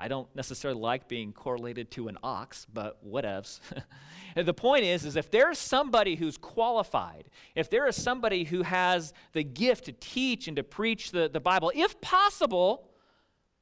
I 0.00 0.06
don't 0.06 0.28
necessarily 0.36 0.80
like 0.80 1.08
being 1.08 1.32
correlated 1.32 1.90
to 1.92 2.06
an 2.06 2.18
ox, 2.22 2.66
but 2.72 3.04
whatevs. 3.04 3.58
the 4.36 4.54
point 4.54 4.84
is, 4.84 5.04
is 5.04 5.16
if 5.16 5.30
there's 5.30 5.58
somebody 5.58 6.14
who's 6.14 6.36
qualified, 6.36 7.28
if 7.56 7.68
there 7.68 7.86
is 7.88 8.00
somebody 8.00 8.44
who 8.44 8.62
has 8.62 9.12
the 9.32 9.42
gift 9.42 9.86
to 9.86 9.92
teach 9.92 10.46
and 10.46 10.56
to 10.56 10.62
preach 10.62 11.10
the, 11.10 11.28
the 11.28 11.40
Bible, 11.40 11.72
if 11.74 12.00
possible, 12.00 12.88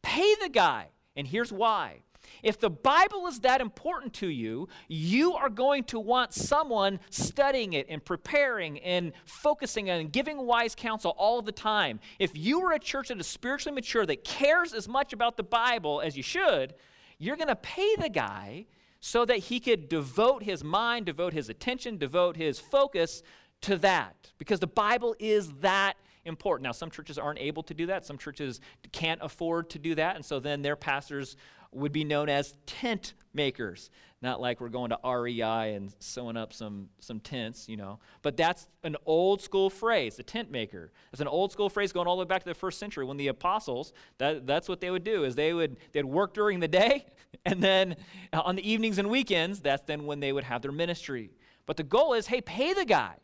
pay 0.02 0.34
the 0.42 0.50
guy. 0.50 0.88
And 1.16 1.26
here's 1.26 1.50
why. 1.50 2.02
If 2.42 2.58
the 2.58 2.70
Bible 2.70 3.26
is 3.26 3.40
that 3.40 3.60
important 3.60 4.14
to 4.14 4.28
you, 4.28 4.68
you 4.88 5.34
are 5.34 5.48
going 5.48 5.84
to 5.84 5.98
want 5.98 6.32
someone 6.32 7.00
studying 7.10 7.72
it 7.72 7.86
and 7.88 8.04
preparing 8.04 8.78
and 8.80 9.12
focusing 9.24 9.90
and 9.90 10.12
giving 10.12 10.38
wise 10.46 10.74
counsel 10.74 11.14
all 11.18 11.42
the 11.42 11.52
time. 11.52 12.00
If 12.18 12.36
you 12.36 12.60
are 12.62 12.72
a 12.72 12.78
church 12.78 13.08
that 13.08 13.18
is 13.18 13.26
spiritually 13.26 13.74
mature, 13.74 14.06
that 14.06 14.24
cares 14.24 14.72
as 14.72 14.88
much 14.88 15.12
about 15.12 15.36
the 15.36 15.42
Bible 15.42 16.00
as 16.00 16.16
you 16.16 16.22
should, 16.22 16.74
you're 17.18 17.36
going 17.36 17.48
to 17.48 17.56
pay 17.56 17.96
the 17.96 18.08
guy 18.08 18.66
so 19.00 19.24
that 19.24 19.38
he 19.38 19.60
could 19.60 19.88
devote 19.88 20.42
his 20.42 20.64
mind, 20.64 21.06
devote 21.06 21.32
his 21.32 21.48
attention, 21.48 21.96
devote 21.96 22.36
his 22.36 22.58
focus 22.58 23.22
to 23.62 23.76
that. 23.78 24.32
Because 24.38 24.60
the 24.60 24.66
Bible 24.66 25.14
is 25.18 25.52
that 25.60 25.96
important. 26.24 26.64
Now, 26.64 26.72
some 26.72 26.90
churches 26.90 27.18
aren't 27.18 27.38
able 27.38 27.62
to 27.64 27.74
do 27.74 27.86
that, 27.86 28.04
some 28.04 28.18
churches 28.18 28.60
can't 28.92 29.20
afford 29.22 29.70
to 29.70 29.78
do 29.78 29.94
that, 29.94 30.16
and 30.16 30.24
so 30.24 30.40
then 30.40 30.62
their 30.62 30.76
pastors 30.76 31.36
would 31.76 31.92
be 31.92 32.04
known 32.04 32.28
as 32.28 32.56
tent 32.66 33.14
makers. 33.34 33.90
Not 34.22 34.40
like 34.40 34.60
we're 34.60 34.70
going 34.70 34.90
to 34.90 34.98
REI 35.04 35.74
and 35.74 35.94
sewing 35.98 36.36
up 36.36 36.52
some, 36.52 36.88
some 37.00 37.20
tents, 37.20 37.68
you 37.68 37.76
know. 37.76 37.98
But 38.22 38.36
that's 38.36 38.66
an 38.82 38.96
old 39.04 39.42
school 39.42 39.68
phrase, 39.68 40.18
a 40.18 40.22
tent 40.22 40.50
maker. 40.50 40.90
It's 41.12 41.20
an 41.20 41.28
old 41.28 41.52
school 41.52 41.68
phrase 41.68 41.92
going 41.92 42.06
all 42.08 42.16
the 42.16 42.24
way 42.24 42.28
back 42.28 42.42
to 42.42 42.48
the 42.48 42.54
first 42.54 42.78
century 42.78 43.04
when 43.04 43.18
the 43.18 43.28
apostles, 43.28 43.92
that, 44.18 44.46
that's 44.46 44.68
what 44.68 44.80
they 44.80 44.90
would 44.90 45.04
do, 45.04 45.24
is 45.24 45.34
they 45.34 45.52
would 45.52 45.76
they'd 45.92 46.04
work 46.04 46.32
during 46.32 46.60
the 46.60 46.68
day, 46.68 47.04
and 47.44 47.62
then 47.62 47.96
on 48.32 48.56
the 48.56 48.68
evenings 48.68 48.98
and 48.98 49.10
weekends, 49.10 49.60
that's 49.60 49.82
then 49.82 50.06
when 50.06 50.20
they 50.20 50.32
would 50.32 50.44
have 50.44 50.62
their 50.62 50.72
ministry. 50.72 51.30
But 51.66 51.76
the 51.76 51.82
goal 51.82 52.14
is, 52.14 52.26
hey, 52.26 52.40
pay 52.40 52.72
the 52.72 52.84
guy. 52.84 53.16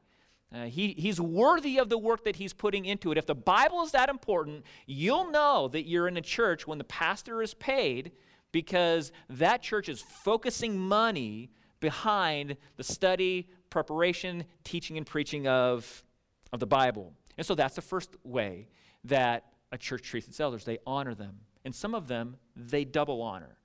Uh, 0.54 0.64
he, 0.64 0.94
he's 0.98 1.18
worthy 1.20 1.78
of 1.78 1.88
the 1.88 1.96
work 1.96 2.24
that 2.24 2.36
he's 2.36 2.52
putting 2.52 2.84
into 2.84 3.10
it. 3.10 3.16
If 3.16 3.26
the 3.26 3.34
Bible 3.34 3.82
is 3.82 3.92
that 3.92 4.10
important, 4.10 4.64
you'll 4.86 5.30
know 5.30 5.68
that 5.68 5.88
you're 5.88 6.08
in 6.08 6.18
a 6.18 6.22
church 6.22 6.66
when 6.66 6.76
the 6.76 6.84
pastor 6.84 7.40
is 7.42 7.54
paid 7.54 8.12
because 8.52 9.10
that 9.30 9.62
church 9.62 9.88
is 9.88 10.00
focusing 10.00 10.78
money 10.78 11.50
behind 11.80 12.56
the 12.76 12.84
study, 12.84 13.48
preparation, 13.70 14.44
teaching, 14.62 14.96
and 14.96 15.06
preaching 15.06 15.48
of, 15.48 16.04
of 16.52 16.60
the 16.60 16.66
Bible. 16.66 17.12
And 17.36 17.46
so 17.46 17.54
that's 17.54 17.74
the 17.74 17.82
first 17.82 18.14
way 18.22 18.68
that 19.04 19.46
a 19.72 19.78
church 19.78 20.02
treats 20.02 20.28
its 20.28 20.38
elders. 20.38 20.64
They 20.64 20.78
honor 20.86 21.14
them. 21.14 21.40
And 21.64 21.74
some 21.74 21.94
of 21.94 22.08
them, 22.08 22.36
they 22.54 22.84
double 22.84 23.22
honor. 23.22 23.56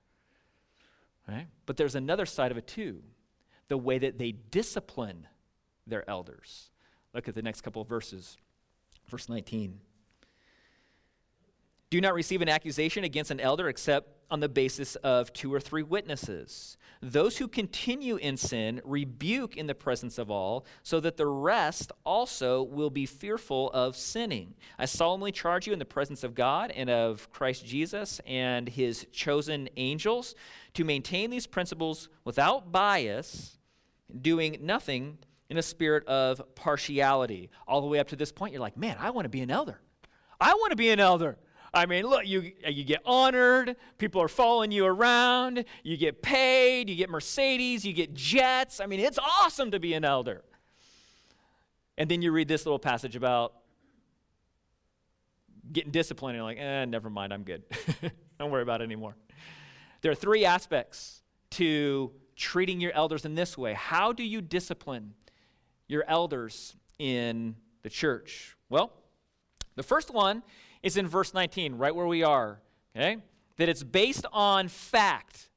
Right? 1.27 1.47
But 1.65 1.77
there's 1.77 1.95
another 1.95 2.25
side 2.25 2.51
of 2.51 2.57
it 2.57 2.67
too 2.67 3.03
the 3.67 3.77
way 3.77 3.97
that 3.97 4.17
they 4.17 4.31
discipline 4.31 5.27
their 5.85 6.09
elders. 6.09 6.71
Look 7.13 7.27
at 7.27 7.35
the 7.35 7.41
next 7.41 7.61
couple 7.61 7.81
of 7.81 7.89
verses. 7.89 8.37
Verse 9.09 9.27
19. 9.27 9.79
Do 11.89 12.01
not 12.01 12.13
receive 12.13 12.41
an 12.41 12.49
accusation 12.49 13.03
against 13.03 13.31
an 13.31 13.39
elder 13.39 13.67
except 13.67 14.16
on 14.29 14.39
the 14.39 14.49
basis 14.49 14.95
of 14.97 15.31
two 15.33 15.53
or 15.53 15.59
three 15.59 15.83
witnesses. 15.83 16.77
Those 17.01 17.37
who 17.37 17.47
continue 17.47 18.15
in 18.15 18.37
sin 18.37 18.81
rebuke 18.83 19.55
in 19.55 19.67
the 19.67 19.75
presence 19.75 20.17
of 20.17 20.31
all, 20.31 20.65
so 20.81 20.99
that 20.99 21.15
the 21.15 21.27
rest 21.27 21.91
also 22.03 22.63
will 22.63 22.89
be 22.89 23.05
fearful 23.05 23.69
of 23.71 23.95
sinning. 23.95 24.55
I 24.79 24.85
solemnly 24.85 25.31
charge 25.31 25.67
you 25.67 25.73
in 25.73 25.79
the 25.79 25.85
presence 25.85 26.23
of 26.23 26.33
God 26.33 26.71
and 26.71 26.89
of 26.89 27.29
Christ 27.31 27.65
Jesus 27.65 28.19
and 28.25 28.67
his 28.67 29.05
chosen 29.11 29.69
angels 29.77 30.33
to 30.73 30.83
maintain 30.83 31.29
these 31.29 31.47
principles 31.47 32.09
without 32.25 32.71
bias, 32.71 33.57
doing 34.21 34.57
nothing 34.61 35.19
in 35.49 35.57
a 35.57 35.61
spirit 35.61 36.05
of 36.07 36.41
partiality. 36.55 37.49
All 37.67 37.81
the 37.81 37.87
way 37.87 37.99
up 37.99 38.07
to 38.09 38.15
this 38.15 38.31
point, 38.31 38.53
you're 38.53 38.61
like, 38.61 38.77
man, 38.77 38.97
I 38.99 39.11
want 39.11 39.25
to 39.25 39.29
be 39.29 39.41
an 39.41 39.51
elder. 39.51 39.79
I 40.39 40.53
want 40.53 40.71
to 40.71 40.75
be 40.75 40.89
an 40.89 40.99
elder. 40.99 41.37
I 41.73 41.85
mean, 41.85 42.05
look, 42.05 42.25
you, 42.25 42.51
you 42.67 42.83
get 42.83 43.01
honored, 43.05 43.75
people 43.97 44.21
are 44.21 44.27
following 44.27 44.71
you 44.71 44.85
around, 44.85 45.65
you 45.83 45.97
get 45.97 46.21
paid, 46.21 46.89
you 46.89 46.95
get 46.95 47.09
Mercedes, 47.09 47.85
you 47.85 47.93
get 47.93 48.13
jets. 48.13 48.79
I 48.79 48.85
mean, 48.85 48.99
it's 48.99 49.19
awesome 49.19 49.71
to 49.71 49.79
be 49.79 49.93
an 49.93 50.05
elder. 50.05 50.43
And 51.97 52.09
then 52.09 52.21
you 52.21 52.31
read 52.31 52.47
this 52.47 52.65
little 52.65 52.79
passage 52.79 53.15
about 53.15 53.53
getting 55.71 55.91
disciplined, 55.91 56.37
and 56.37 56.39
you're 56.39 56.45
like, 56.45 56.59
eh, 56.59 56.85
never 56.85 57.09
mind, 57.09 57.33
I'm 57.33 57.43
good. 57.43 57.63
Don't 58.39 58.51
worry 58.51 58.61
about 58.61 58.81
it 58.81 58.85
anymore. 58.85 59.15
There 60.01 60.11
are 60.11 60.15
three 60.15 60.45
aspects 60.45 61.21
to 61.51 62.11
treating 62.35 62.79
your 62.79 62.91
elders 62.93 63.25
in 63.25 63.35
this 63.35 63.57
way. 63.57 63.73
How 63.73 64.13
do 64.13 64.23
you 64.23 64.41
discipline 64.41 65.13
your 65.87 66.03
elders 66.07 66.75
in 66.99 67.55
the 67.81 67.89
church? 67.89 68.55
Well, 68.69 68.93
the 69.75 69.83
first 69.83 70.13
one 70.13 70.43
is 70.87 70.97
in 70.97 71.07
verse 71.07 71.33
19, 71.33 71.75
right 71.75 71.93
where 71.93 72.07
we 72.07 72.23
are, 72.23 72.59
okay? 72.95 73.17
That 73.57 73.69
it's 73.69 73.83
based 73.83 74.25
on 74.31 74.69
fact, 74.69 75.49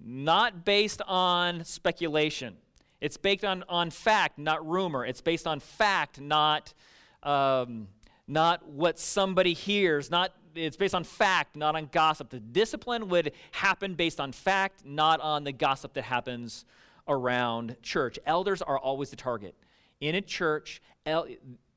not 0.00 0.64
based 0.64 1.02
on 1.06 1.64
speculation. 1.64 2.56
It's 3.00 3.16
based 3.16 3.44
on, 3.44 3.64
on 3.68 3.90
fact, 3.90 4.38
not 4.38 4.66
rumor. 4.66 5.04
It's 5.04 5.20
based 5.20 5.46
on 5.46 5.60
fact, 5.60 6.20
not, 6.20 6.74
um, 7.22 7.88
not 8.28 8.68
what 8.68 8.98
somebody 8.98 9.54
hears. 9.54 10.10
Not, 10.10 10.32
it's 10.54 10.76
based 10.76 10.94
on 10.94 11.04
fact, 11.04 11.56
not 11.56 11.74
on 11.74 11.88
gossip. 11.90 12.28
The 12.28 12.40
discipline 12.40 13.08
would 13.08 13.32
happen 13.52 13.94
based 13.94 14.20
on 14.20 14.32
fact, 14.32 14.84
not 14.84 15.20
on 15.20 15.44
the 15.44 15.52
gossip 15.52 15.94
that 15.94 16.04
happens 16.04 16.66
around 17.08 17.76
church. 17.82 18.18
Elders 18.26 18.60
are 18.60 18.78
always 18.78 19.10
the 19.10 19.16
target. 19.16 19.54
In 20.00 20.14
a 20.14 20.20
church, 20.20 20.82
el- 21.06 21.28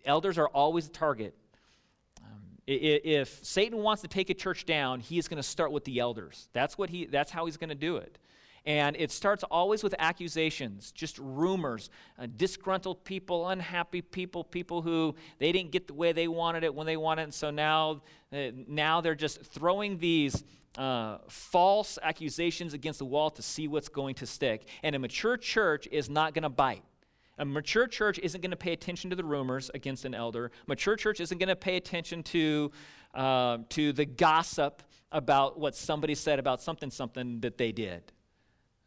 elders 0.04 0.38
are 0.38 0.50
always 0.50 0.88
the 0.88 0.94
target. 0.94 1.34
If 2.72 3.44
Satan 3.44 3.80
wants 3.80 4.04
to 4.04 4.08
take 4.08 4.30
a 4.30 4.34
church 4.36 4.66
down, 4.66 5.00
he 5.00 5.18
is 5.18 5.28
going 5.28 5.42
to 5.42 5.48
start 5.48 5.72
with 5.72 5.86
the 5.86 6.00
elders. 6.00 6.50
That's, 6.54 6.78
what 6.78 6.92
he, 6.92 7.06
that's 7.06 7.32
how 7.32 7.46
he's 7.46 7.58
going 7.58 7.70
to 7.70 7.76
do 7.76 7.98
it. 7.98 8.20
And 8.66 8.96
it 9.00 9.12
starts 9.12 9.44
always 9.44 9.82
with 9.82 9.96
accusations, 9.98 10.92
just 10.92 11.18
rumors, 11.18 11.90
uh, 12.20 12.28
disgruntled 12.38 13.04
people, 13.04 13.50
unhappy 13.50 14.02
people, 14.02 14.44
people 14.44 14.84
who 14.84 15.16
they 15.40 15.52
didn't 15.52 15.72
get 15.72 15.88
the 15.88 15.94
way 15.94 16.12
they 16.12 16.28
wanted 16.28 16.64
it 16.64 16.76
when 16.76 16.86
they 16.86 16.98
wanted 16.98 17.22
it. 17.22 17.26
And 17.26 17.34
so 17.34 17.50
now, 17.50 18.02
uh, 18.32 18.52
now 18.68 19.02
they're 19.02 19.16
just 19.16 19.42
throwing 19.42 19.98
these 19.98 20.44
uh, 20.78 21.18
false 21.28 21.98
accusations 22.04 22.76
against 22.76 23.00
the 23.00 23.06
wall 23.06 23.32
to 23.32 23.42
see 23.42 23.68
what's 23.68 23.90
going 23.90 24.14
to 24.16 24.28
stick. 24.28 24.68
And 24.84 24.96
a 24.96 25.00
mature 25.00 25.38
church 25.38 25.88
is 25.92 26.10
not 26.10 26.36
going 26.36 26.44
to 26.44 26.50
bite. 26.50 26.84
A 27.40 27.46
mature 27.46 27.88
church 27.88 28.20
isn't 28.20 28.42
going 28.42 28.52
to 28.52 28.58
pay 28.58 28.74
attention 28.74 29.10
to 29.10 29.16
the 29.16 29.24
rumors 29.24 29.72
against 29.74 30.04
an 30.04 30.14
elder. 30.14 30.52
Mature 30.68 30.98
church 30.98 31.22
isn't 31.22 31.38
going 31.38 31.50
to 31.50 31.56
pay 31.56 31.78
attention 31.78 32.22
to, 32.24 32.72
uh, 33.16 33.60
to 33.70 33.94
the 33.94 34.06
gossip 34.06 34.84
about 35.12 35.58
what 35.58 35.74
somebody 35.74 36.16
said 36.16 36.38
about 36.38 36.62
something, 36.62 36.92
something 36.92 37.40
that 37.40 37.58
they 37.58 37.72
did. 37.72 38.12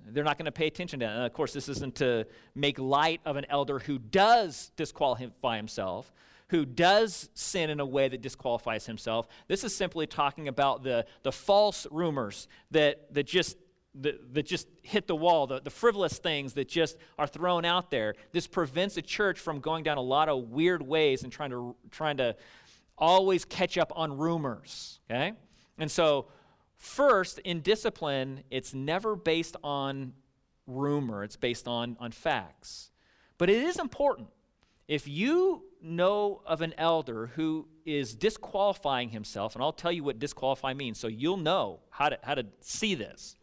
They're 0.05 0.25
not 0.25 0.37
going 0.37 0.47
to 0.47 0.53
pay 0.53 0.67
attention 0.67 1.01
to 1.01 1.07
that. 1.07 1.17
And 1.17 1.25
of 1.25 1.33
course, 1.33 1.55
this 1.55 1.69
isn't 1.69 1.95
to 1.97 2.27
make 2.55 2.79
light 2.79 3.21
of 3.25 3.37
an 3.37 3.47
elder 3.49 3.79
who 3.79 3.99
does 3.99 4.71
disqualify 4.77 5.57
himself, 5.57 6.13
who 6.49 6.67
does 6.67 7.31
sin 7.33 7.71
in 7.71 7.81
a 7.81 7.87
way 7.87 8.09
that 8.09 8.21
disqualifies 8.21 8.85
himself. 8.85 9.29
This 9.49 9.65
is 9.65 9.75
simply 9.75 10.07
talking 10.07 10.49
about 10.49 10.83
the, 10.83 11.07
the 11.23 11.33
false 11.33 11.87
rumors 11.91 12.49
that, 12.71 13.15
that 13.15 13.27
just 13.27 13.57
that, 13.97 14.35
that 14.35 14.47
just 14.47 14.69
hit 14.83 15.07
the 15.07 15.17
wall, 15.17 15.47
the, 15.47 15.61
the 15.61 15.71
frivolous 15.71 16.19
things 16.19 16.55
that 16.55 16.69
just 16.69 16.97
are 17.19 17.27
thrown 17.27 17.65
out 17.65 17.91
there. 17.91 18.15
This 18.33 18.47
prevents 18.47 18.97
a 18.97 19.03
church 19.03 19.39
from 19.39 19.61
going 19.61 19.85
down 19.85 19.99
a 19.99 20.03
lot 20.03 20.29
of 20.29 20.51
weird 20.51 20.83
ways 20.83 21.23
and 21.23 21.33
trying 21.33 21.51
to, 21.51 21.77
trying 21.91 22.17
to 22.17 22.37
always 22.97 23.45
catch 23.45 23.77
up 23.77 23.93
on 23.95 24.17
rumors. 24.17 25.01
Okay? 25.11 25.33
And 25.79 25.91
so, 25.91 26.29
first, 26.77 27.39
in 27.41 27.61
discipline, 27.61 28.45
it's 28.51 28.73
never 28.73 29.17
based 29.17 29.57
on 29.63 30.15
rumor, 30.67 31.25
it's 31.25 31.37
based 31.37 31.69
on, 31.69 31.97
on 32.01 32.13
facts. 32.13 32.91
But 33.39 33.51
it 33.51 33.63
is 33.63 33.79
important. 33.79 34.29
If 34.89 35.09
you 35.09 35.65
know 35.83 36.43
of 36.47 36.61
an 36.61 36.75
elder 36.79 37.29
who 37.35 37.67
is 37.85 38.15
disqualifying 38.15 39.11
himself, 39.11 39.55
and 39.55 39.63
I'll 39.63 39.73
tell 39.73 39.93
you 39.93 40.05
what 40.05 40.19
disqualify 40.19 40.75
means, 40.75 40.99
so 40.99 41.09
you'll 41.09 41.37
know 41.37 41.81
how 41.91 42.11
to, 42.11 42.19
how 42.23 42.35
to 42.35 42.47
see 42.61 42.95
this. 42.95 43.37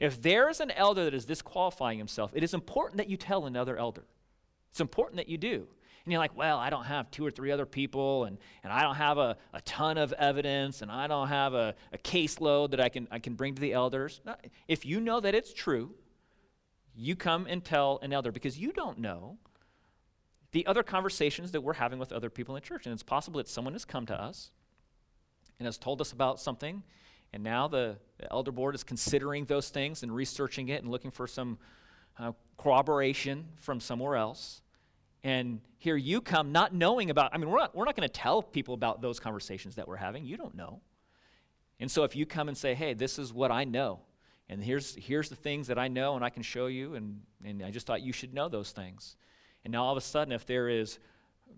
If 0.00 0.20
there 0.22 0.48
is 0.48 0.60
an 0.60 0.70
elder 0.70 1.04
that 1.04 1.14
is 1.14 1.26
disqualifying 1.26 1.98
himself, 1.98 2.32
it 2.34 2.42
is 2.42 2.54
important 2.54 2.96
that 2.96 3.08
you 3.08 3.16
tell 3.16 3.46
another 3.46 3.76
elder. 3.76 4.04
It's 4.70 4.80
important 4.80 5.18
that 5.18 5.28
you 5.28 5.36
do. 5.36 5.68
And 6.04 6.12
you're 6.12 6.18
like, 6.18 6.34
well, 6.34 6.58
I 6.58 6.70
don't 6.70 6.84
have 6.84 7.10
two 7.10 7.26
or 7.26 7.30
three 7.30 7.50
other 7.50 7.66
people, 7.66 8.24
and, 8.24 8.38
and 8.64 8.72
I 8.72 8.82
don't 8.82 8.94
have 8.94 9.18
a, 9.18 9.36
a 9.52 9.60
ton 9.60 9.98
of 9.98 10.14
evidence, 10.14 10.80
and 10.80 10.90
I 10.90 11.06
don't 11.06 11.28
have 11.28 11.52
a, 11.52 11.74
a 11.92 11.98
caseload 11.98 12.70
that 12.70 12.80
I 12.80 12.88
can, 12.88 13.06
I 13.10 13.18
can 13.18 13.34
bring 13.34 13.54
to 13.54 13.60
the 13.60 13.74
elders. 13.74 14.22
If 14.66 14.86
you 14.86 14.98
know 14.98 15.20
that 15.20 15.34
it's 15.34 15.52
true, 15.52 15.94
you 16.96 17.16
come 17.16 17.46
and 17.46 17.62
tell 17.62 17.98
an 18.02 18.14
elder 18.14 18.32
because 18.32 18.58
you 18.58 18.72
don't 18.72 18.98
know 18.98 19.36
the 20.52 20.66
other 20.66 20.82
conversations 20.82 21.52
that 21.52 21.60
we're 21.60 21.74
having 21.74 21.98
with 21.98 22.12
other 22.12 22.30
people 22.30 22.56
in 22.56 22.62
the 22.62 22.66
church. 22.66 22.86
And 22.86 22.92
it's 22.92 23.02
possible 23.02 23.38
that 23.38 23.48
someone 23.48 23.74
has 23.74 23.84
come 23.84 24.06
to 24.06 24.20
us 24.20 24.50
and 25.58 25.66
has 25.66 25.78
told 25.78 26.00
us 26.00 26.12
about 26.12 26.40
something 26.40 26.82
and 27.32 27.42
now 27.42 27.68
the, 27.68 27.96
elder 28.30 28.52
board 28.52 28.74
is 28.74 28.84
considering 28.84 29.46
those 29.46 29.70
things 29.70 30.02
and 30.02 30.14
researching 30.14 30.68
it 30.68 30.82
and 30.82 30.90
looking 30.90 31.10
for 31.10 31.26
some 31.26 31.58
uh, 32.18 32.32
corroboration 32.58 33.46
from 33.56 33.80
somewhere 33.80 34.16
else. 34.16 34.60
And 35.22 35.60
here 35.78 35.96
you 35.96 36.20
come 36.20 36.52
not 36.52 36.74
knowing 36.74 37.08
about, 37.08 37.30
I 37.34 37.38
mean, 37.38 37.48
we're 37.48 37.58
not, 37.58 37.74
we're 37.74 37.86
not 37.86 37.96
going 37.96 38.08
to 38.08 38.12
tell 38.12 38.42
people 38.42 38.74
about 38.74 39.00
those 39.00 39.18
conversations 39.18 39.76
that 39.76 39.88
we're 39.88 39.96
having. 39.96 40.24
You 40.24 40.36
don't 40.36 40.54
know. 40.54 40.80
And 41.78 41.90
so 41.90 42.04
if 42.04 42.14
you 42.14 42.26
come 42.26 42.48
and 42.48 42.56
say, 42.56 42.74
hey, 42.74 42.92
this 42.92 43.18
is 43.18 43.32
what 43.32 43.50
I 43.50 43.64
know, 43.64 44.00
and 44.50 44.62
here's, 44.62 44.94
here's 44.96 45.28
the 45.28 45.36
things 45.36 45.68
that 45.68 45.78
I 45.78 45.88
know 45.88 46.16
and 46.16 46.24
I 46.24 46.28
can 46.28 46.42
show 46.42 46.66
you, 46.66 46.94
and, 46.94 47.20
and 47.44 47.62
I 47.62 47.70
just 47.70 47.86
thought 47.86 48.02
you 48.02 48.12
should 48.12 48.34
know 48.34 48.48
those 48.48 48.72
things. 48.72 49.16
And 49.64 49.72
now 49.72 49.84
all 49.84 49.92
of 49.92 49.98
a 49.98 50.02
sudden, 50.02 50.32
if 50.32 50.44
there 50.44 50.68
is 50.68 50.98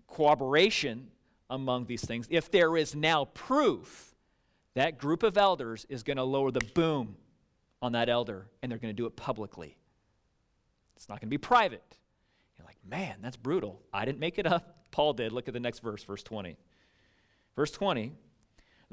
corroboration 0.07 1.07
among 1.49 1.87
these 1.87 2.05
things, 2.05 2.27
if 2.29 2.51
there 2.51 2.77
is 2.77 2.95
now 2.95 3.25
proof 3.25 4.12
that 4.75 4.97
group 4.97 5.23
of 5.23 5.37
elders 5.37 5.85
is 5.89 6.03
going 6.03 6.17
to 6.17 6.23
lower 6.23 6.51
the 6.51 6.65
boom 6.73 7.15
on 7.81 7.91
that 7.91 8.09
elder, 8.09 8.47
and 8.61 8.71
they're 8.71 8.79
going 8.79 8.93
to 8.93 8.97
do 8.97 9.05
it 9.05 9.15
publicly. 9.15 9.77
It's 10.95 11.09
not 11.09 11.19
going 11.19 11.27
to 11.27 11.33
be 11.33 11.37
private. 11.37 11.97
You're 12.57 12.65
like, 12.65 12.77
man, 12.87 13.17
that's 13.21 13.37
brutal. 13.37 13.81
I 13.93 14.05
didn't 14.05 14.19
make 14.19 14.39
it 14.39 14.47
up. 14.47 14.77
Paul 14.91 15.13
did. 15.13 15.31
Look 15.31 15.47
at 15.47 15.53
the 15.53 15.59
next 15.59 15.79
verse, 15.79 16.03
verse 16.03 16.23
20. 16.23 16.57
Verse 17.55 17.71
20 17.71 18.13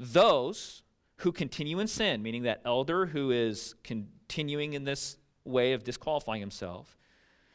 those 0.01 0.81
who 1.17 1.31
continue 1.31 1.79
in 1.79 1.87
sin, 1.87 2.23
meaning 2.23 2.43
that 2.43 2.61
elder 2.65 3.05
who 3.05 3.29
is 3.29 3.75
continuing 3.83 4.73
in 4.73 4.83
this 4.83 5.17
way 5.45 5.73
of 5.73 5.83
disqualifying 5.83 6.41
himself, 6.41 6.97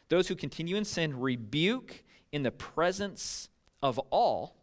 those 0.09 0.29
who 0.29 0.37
continue 0.37 0.77
in 0.77 0.85
sin 0.85 1.19
rebuke 1.19 2.05
in 2.31 2.45
the 2.45 2.53
presence 2.53 3.49
of 3.83 3.99
all, 4.11 4.57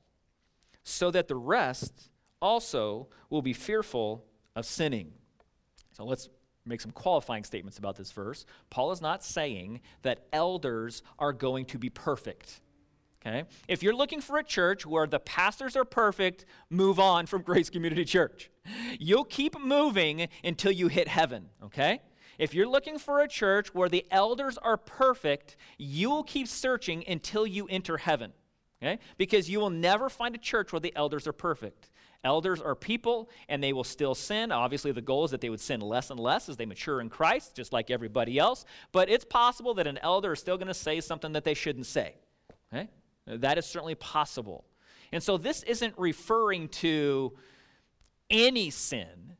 so 0.83 1.11
that 1.11 1.27
the 1.27 1.35
rest 1.35 2.09
also 2.43 3.07
will 3.29 3.41
be 3.41 3.53
fearful 3.53 4.23
of 4.55 4.65
sinning. 4.65 5.13
So 5.93 6.03
let's 6.05 6.29
make 6.65 6.81
some 6.81 6.91
qualifying 6.91 7.43
statements 7.43 7.77
about 7.77 7.95
this 7.95 8.11
verse. 8.11 8.45
Paul 8.69 8.91
is 8.91 9.01
not 9.01 9.23
saying 9.23 9.81
that 10.01 10.25
elders 10.31 11.01
are 11.17 11.33
going 11.33 11.65
to 11.67 11.77
be 11.77 11.89
perfect. 11.89 12.61
Okay? 13.25 13.45
If 13.67 13.81
you're 13.81 13.95
looking 13.95 14.19
for 14.19 14.37
a 14.37 14.43
church 14.43 14.85
where 14.85 15.07
the 15.07 15.19
pastors 15.19 15.75
are 15.77 15.85
perfect, 15.85 16.45
move 16.69 16.99
on 16.99 17.25
from 17.25 17.41
Grace 17.41 17.69
Community 17.69 18.03
Church. 18.03 18.51
You'll 18.99 19.23
keep 19.23 19.57
moving 19.57 20.27
until 20.43 20.71
you 20.71 20.89
hit 20.89 21.07
heaven, 21.07 21.49
okay? 21.63 22.01
If 22.37 22.53
you're 22.53 22.67
looking 22.67 22.97
for 22.97 23.21
a 23.21 23.27
church 23.27 23.73
where 23.73 23.87
the 23.87 24.05
elders 24.11 24.57
are 24.57 24.75
perfect, 24.77 25.55
you 25.77 26.09
will 26.09 26.23
keep 26.23 26.47
searching 26.47 27.03
until 27.07 27.47
you 27.47 27.67
enter 27.67 27.97
heaven. 27.97 28.33
Okay? 28.81 28.99
Because 29.17 29.49
you 29.49 29.59
will 29.59 29.69
never 29.69 30.09
find 30.09 30.35
a 30.35 30.37
church 30.37 30.73
where 30.73 30.79
the 30.81 30.93
elders 30.95 31.25
are 31.25 31.33
perfect. 31.33 31.89
Elders 32.23 32.61
are 32.61 32.75
people 32.75 33.29
and 33.49 33.61
they 33.61 33.73
will 33.73 33.83
still 33.83 34.15
sin. 34.15 34.51
Obviously, 34.51 34.91
the 34.91 35.01
goal 35.01 35.25
is 35.25 35.31
that 35.31 35.41
they 35.41 35.49
would 35.49 35.59
sin 35.59 35.81
less 35.81 36.09
and 36.09 36.19
less 36.19 36.47
as 36.47 36.57
they 36.57 36.65
mature 36.65 37.01
in 37.01 37.09
Christ, 37.09 37.55
just 37.55 37.73
like 37.73 37.91
everybody 37.91 38.39
else. 38.39 38.65
But 38.91 39.09
it's 39.09 39.25
possible 39.25 39.73
that 39.75 39.87
an 39.87 39.97
elder 39.99 40.33
is 40.33 40.39
still 40.39 40.57
going 40.57 40.67
to 40.67 40.73
say 40.73 41.01
something 41.01 41.33
that 41.33 41.43
they 41.43 41.53
shouldn't 41.53 41.85
say. 41.85 42.15
Okay? 42.73 42.89
That 43.25 43.57
is 43.57 43.65
certainly 43.65 43.95
possible. 43.95 44.65
And 45.11 45.21
so 45.21 45.37
this 45.37 45.63
isn't 45.63 45.93
referring 45.97 46.69
to 46.69 47.33
any 48.29 48.69
sin. 48.69 49.35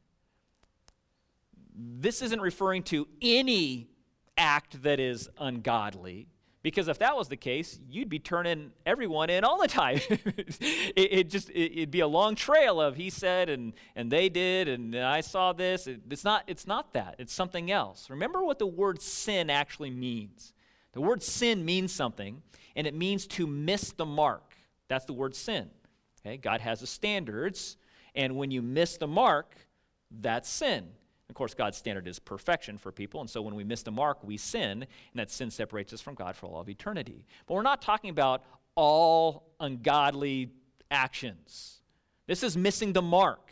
This 1.75 2.21
isn't 2.21 2.41
referring 2.41 2.83
to 2.83 3.07
any 3.21 3.89
act 4.37 4.83
that 4.83 4.99
is 4.99 5.29
ungodly. 5.37 6.27
Because 6.63 6.87
if 6.87 6.99
that 6.99 7.17
was 7.17 7.27
the 7.27 7.35
case, 7.35 7.77
you'd 7.89 8.07
be 8.07 8.19
turning 8.19 8.71
everyone 8.85 9.29
in 9.29 9.43
all 9.43 9.61
the 9.61 9.67
time. 9.67 9.99
it, 10.09 10.93
it, 10.95 11.29
just 11.29 11.49
it, 11.49 11.77
would 11.77 11.91
be 11.91 11.99
a 11.99 12.07
long 12.07 12.35
trail 12.35 12.79
of 12.79 12.95
he 12.95 13.09
said 13.09 13.49
and 13.49 13.73
and 13.97 14.09
they 14.09 14.29
did 14.29 14.69
and 14.69 14.95
I 14.95 15.19
saw 15.21 15.51
this. 15.51 15.87
It, 15.87 16.01
it's 16.09 16.23
not 16.23 16.43
it's 16.47 16.65
not 16.65 16.93
that. 16.93 17.15
It's 17.19 17.33
something 17.33 17.69
else. 17.69 18.09
Remember 18.09 18.43
what 18.43 18.59
the 18.59 18.65
word 18.65 19.01
sin 19.01 19.49
actually 19.49 19.91
means. 19.91 20.53
The 20.93 21.01
word 21.01 21.21
sin 21.21 21.65
means 21.65 21.91
something, 21.91 22.41
and 22.75 22.87
it 22.87 22.93
means 22.93 23.27
to 23.27 23.45
miss 23.45 23.91
the 23.91 24.05
mark. 24.05 24.55
That's 24.87 25.05
the 25.05 25.13
word 25.13 25.35
sin. 25.35 25.69
Okay? 26.25 26.37
God 26.37 26.61
has 26.61 26.81
a 26.81 26.87
standards, 26.87 27.77
and 28.15 28.37
when 28.37 28.51
you 28.51 28.61
miss 28.61 28.97
the 28.97 29.07
mark, 29.07 29.55
that's 30.11 30.47
sin. 30.47 30.87
Of 31.29 31.35
course, 31.35 31.53
God's 31.53 31.77
standard 31.77 32.07
is 32.07 32.19
perfection 32.19 32.77
for 32.77 32.91
people, 32.91 33.21
and 33.21 33.29
so 33.29 33.41
when 33.41 33.55
we 33.55 33.63
miss 33.63 33.81
the 33.81 33.91
mark, 33.91 34.23
we 34.23 34.37
sin, 34.37 34.83
and 34.83 34.87
that 35.15 35.31
sin 35.31 35.49
separates 35.49 35.93
us 35.93 36.01
from 36.01 36.15
God 36.15 36.35
for 36.35 36.47
all 36.47 36.61
of 36.61 36.69
eternity. 36.69 37.25
But 37.47 37.55
we're 37.55 37.63
not 37.63 37.81
talking 37.81 38.09
about 38.09 38.43
all 38.75 39.51
ungodly 39.59 40.51
actions. 40.91 41.79
This 42.27 42.43
is 42.43 42.55
missing 42.55 42.93
the 42.93 43.01
mark. 43.01 43.49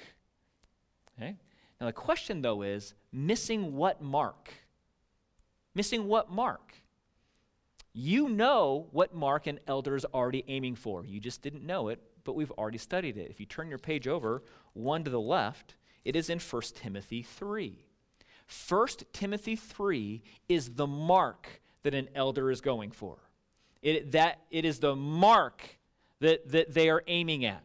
Okay? 1.17 1.35
Now, 1.79 1.87
the 1.87 1.93
question, 1.93 2.41
though, 2.41 2.61
is 2.61 2.93
missing 3.11 3.75
what 3.75 4.01
mark? 4.01 4.53
Missing 5.73 6.07
what 6.07 6.29
mark? 6.29 6.73
You 7.93 8.29
know 8.29 8.87
what 8.91 9.13
mark 9.13 9.47
an 9.47 9.59
elder 9.67 9.95
is 9.95 10.05
already 10.05 10.43
aiming 10.47 10.75
for. 10.75 11.05
You 11.05 11.19
just 11.19 11.41
didn't 11.41 11.65
know 11.65 11.89
it, 11.89 11.99
but 12.23 12.35
we've 12.35 12.51
already 12.51 12.77
studied 12.77 13.17
it. 13.17 13.29
If 13.29 13.39
you 13.39 13.45
turn 13.45 13.69
your 13.69 13.79
page 13.79 14.07
over, 14.07 14.43
one 14.73 15.03
to 15.03 15.09
the 15.09 15.19
left, 15.19 15.75
it 16.03 16.15
is 16.15 16.29
in 16.29 16.39
1 16.39 16.61
Timothy 16.75 17.21
3. 17.21 17.85
1 18.67 18.87
Timothy 19.13 19.55
3 19.55 20.21
is 20.49 20.75
the 20.75 20.87
mark 20.87 21.61
that 21.83 21.93
an 21.93 22.09
elder 22.15 22.51
is 22.51 22.61
going 22.61 22.91
for. 22.91 23.17
It, 23.81 24.11
that, 24.11 24.41
it 24.51 24.65
is 24.65 24.79
the 24.79 24.95
mark 24.95 25.77
that, 26.19 26.51
that 26.51 26.73
they 26.73 26.89
are 26.89 27.03
aiming 27.07 27.45
at. 27.45 27.63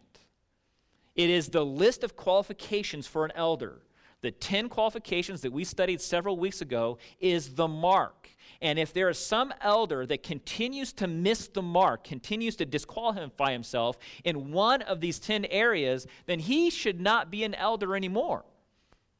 It 1.14 1.30
is 1.30 1.48
the 1.48 1.64
list 1.64 2.04
of 2.04 2.16
qualifications 2.16 3.06
for 3.06 3.24
an 3.24 3.32
elder. 3.34 3.82
The 4.22 4.30
10 4.30 4.68
qualifications 4.68 5.40
that 5.42 5.52
we 5.52 5.64
studied 5.64 6.00
several 6.00 6.36
weeks 6.36 6.60
ago 6.60 6.98
is 7.20 7.54
the 7.54 7.68
mark. 7.68 8.30
And 8.60 8.78
if 8.78 8.92
there 8.92 9.08
is 9.08 9.18
some 9.18 9.52
elder 9.60 10.06
that 10.06 10.22
continues 10.22 10.92
to 10.94 11.06
miss 11.06 11.48
the 11.48 11.62
mark, 11.62 12.04
continues 12.04 12.56
to 12.56 12.66
disqualify 12.66 13.52
himself 13.52 13.98
in 14.24 14.52
one 14.52 14.82
of 14.82 15.00
these 15.00 15.18
10 15.18 15.44
areas, 15.46 16.06
then 16.26 16.38
he 16.38 16.70
should 16.70 17.00
not 17.00 17.30
be 17.30 17.44
an 17.44 17.54
elder 17.54 17.94
anymore. 17.94 18.44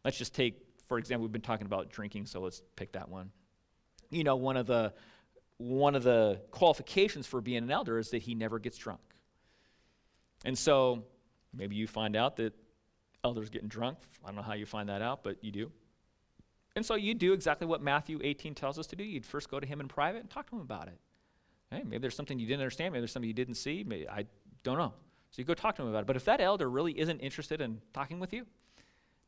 Let's 0.04 0.18
just 0.18 0.34
take, 0.34 0.62
for 0.86 0.98
example, 0.98 1.22
we've 1.22 1.32
been 1.32 1.42
talking 1.42 1.66
about 1.66 1.90
drinking, 1.90 2.26
so 2.26 2.40
let's 2.40 2.62
pick 2.76 2.92
that 2.92 3.08
one. 3.08 3.30
You 4.10 4.24
know, 4.24 4.36
one 4.36 4.56
of 4.56 4.66
the 4.66 4.94
one 5.58 5.94
of 5.94 6.02
the 6.02 6.40
qualifications 6.50 7.26
for 7.26 7.40
being 7.40 7.58
an 7.58 7.70
elder 7.70 7.98
is 7.98 8.10
that 8.10 8.22
he 8.22 8.34
never 8.34 8.58
gets 8.58 8.76
drunk. 8.76 9.00
And 10.44 10.56
so 10.56 11.04
maybe 11.54 11.76
you 11.76 11.86
find 11.86 12.14
out 12.14 12.36
that 12.36 12.52
elders 13.24 13.48
getting 13.48 13.68
drunk. 13.68 13.98
I 14.22 14.28
don't 14.28 14.36
know 14.36 14.42
how 14.42 14.52
you 14.52 14.66
find 14.66 14.88
that 14.88 15.02
out, 15.02 15.22
but 15.22 15.42
you 15.42 15.50
do. 15.50 15.72
And 16.76 16.84
so 16.84 16.94
you 16.94 17.14
do 17.14 17.32
exactly 17.32 17.66
what 17.66 17.82
Matthew 17.82 18.20
18 18.22 18.54
tells 18.54 18.78
us 18.78 18.86
to 18.88 18.96
do. 18.96 19.02
You'd 19.02 19.24
first 19.24 19.50
go 19.50 19.58
to 19.58 19.66
him 19.66 19.80
in 19.80 19.88
private 19.88 20.20
and 20.20 20.30
talk 20.30 20.48
to 20.50 20.56
him 20.56 20.60
about 20.60 20.88
it. 20.88 20.98
Maybe 21.72 21.98
there's 21.98 22.14
something 22.14 22.38
you 22.38 22.46
didn't 22.46 22.60
understand. 22.60 22.92
Maybe 22.92 23.00
there's 23.00 23.12
something 23.12 23.28
you 23.28 23.34
didn't 23.34 23.54
see. 23.54 23.82
Maybe, 23.84 24.08
I 24.08 24.26
don't 24.62 24.78
know. 24.78 24.92
So 25.30 25.40
you 25.40 25.44
go 25.44 25.54
talk 25.54 25.74
to 25.76 25.82
him 25.82 25.88
about 25.88 26.02
it. 26.02 26.06
But 26.06 26.16
if 26.16 26.24
that 26.26 26.40
elder 26.40 26.70
really 26.70 26.98
isn't 27.00 27.18
interested 27.20 27.60
in 27.60 27.80
talking 27.92 28.20
with 28.20 28.32
you, 28.32 28.46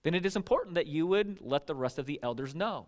then 0.03 0.15
it 0.15 0.25
is 0.25 0.37
important 0.37 0.75
that 0.75 0.87
you 0.87 1.07
would 1.07 1.41
let 1.41 1.67
the 1.67 1.75
rest 1.75 1.99
of 1.99 2.07
the 2.07 2.21
elders 2.23 2.55
know. 2.55 2.87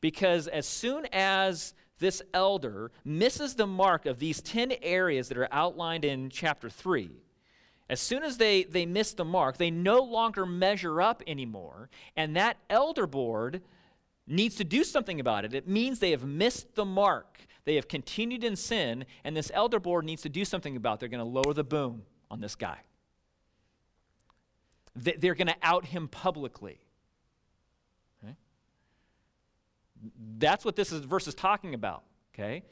Because 0.00 0.48
as 0.48 0.66
soon 0.66 1.06
as 1.12 1.72
this 1.98 2.20
elder 2.34 2.90
misses 3.04 3.54
the 3.54 3.66
mark 3.66 4.04
of 4.04 4.18
these 4.18 4.42
10 4.42 4.74
areas 4.82 5.28
that 5.28 5.38
are 5.38 5.48
outlined 5.50 6.04
in 6.04 6.28
chapter 6.28 6.68
3, 6.68 7.10
as 7.88 8.00
soon 8.00 8.24
as 8.24 8.36
they, 8.36 8.64
they 8.64 8.84
miss 8.84 9.14
the 9.14 9.24
mark, 9.24 9.56
they 9.56 9.70
no 9.70 10.00
longer 10.00 10.44
measure 10.44 11.00
up 11.00 11.22
anymore. 11.26 11.88
And 12.16 12.36
that 12.36 12.58
elder 12.68 13.06
board 13.06 13.62
needs 14.26 14.56
to 14.56 14.64
do 14.64 14.84
something 14.84 15.20
about 15.20 15.44
it. 15.44 15.54
It 15.54 15.68
means 15.68 15.98
they 15.98 16.10
have 16.10 16.24
missed 16.24 16.74
the 16.74 16.84
mark. 16.84 17.46
They 17.64 17.76
have 17.76 17.88
continued 17.88 18.44
in 18.44 18.56
sin, 18.56 19.04
and 19.24 19.36
this 19.36 19.50
elder 19.54 19.80
board 19.80 20.04
needs 20.04 20.22
to 20.22 20.28
do 20.28 20.44
something 20.44 20.76
about 20.76 20.94
it. 20.94 21.00
They're 21.00 21.08
going 21.08 21.24
to 21.24 21.24
lower 21.24 21.54
the 21.54 21.64
boom 21.64 22.02
on 22.30 22.40
this 22.40 22.54
guy. 22.54 22.78
They're 24.94 25.34
going 25.34 25.48
to 25.48 25.56
out 25.62 25.84
him 25.84 26.08
publicly. 26.08 26.80
Okay? 28.24 28.34
That's 30.38 30.64
what 30.64 30.74
this 30.74 30.90
is, 30.90 31.04
verse 31.04 31.26
is 31.26 31.34
talking 31.34 31.74
about. 31.74 32.04
Okay? 32.34 32.62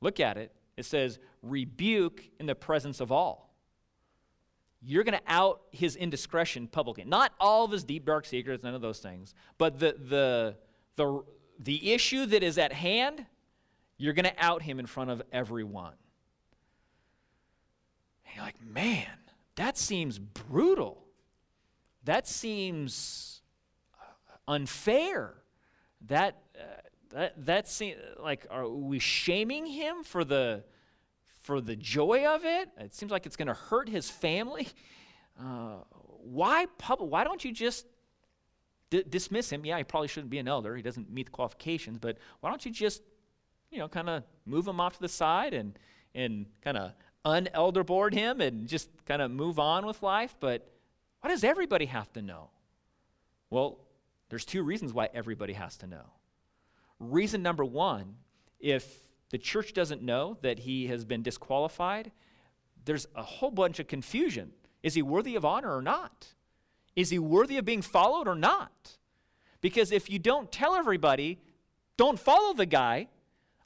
Look 0.00 0.20
at 0.20 0.36
it. 0.36 0.52
It 0.76 0.84
says, 0.84 1.18
rebuke 1.42 2.22
in 2.38 2.46
the 2.46 2.54
presence 2.54 3.00
of 3.00 3.10
all 3.10 3.52
you're 4.84 5.04
going 5.04 5.18
to 5.18 5.24
out 5.32 5.62
his 5.70 5.96
indiscretion 5.96 6.66
publicly. 6.66 7.04
Not 7.04 7.32
all 7.38 7.64
of 7.64 7.70
his 7.70 7.84
deep, 7.84 8.04
dark 8.04 8.26
secrets, 8.26 8.64
none 8.64 8.74
of 8.74 8.80
those 8.80 8.98
things. 8.98 9.34
But 9.58 9.78
the, 9.78 9.96
the, 9.98 10.56
the, 10.96 11.22
the 11.58 11.92
issue 11.92 12.26
that 12.26 12.42
is 12.42 12.58
at 12.58 12.72
hand, 12.72 13.24
you're 13.96 14.12
going 14.12 14.24
to 14.24 14.34
out 14.38 14.62
him 14.62 14.78
in 14.78 14.86
front 14.86 15.10
of 15.10 15.22
everyone. 15.32 15.94
And 18.26 18.36
you're 18.36 18.44
like, 18.44 18.62
man, 18.64 19.06
that 19.56 19.78
seems 19.78 20.18
brutal. 20.18 21.04
That 22.04 22.26
seems 22.26 23.42
unfair. 24.48 25.34
That, 26.08 26.38
uh, 26.58 26.64
that, 27.10 27.46
that 27.46 27.68
seems 27.68 27.98
like, 28.20 28.46
are 28.50 28.68
we 28.68 28.98
shaming 28.98 29.66
him 29.66 30.02
for 30.02 30.24
the 30.24 30.64
for 31.42 31.60
the 31.60 31.76
joy 31.76 32.24
of 32.24 32.44
it. 32.44 32.70
It 32.78 32.94
seems 32.94 33.10
like 33.10 33.26
it's 33.26 33.36
going 33.36 33.48
to 33.48 33.54
hurt 33.54 33.88
his 33.88 34.08
family. 34.08 34.68
Uh, 35.40 35.76
why, 36.22 36.66
pub- 36.78 37.00
why 37.00 37.24
don't 37.24 37.42
you 37.44 37.52
just 37.52 37.86
d- 38.92 39.04
dismiss 39.08 39.50
him? 39.50 39.64
Yeah, 39.64 39.78
he 39.78 39.84
probably 39.84 40.08
shouldn't 40.08 40.30
be 40.30 40.38
an 40.38 40.46
elder. 40.46 40.76
He 40.76 40.82
doesn't 40.82 41.10
meet 41.10 41.26
the 41.26 41.32
qualifications. 41.32 41.98
But 41.98 42.18
why 42.40 42.50
don't 42.50 42.64
you 42.64 42.70
just, 42.70 43.02
you 43.70 43.78
know, 43.78 43.88
kind 43.88 44.10
of 44.10 44.22
move 44.44 44.68
him 44.68 44.80
off 44.80 44.94
to 44.96 45.00
the 45.00 45.08
side 45.08 45.54
and, 45.54 45.78
and 46.14 46.46
kind 46.60 46.76
of 46.76 46.92
unelder 47.24 47.86
board 47.86 48.12
him 48.12 48.42
and 48.42 48.68
just 48.68 48.90
kind 49.06 49.22
of 49.22 49.30
move 49.30 49.58
on 49.58 49.86
with 49.86 50.02
life? 50.02 50.36
But 50.38 50.70
why 51.20 51.30
does 51.30 51.42
everybody 51.42 51.86
have 51.86 52.12
to 52.12 52.20
know? 52.20 52.50
Well, 53.48 53.78
there's 54.28 54.44
two 54.44 54.62
reasons 54.62 54.92
why 54.92 55.08
everybody 55.14 55.54
has 55.54 55.78
to 55.78 55.86
know. 55.86 56.04
Reason 57.00 57.42
number 57.42 57.64
one, 57.64 58.16
if 58.60 58.86
the 59.30 59.38
church 59.38 59.72
doesn't 59.72 60.02
know 60.02 60.36
that 60.42 60.58
he 60.58 60.86
has 60.88 61.06
been 61.06 61.22
disqualified, 61.22 62.12
there's 62.84 63.06
a 63.16 63.22
whole 63.22 63.50
bunch 63.50 63.78
of 63.78 63.88
confusion. 63.88 64.52
Is 64.82 64.94
he 64.94 65.00
worthy 65.00 65.34
of 65.36 65.46
honor 65.46 65.74
or 65.74 65.82
not? 65.82 66.26
Is 66.94 67.10
he 67.10 67.18
worthy 67.18 67.58
of 67.58 67.64
being 67.64 67.82
followed 67.82 68.28
or 68.28 68.34
not? 68.34 68.98
Because 69.60 69.92
if 69.92 70.10
you 70.10 70.18
don't 70.18 70.50
tell 70.50 70.74
everybody, 70.74 71.38
don't 71.96 72.18
follow 72.18 72.52
the 72.52 72.66
guy, 72.66 73.08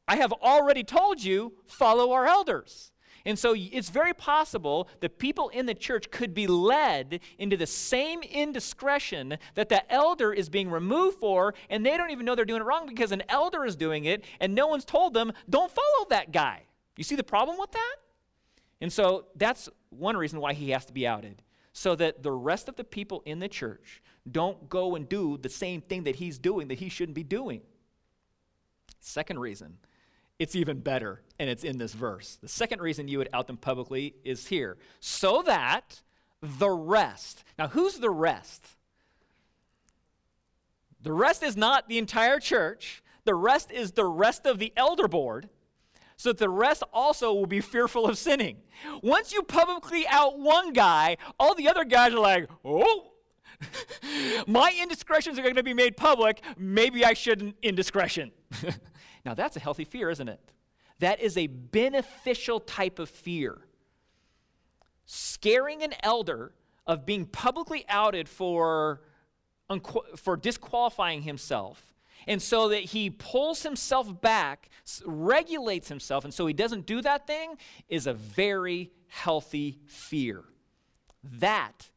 I 0.06 0.16
have 0.16 0.32
already 0.32 0.84
told 0.84 1.22
you, 1.22 1.54
follow 1.66 2.12
our 2.12 2.26
elders. 2.26 2.92
And 3.24 3.36
so 3.36 3.56
it's 3.56 3.90
very 3.90 4.14
possible 4.14 4.88
that 5.00 5.18
people 5.18 5.48
in 5.48 5.66
the 5.66 5.74
church 5.74 6.12
could 6.12 6.32
be 6.32 6.46
led 6.46 7.18
into 7.38 7.56
the 7.56 7.66
same 7.66 8.22
indiscretion 8.22 9.36
that 9.56 9.68
the 9.68 9.92
elder 9.92 10.32
is 10.32 10.48
being 10.48 10.70
removed 10.70 11.18
for, 11.18 11.54
and 11.68 11.84
they 11.84 11.96
don't 11.96 12.12
even 12.12 12.24
know 12.24 12.36
they're 12.36 12.44
doing 12.44 12.60
it 12.60 12.64
wrong 12.64 12.86
because 12.86 13.10
an 13.10 13.24
elder 13.28 13.64
is 13.64 13.74
doing 13.74 14.04
it, 14.04 14.24
and 14.38 14.54
no 14.54 14.68
one's 14.68 14.84
told 14.84 15.12
them, 15.12 15.32
don't 15.50 15.72
follow 15.72 16.06
that 16.10 16.30
guy. 16.30 16.62
You 16.96 17.02
see 17.02 17.16
the 17.16 17.24
problem 17.24 17.58
with 17.58 17.72
that? 17.72 17.96
And 18.80 18.92
so 18.92 19.26
that's 19.34 19.68
one 19.90 20.16
reason 20.16 20.38
why 20.40 20.52
he 20.52 20.70
has 20.70 20.84
to 20.86 20.92
be 20.92 21.04
outed, 21.04 21.42
so 21.76 21.94
that 21.94 22.22
the 22.22 22.32
rest 22.32 22.70
of 22.70 22.76
the 22.76 22.84
people 22.84 23.22
in 23.26 23.38
the 23.38 23.48
church 23.48 24.02
don't 24.32 24.70
go 24.70 24.96
and 24.96 25.10
do 25.10 25.36
the 25.36 25.50
same 25.50 25.82
thing 25.82 26.04
that 26.04 26.16
he's 26.16 26.38
doing 26.38 26.68
that 26.68 26.78
he 26.78 26.88
shouldn't 26.88 27.14
be 27.14 27.22
doing. 27.22 27.60
Second 28.98 29.38
reason 29.38 29.76
it's 30.38 30.56
even 30.56 30.80
better, 30.80 31.20
and 31.38 31.50
it's 31.50 31.64
in 31.64 31.76
this 31.76 31.92
verse. 31.92 32.38
The 32.40 32.48
second 32.48 32.80
reason 32.80 33.08
you 33.08 33.18
would 33.18 33.28
out 33.34 33.46
them 33.46 33.58
publicly 33.58 34.14
is 34.24 34.46
here 34.46 34.78
so 35.00 35.42
that 35.42 36.00
the 36.40 36.70
rest. 36.70 37.44
Now, 37.58 37.68
who's 37.68 37.98
the 37.98 38.10
rest? 38.10 38.66
The 41.02 41.12
rest 41.12 41.42
is 41.42 41.58
not 41.58 41.90
the 41.90 41.98
entire 41.98 42.40
church, 42.40 43.02
the 43.26 43.34
rest 43.34 43.70
is 43.70 43.92
the 43.92 44.06
rest 44.06 44.46
of 44.46 44.58
the 44.58 44.72
elder 44.78 45.08
board, 45.08 45.50
so 46.16 46.30
that 46.30 46.38
the 46.38 46.48
rest 46.48 46.82
also 46.92 47.32
will 47.32 47.46
be 47.46 47.60
fearful 47.60 48.06
of 48.06 48.18
sinning. 48.18 48.58
Once 49.02 49.32
you 49.32 49.42
publicly 49.42 50.06
out 50.08 50.38
one 50.38 50.72
guy, 50.72 51.16
all 51.38 51.54
the 51.54 51.68
other 51.68 51.84
guys 51.84 52.12
are 52.12 52.20
like, 52.20 52.48
oh, 52.64 53.12
my 54.46 54.74
indiscretions 54.80 55.38
are 55.38 55.42
going 55.42 55.56
to 55.56 55.62
be 55.62 55.74
made 55.74 55.96
public. 55.96 56.42
Maybe 56.56 57.04
I 57.04 57.14
shouldn't 57.14 57.56
indiscretion. 57.62 58.32
Now, 59.26 59.34
that's 59.34 59.56
a 59.56 59.60
healthy 59.60 59.84
fear, 59.84 60.08
isn't 60.08 60.28
it? 60.28 60.40
That 61.00 61.20
is 61.20 61.36
a 61.36 61.48
beneficial 61.48 62.60
type 62.60 63.00
of 63.00 63.10
fear. 63.10 63.58
Scaring 65.04 65.82
an 65.82 65.94
elder 66.00 66.52
of 66.86 67.04
being 67.04 67.26
publicly 67.26 67.84
outed 67.88 68.28
for, 68.28 69.02
for 70.16 70.36
disqualifying 70.36 71.22
himself, 71.22 71.95
and 72.26 72.42
so 72.42 72.68
that 72.68 72.80
he 72.80 73.10
pulls 73.10 73.62
himself 73.62 74.20
back, 74.20 74.68
regulates 75.04 75.88
himself, 75.88 76.24
and 76.24 76.34
so 76.34 76.46
he 76.46 76.52
doesn't 76.52 76.86
do 76.86 77.00
that 77.02 77.26
thing, 77.26 77.56
is 77.88 78.06
a 78.06 78.14
very 78.14 78.90
healthy 79.08 79.78
fear. 79.86 80.44
That 81.22 81.90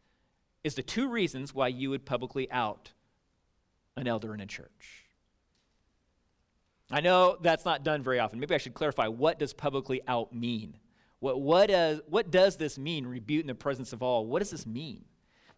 is 0.63 0.75
the 0.75 0.83
two 0.83 1.09
reasons 1.09 1.53
why 1.53 1.69
you 1.69 1.89
would 1.89 2.05
publicly 2.05 2.51
out 2.51 2.91
an 3.95 4.07
elder 4.07 4.33
in 4.33 4.39
a 4.39 4.45
church. 4.45 5.05
I 6.91 7.01
know 7.01 7.37
that's 7.41 7.65
not 7.65 7.83
done 7.83 8.01
very 8.01 8.19
often. 8.19 8.39
Maybe 8.39 8.55
I 8.55 8.57
should 8.57 8.73
clarify 8.73 9.07
what 9.07 9.37
does 9.39 9.53
publicly 9.53 10.01
out 10.07 10.33
mean? 10.33 10.77
What, 11.19 11.41
what, 11.41 11.69
what 12.07 12.31
does 12.31 12.55
this 12.55 12.77
mean, 12.77 13.05
rebuke 13.05 13.41
in 13.41 13.47
the 13.47 13.55
presence 13.55 13.93
of 13.93 14.01
all? 14.01 14.25
What 14.25 14.39
does 14.39 14.51
this 14.51 14.65
mean? 14.65 15.05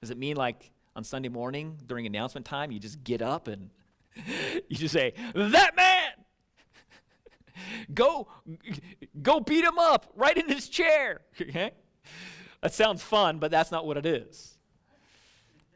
Does 0.02 0.10
it 0.10 0.18
mean 0.18 0.36
like 0.36 0.72
on 0.96 1.04
Sunday 1.04 1.30
morning 1.30 1.78
during 1.86 2.06
announcement 2.06 2.46
time, 2.46 2.72
you 2.72 2.80
just 2.80 3.04
get 3.04 3.22
up 3.22 3.48
and 3.48 3.70
you 4.70 4.78
just 4.78 4.94
say, 4.94 5.14
That 5.34 5.76
man! 5.76 6.12
go, 7.94 8.28
go 9.22 9.40
beat 9.40 9.64
him 9.64 9.78
up 9.78 10.12
right 10.16 10.38
in 10.38 10.50
his 10.50 10.68
chair. 10.70 11.22
Okay? 11.40 11.72
That 12.62 12.74
sounds 12.74 13.02
fun, 13.02 13.40
but 13.40 13.52
that's 13.52 13.72
not 13.72 13.86
what 13.86 13.98
it 13.98 14.06
is. 14.06 14.58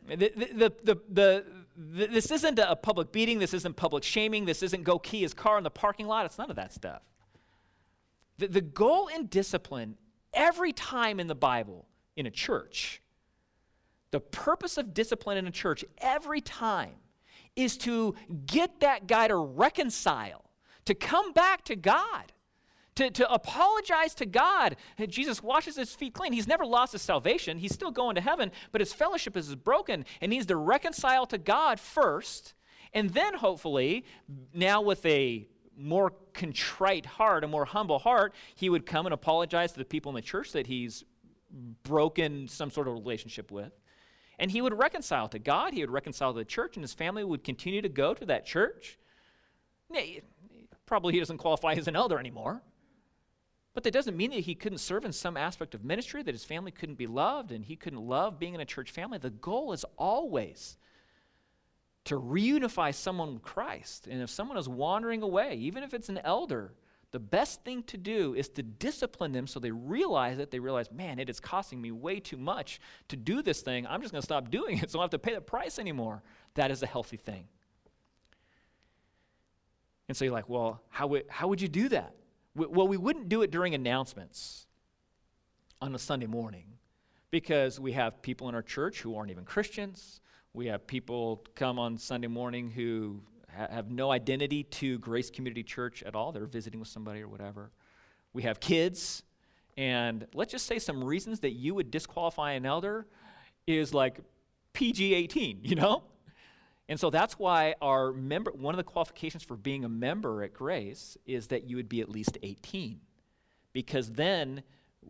The, 0.07 0.15
the, 0.15 0.73
the, 0.83 1.01
the, 1.09 1.45
this 1.75 2.29
isn't 2.29 2.59
a 2.59 2.75
public 2.75 3.11
beating. 3.11 3.39
This 3.39 3.53
isn't 3.53 3.75
public 3.75 4.03
shaming. 4.03 4.45
This 4.45 4.61
isn't 4.61 4.83
go 4.83 4.99
key 4.99 5.21
his 5.21 5.33
car 5.33 5.57
in 5.57 5.63
the 5.63 5.71
parking 5.71 6.05
lot. 6.07 6.25
It's 6.25 6.37
none 6.37 6.49
of 6.49 6.55
that 6.57 6.73
stuff. 6.73 7.01
The, 8.37 8.47
the 8.47 8.61
goal 8.61 9.07
in 9.07 9.27
discipline, 9.27 9.97
every 10.33 10.73
time 10.73 11.19
in 11.19 11.27
the 11.27 11.35
Bible, 11.35 11.87
in 12.15 12.27
a 12.27 12.31
church, 12.31 13.01
the 14.11 14.19
purpose 14.19 14.77
of 14.77 14.93
discipline 14.93 15.37
in 15.37 15.47
a 15.47 15.51
church, 15.51 15.83
every 15.97 16.41
time, 16.41 16.95
is 17.55 17.77
to 17.77 18.15
get 18.45 18.81
that 18.81 19.07
guy 19.07 19.27
to 19.27 19.35
reconcile, 19.35 20.45
to 20.85 20.93
come 20.93 21.33
back 21.33 21.63
to 21.65 21.75
God 21.75 22.31
to, 22.95 23.11
to 23.11 23.31
apologize 23.31 24.15
to 24.15 24.25
God. 24.25 24.77
Jesus 25.07 25.43
washes 25.43 25.75
his 25.75 25.93
feet 25.93 26.13
clean. 26.13 26.33
He's 26.33 26.47
never 26.47 26.65
lost 26.65 26.93
his 26.93 27.01
salvation. 27.01 27.57
He's 27.57 27.73
still 27.73 27.91
going 27.91 28.15
to 28.15 28.21
heaven, 28.21 28.51
but 28.71 28.81
his 28.81 28.93
fellowship 28.93 29.37
is 29.37 29.53
broken 29.55 30.05
and 30.21 30.29
needs 30.29 30.45
to 30.47 30.55
reconcile 30.55 31.25
to 31.27 31.37
God 31.37 31.79
first. 31.79 32.53
And 32.93 33.09
then, 33.09 33.35
hopefully, 33.35 34.05
now 34.53 34.81
with 34.81 35.05
a 35.05 35.47
more 35.77 36.13
contrite 36.33 37.05
heart, 37.05 37.43
a 37.43 37.47
more 37.47 37.65
humble 37.65 37.99
heart, 37.99 38.33
he 38.55 38.69
would 38.69 38.85
come 38.85 39.05
and 39.05 39.13
apologize 39.13 39.73
to 39.73 39.79
the 39.79 39.85
people 39.85 40.09
in 40.11 40.15
the 40.15 40.21
church 40.21 40.53
that 40.53 40.67
he's 40.67 41.03
broken 41.83 42.47
some 42.47 42.71
sort 42.71 42.87
of 42.87 42.93
relationship 42.93 43.51
with. 43.51 43.73
And 44.37 44.51
he 44.51 44.61
would 44.61 44.77
reconcile 44.77 45.27
to 45.29 45.39
God, 45.39 45.73
he 45.73 45.81
would 45.81 45.89
reconcile 45.89 46.33
to 46.33 46.39
the 46.39 46.45
church, 46.45 46.75
and 46.75 46.83
his 46.83 46.93
family 46.93 47.23
would 47.23 47.43
continue 47.43 47.81
to 47.81 47.89
go 47.89 48.13
to 48.13 48.25
that 48.25 48.45
church. 48.45 48.97
Probably 50.85 51.13
he 51.13 51.19
doesn't 51.19 51.37
qualify 51.37 51.73
as 51.73 51.87
an 51.87 51.95
elder 51.95 52.19
anymore. 52.19 52.61
But 53.73 53.83
that 53.83 53.91
doesn't 53.91 54.15
mean 54.15 54.31
that 54.31 54.41
he 54.41 54.55
couldn't 54.55 54.77
serve 54.77 55.03
in 55.03 55.11
some 55.11 55.35
aspect 55.35 55.75
of 55.75 55.83
ministry, 55.83 56.23
that 56.23 56.33
his 56.33 56.45
family 56.45 56.71
couldn't 56.71 56.95
be 56.95 57.07
loved 57.07 57.51
and 57.51 57.65
he 57.65 57.75
couldn't 57.75 58.01
love 58.01 58.39
being 58.39 58.53
in 58.53 58.61
a 58.61 58.65
church 58.65 58.91
family. 58.91 59.17
The 59.17 59.29
goal 59.29 59.73
is 59.73 59.83
always 59.97 60.77
to 62.05 62.19
reunify 62.19 62.93
someone 62.93 63.33
with 63.33 63.43
Christ. 63.43 64.07
And 64.07 64.21
if 64.21 64.29
someone 64.29 64.57
is 64.57 64.69
wandering 64.69 65.21
away, 65.23 65.55
even 65.55 65.83
if 65.83 65.93
it's 65.93 66.07
an 66.07 66.19
elder, 66.23 66.73
the 67.15 67.19
best 67.19 67.63
thing 67.63 67.81
to 67.83 67.95
do 67.95 68.33
is 68.33 68.49
to 68.49 68.61
discipline 68.61 69.31
them 69.31 69.47
so 69.47 69.57
they 69.57 69.71
realize 69.71 70.37
it. 70.37 70.51
They 70.51 70.59
realize, 70.59 70.91
man, 70.91 71.17
it 71.17 71.29
is 71.29 71.39
costing 71.39 71.81
me 71.81 71.89
way 71.89 72.19
too 72.19 72.35
much 72.35 72.81
to 73.07 73.15
do 73.15 73.41
this 73.41 73.61
thing. 73.61 73.87
I'm 73.87 74.01
just 74.01 74.11
going 74.11 74.21
to 74.21 74.25
stop 74.25 74.51
doing 74.51 74.79
it 74.79 74.91
so 74.91 74.99
I 74.99 75.03
don't 75.03 75.13
have 75.13 75.21
to 75.21 75.25
pay 75.25 75.33
the 75.33 75.39
price 75.39 75.79
anymore. 75.79 76.23
That 76.55 76.71
is 76.71 76.83
a 76.83 76.85
healthy 76.85 77.15
thing. 77.15 77.47
And 80.09 80.17
so 80.17 80.25
you're 80.25 80.33
like, 80.33 80.49
well, 80.49 80.81
how 80.89 81.07
would, 81.07 81.23
how 81.29 81.47
would 81.47 81.61
you 81.61 81.69
do 81.69 81.87
that? 81.87 82.17
Well, 82.53 82.85
we 82.85 82.97
wouldn't 82.97 83.29
do 83.29 83.43
it 83.43 83.49
during 83.49 83.73
announcements 83.73 84.67
on 85.81 85.95
a 85.95 85.99
Sunday 85.99 86.27
morning 86.27 86.65
because 87.31 87.79
we 87.79 87.93
have 87.93 88.21
people 88.23 88.49
in 88.49 88.55
our 88.55 88.61
church 88.61 88.99
who 88.99 89.15
aren't 89.15 89.31
even 89.31 89.45
Christians. 89.45 90.19
We 90.51 90.65
have 90.65 90.85
people 90.85 91.45
come 91.55 91.79
on 91.79 91.97
Sunday 91.97 92.27
morning 92.27 92.71
who 92.71 93.21
have 93.57 93.89
no 93.89 94.11
identity 94.11 94.63
to 94.63 94.99
Grace 94.99 95.29
Community 95.29 95.63
Church 95.63 96.03
at 96.03 96.15
all. 96.15 96.31
They're 96.31 96.45
visiting 96.45 96.79
with 96.79 96.89
somebody 96.89 97.21
or 97.21 97.27
whatever. 97.27 97.71
We 98.33 98.43
have 98.43 98.59
kids. 98.59 99.23
And 99.77 100.27
let's 100.33 100.51
just 100.51 100.65
say 100.65 100.79
some 100.79 101.03
reasons 101.03 101.41
that 101.41 101.51
you 101.51 101.75
would 101.75 101.91
disqualify 101.91 102.53
an 102.53 102.65
elder 102.65 103.07
is 103.67 103.93
like 103.93 104.19
PG 104.73 105.13
18, 105.13 105.59
you 105.63 105.75
know? 105.75 106.03
And 106.87 106.99
so 106.99 107.09
that's 107.09 107.39
why 107.39 107.75
our 107.81 108.11
member, 108.13 108.51
one 108.51 108.73
of 108.73 108.77
the 108.77 108.83
qualifications 108.83 109.43
for 109.43 109.57
being 109.57 109.85
a 109.85 109.89
member 109.89 110.43
at 110.43 110.53
Grace 110.53 111.17
is 111.25 111.47
that 111.47 111.63
you 111.63 111.77
would 111.77 111.89
be 111.89 112.01
at 112.01 112.09
least 112.09 112.37
18. 112.43 112.99
Because 113.73 114.11
then 114.11 114.63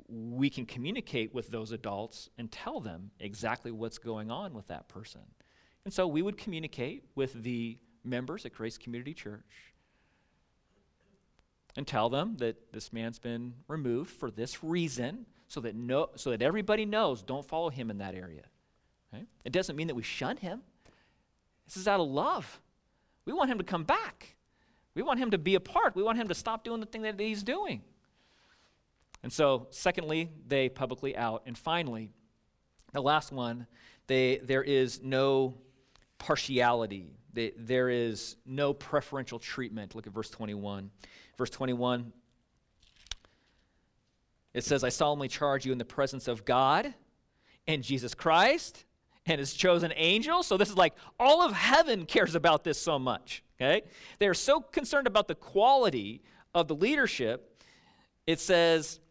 we 0.07 0.49
can 0.49 0.65
communicate 0.65 1.33
with 1.33 1.49
those 1.49 1.71
adults 1.71 2.29
and 2.37 2.51
tell 2.51 2.79
them 2.79 3.11
exactly 3.19 3.71
what's 3.71 3.97
going 3.97 4.31
on 4.31 4.53
with 4.53 4.67
that 4.67 4.87
person. 4.87 5.21
And 5.83 5.93
so 5.93 6.07
we 6.07 6.21
would 6.21 6.37
communicate 6.37 7.03
with 7.15 7.43
the 7.43 7.77
members 8.05 8.45
at 8.45 8.53
Grace 8.53 8.77
Community 8.77 9.13
Church 9.13 9.73
and 11.75 11.85
tell 11.85 12.09
them 12.09 12.37
that 12.37 12.71
this 12.71 12.93
man's 12.93 13.19
been 13.19 13.53
removed 13.67 14.09
for 14.09 14.31
this 14.31 14.63
reason 14.63 15.25
so 15.47 15.59
that, 15.61 15.75
no, 15.75 16.09
so 16.15 16.31
that 16.31 16.41
everybody 16.41 16.85
knows 16.85 17.21
don't 17.21 17.45
follow 17.45 17.69
him 17.69 17.89
in 17.89 17.97
that 17.99 18.15
area. 18.15 18.43
Okay? 19.13 19.25
It 19.43 19.51
doesn't 19.51 19.75
mean 19.75 19.87
that 19.87 19.95
we 19.95 20.03
shun 20.03 20.37
him. 20.37 20.61
This 21.65 21.77
is 21.77 21.87
out 21.87 21.99
of 21.99 22.07
love. 22.07 22.61
We 23.25 23.33
want 23.33 23.49
him 23.49 23.57
to 23.57 23.63
come 23.63 23.83
back. 23.83 24.35
We 24.93 25.01
want 25.01 25.19
him 25.19 25.31
to 25.31 25.37
be 25.37 25.55
a 25.55 25.59
part. 25.59 25.95
We 25.95 26.03
want 26.03 26.17
him 26.17 26.27
to 26.29 26.35
stop 26.35 26.63
doing 26.63 26.79
the 26.79 26.85
thing 26.85 27.01
that 27.01 27.19
he's 27.19 27.43
doing. 27.43 27.81
And 29.23 29.33
so, 29.33 29.67
secondly, 29.71 30.29
they 30.47 30.69
publicly 30.69 31.17
out. 31.17 31.43
And 31.45 31.57
finally, 31.57 32.11
the 32.93 33.01
last 33.01 33.31
one, 33.31 33.67
they, 34.07 34.37
there 34.37 34.63
is 34.63 35.01
no 35.01 35.55
partiality. 36.17 37.17
There 37.35 37.89
is 37.89 38.37
no 38.45 38.73
preferential 38.73 39.39
treatment. 39.39 39.95
Look 39.95 40.07
at 40.07 40.13
verse 40.13 40.29
21. 40.29 40.89
Verse 41.37 41.49
21, 41.49 42.13
it 44.53 44.63
says, 44.63 44.85
I 44.85 44.89
solemnly 44.89 45.27
charge 45.27 45.65
you 45.65 45.73
in 45.73 45.77
the 45.77 45.83
presence 45.83 46.29
of 46.29 46.45
God 46.45 46.93
and 47.67 47.83
Jesus 47.83 48.13
Christ 48.13 48.85
and 49.25 49.37
his 49.37 49.53
chosen 49.53 49.91
angels. 49.97 50.47
So 50.47 50.55
this 50.55 50.69
is 50.69 50.77
like 50.77 50.93
all 51.19 51.41
of 51.41 51.51
heaven 51.51 52.05
cares 52.05 52.35
about 52.35 52.63
this 52.63 52.79
so 52.79 52.97
much. 52.97 53.43
Okay? 53.59 53.81
They're 54.17 54.33
so 54.33 54.61
concerned 54.61 55.07
about 55.07 55.27
the 55.27 55.35
quality 55.35 56.21
of 56.53 56.69
the 56.69 56.75
leadership. 56.75 57.61
It 58.25 58.39
says, 58.39 59.01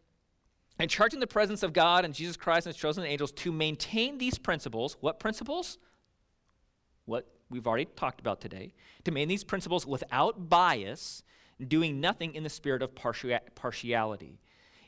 and 0.78 0.88
charging 0.88 1.20
the 1.20 1.26
presence 1.26 1.62
of 1.62 1.74
God 1.74 2.06
and 2.06 2.14
Jesus 2.14 2.38
Christ 2.38 2.66
and 2.66 2.74
his 2.74 2.80
chosen 2.80 3.04
angels 3.04 3.32
to 3.32 3.52
maintain 3.52 4.16
these 4.16 4.38
principles. 4.38 4.96
What 5.00 5.20
principles? 5.20 5.76
What 7.04 7.28
we've 7.50 7.66
already 7.66 7.86
talked 7.96 8.20
about 8.20 8.40
today, 8.40 8.72
to 9.04 9.10
maintain 9.10 9.28
these 9.28 9.44
principles 9.44 9.86
without 9.86 10.48
bias, 10.48 11.22
doing 11.68 12.00
nothing 12.00 12.34
in 12.34 12.42
the 12.42 12.50
spirit 12.50 12.82
of 12.82 12.94
partiality. 12.94 14.40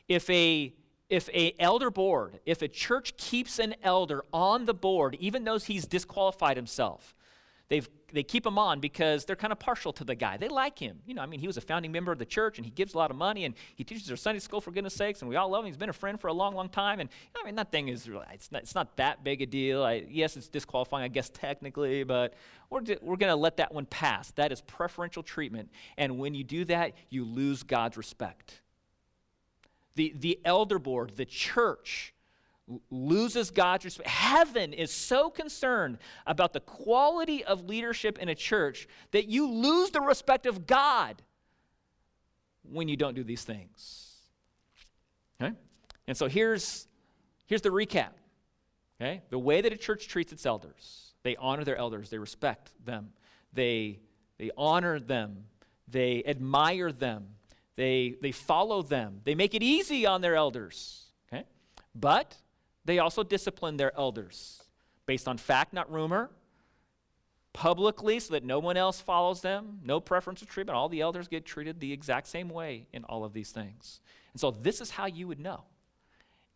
If 0.07 0.29
a 0.29 0.73
if 1.09 1.29
a 1.29 1.55
elder 1.57 1.89
board, 1.89 2.39
if 2.45 2.61
a 2.61 2.67
church 2.67 3.15
keeps 3.15 3.59
an 3.59 3.75
elder 3.81 4.23
on 4.33 4.65
the 4.65 4.73
board, 4.73 5.15
even 5.21 5.45
though 5.45 5.57
he's 5.57 5.85
disqualified 5.85 6.57
himself, 6.57 7.15
they've 7.69 7.87
they 8.13 8.23
keep 8.23 8.45
him 8.45 8.57
on 8.57 8.79
because 8.79 9.25
they're 9.25 9.35
kind 9.35 9.51
of 9.51 9.59
partial 9.59 9.91
to 9.93 10.03
the 10.03 10.15
guy. 10.15 10.37
They 10.37 10.47
like 10.47 10.79
him. 10.79 10.99
You 11.05 11.13
know, 11.13 11.21
I 11.21 11.25
mean, 11.25 11.39
he 11.39 11.47
was 11.47 11.57
a 11.57 11.61
founding 11.61 11.91
member 11.91 12.11
of 12.11 12.19
the 12.19 12.25
church 12.25 12.57
and 12.57 12.65
he 12.65 12.71
gives 12.71 12.93
a 12.93 12.97
lot 12.97 13.11
of 13.11 13.17
money 13.17 13.43
and 13.43 13.53
he 13.75 13.83
teaches 13.83 14.09
our 14.09 14.15
Sunday 14.15 14.39
school 14.39 14.61
for 14.61 14.71
goodness 14.71 14.93
sakes 14.93 15.21
and 15.21 15.29
we 15.29 15.35
all 15.35 15.49
love 15.49 15.63
him. 15.63 15.67
He's 15.67 15.77
been 15.77 15.89
a 15.89 15.93
friend 15.93 16.19
for 16.19 16.27
a 16.27 16.33
long, 16.33 16.55
long 16.55 16.69
time. 16.69 16.99
And 16.99 17.09
I 17.37 17.45
mean, 17.45 17.55
that 17.55 17.71
thing 17.71 17.89
is 17.89 18.07
really, 18.07 18.25
it's 18.33 18.51
not, 18.51 18.61
it's 18.61 18.75
not 18.75 18.95
that 18.97 19.23
big 19.23 19.41
a 19.41 19.45
deal. 19.45 19.83
I, 19.83 20.05
yes, 20.09 20.37
it's 20.37 20.47
disqualifying, 20.47 21.03
I 21.03 21.09
guess, 21.09 21.29
technically, 21.29 22.03
but 22.03 22.33
we're, 22.69 22.81
we're 23.01 23.17
going 23.17 23.31
to 23.31 23.35
let 23.35 23.57
that 23.57 23.73
one 23.73 23.85
pass. 23.85 24.31
That 24.31 24.51
is 24.51 24.61
preferential 24.61 25.23
treatment. 25.23 25.69
And 25.97 26.17
when 26.17 26.33
you 26.33 26.45
do 26.45 26.63
that, 26.65 26.93
you 27.09 27.25
lose 27.25 27.63
God's 27.63 27.97
respect. 27.97 28.61
The, 29.95 30.13
the 30.17 30.39
elder 30.45 30.79
board, 30.79 31.13
the 31.17 31.25
church, 31.25 32.13
loses 32.89 33.49
God's 33.49 33.85
respect. 33.85 34.09
Heaven 34.09 34.73
is 34.73 34.91
so 34.91 35.29
concerned 35.29 35.99
about 36.25 36.53
the 36.53 36.59
quality 36.59 37.43
of 37.43 37.65
leadership 37.65 38.19
in 38.19 38.29
a 38.29 38.35
church 38.35 38.87
that 39.11 39.27
you 39.27 39.49
lose 39.49 39.91
the 39.91 40.01
respect 40.01 40.45
of 40.45 40.67
God 40.67 41.21
when 42.63 42.87
you 42.87 42.97
don't 42.97 43.15
do 43.15 43.23
these 43.23 43.43
things. 43.43 44.15
Okay? 45.41 45.53
And 46.07 46.17
so 46.17 46.27
here's, 46.27 46.87
here's 47.45 47.61
the 47.61 47.69
recap. 47.69 48.11
Okay? 48.99 49.21
The 49.29 49.39
way 49.39 49.61
that 49.61 49.71
a 49.71 49.77
church 49.77 50.07
treats 50.07 50.33
its 50.33 50.45
elders, 50.45 51.13
they 51.23 51.35
honor 51.37 51.63
their 51.63 51.77
elders, 51.77 52.09
they 52.09 52.17
respect 52.17 52.71
them, 52.85 53.11
they, 53.53 53.99
they 54.37 54.51
honor 54.57 54.99
them, 54.99 55.45
they 55.87 56.23
admire 56.25 56.91
them, 56.91 57.27
they, 57.77 58.15
they 58.21 58.31
follow 58.31 58.81
them, 58.81 59.21
they 59.23 59.35
make 59.35 59.53
it 59.53 59.63
easy 59.63 60.05
on 60.05 60.19
their 60.19 60.35
elders. 60.35 61.05
Okay? 61.31 61.45
But 61.95 62.35
they 62.87 62.99
also 62.99 63.21
discipline 63.21 63.77
their 63.77 63.95
elders 63.97 64.63
based 65.05 65.27
on 65.27 65.37
fact, 65.37 65.73
not 65.73 65.91
rumor, 65.91 66.29
publicly 67.51 68.19
so 68.19 68.33
that 68.33 68.43
no 68.43 68.59
one 68.59 68.77
else 68.77 69.01
follows 69.01 69.41
them, 69.41 69.79
no 69.83 69.99
preference 69.99 70.41
of 70.41 70.47
treatment. 70.47 70.77
All 70.77 70.89
the 70.89 71.01
elders 71.01 71.27
get 71.27 71.45
treated 71.45 71.79
the 71.79 71.91
exact 71.91 72.27
same 72.27 72.49
way 72.49 72.87
in 72.93 73.03
all 73.03 73.25
of 73.25 73.33
these 73.33 73.51
things. 73.51 73.99
And 74.33 74.39
so 74.39 74.51
this 74.51 74.79
is 74.79 74.89
how 74.89 75.05
you 75.05 75.27
would 75.27 75.39
know 75.39 75.65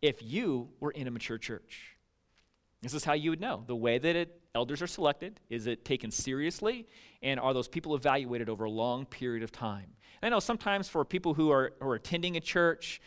if 0.00 0.22
you 0.22 0.70
were 0.80 0.90
in 0.92 1.06
a 1.06 1.10
mature 1.10 1.38
church. 1.38 1.96
This 2.80 2.94
is 2.94 3.04
how 3.04 3.12
you 3.12 3.30
would 3.30 3.40
know. 3.40 3.62
The 3.66 3.76
way 3.76 3.98
that 3.98 4.16
it, 4.16 4.40
elders 4.54 4.80
are 4.80 4.86
selected, 4.86 5.38
is 5.50 5.66
it 5.66 5.84
taken 5.84 6.10
seriously, 6.10 6.86
and 7.22 7.38
are 7.38 7.52
those 7.52 7.68
people 7.68 7.94
evaluated 7.94 8.48
over 8.48 8.64
a 8.64 8.70
long 8.70 9.04
period 9.04 9.42
of 9.42 9.52
time? 9.52 9.86
And 10.22 10.32
I 10.32 10.36
know 10.36 10.40
sometimes 10.40 10.88
for 10.88 11.04
people 11.04 11.34
who 11.34 11.50
are, 11.50 11.74
who 11.80 11.90
are 11.90 11.94
attending 11.94 12.36
a 12.36 12.40
church, 12.40 13.00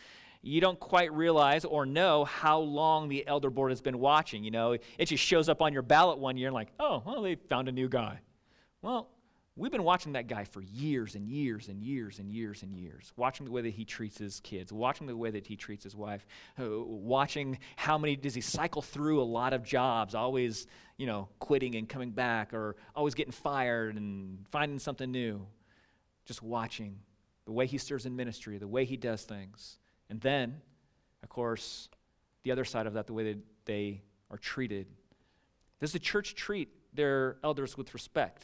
you 0.45 0.61
don't 0.61 0.79
quite 0.79 1.11
realize 1.11 1.65
or 1.65 1.85
know 1.85 2.23
how 2.23 2.59
long 2.59 3.09
the 3.09 3.25
elder 3.27 3.49
board 3.49 3.71
has 3.71 3.81
been 3.81 3.99
watching. 3.99 4.43
You 4.43 4.51
know, 4.51 4.73
it 4.73 5.05
just 5.05 5.23
shows 5.23 5.49
up 5.49 5.61
on 5.61 5.73
your 5.73 5.81
ballot 5.81 6.19
one 6.19 6.37
year 6.37 6.49
and 6.49 6.53
like, 6.53 6.69
oh, 6.79 7.01
well, 7.05 7.23
they 7.23 7.35
found 7.35 7.67
a 7.67 7.71
new 7.71 7.89
guy. 7.89 8.19
Well, 8.83 9.09
we've 9.55 9.71
been 9.71 9.83
watching 9.83 10.13
that 10.13 10.27
guy 10.27 10.43
for 10.43 10.61
years 10.61 11.15
and 11.15 11.27
years 11.27 11.67
and 11.67 11.81
years 11.81 12.19
and 12.19 12.29
years 12.29 12.61
and 12.61 12.75
years, 12.75 13.11
watching 13.17 13.45
the 13.45 13.51
way 13.51 13.63
that 13.63 13.73
he 13.73 13.85
treats 13.85 14.19
his 14.19 14.39
kids, 14.41 14.71
watching 14.71 15.07
the 15.07 15.17
way 15.17 15.31
that 15.31 15.47
he 15.47 15.55
treats 15.55 15.83
his 15.83 15.95
wife, 15.95 16.27
uh, 16.61 16.65
watching 16.69 17.57
how 17.75 17.97
many 17.97 18.15
does 18.15 18.35
he 18.35 18.41
cycle 18.41 18.83
through 18.83 19.19
a 19.21 19.23
lot 19.23 19.51
of 19.51 19.63
jobs, 19.63 20.13
always, 20.13 20.67
you 20.97 21.07
know, 21.07 21.27
quitting 21.39 21.73
and 21.73 21.89
coming 21.89 22.11
back, 22.11 22.53
or 22.53 22.75
always 22.95 23.15
getting 23.15 23.31
fired 23.31 23.95
and 23.95 24.45
finding 24.51 24.77
something 24.77 25.11
new. 25.11 25.43
Just 26.25 26.43
watching 26.43 26.99
the 27.45 27.51
way 27.51 27.65
he 27.65 27.79
serves 27.79 28.05
in 28.05 28.15
ministry, 28.15 28.59
the 28.59 28.67
way 28.67 28.85
he 28.85 28.97
does 28.97 29.23
things. 29.23 29.79
And 30.09 30.19
then, 30.21 30.61
of 31.23 31.29
course, 31.29 31.89
the 32.43 32.51
other 32.51 32.65
side 32.65 32.87
of 32.87 32.93
that, 32.93 33.07
the 33.07 33.13
way 33.13 33.33
that 33.33 33.39
they 33.65 34.01
are 34.29 34.37
treated. 34.37 34.87
Does 35.79 35.91
the 35.91 35.99
church 35.99 36.35
treat 36.35 36.69
their 36.93 37.37
elders 37.43 37.77
with 37.77 37.93
respect? 37.93 38.43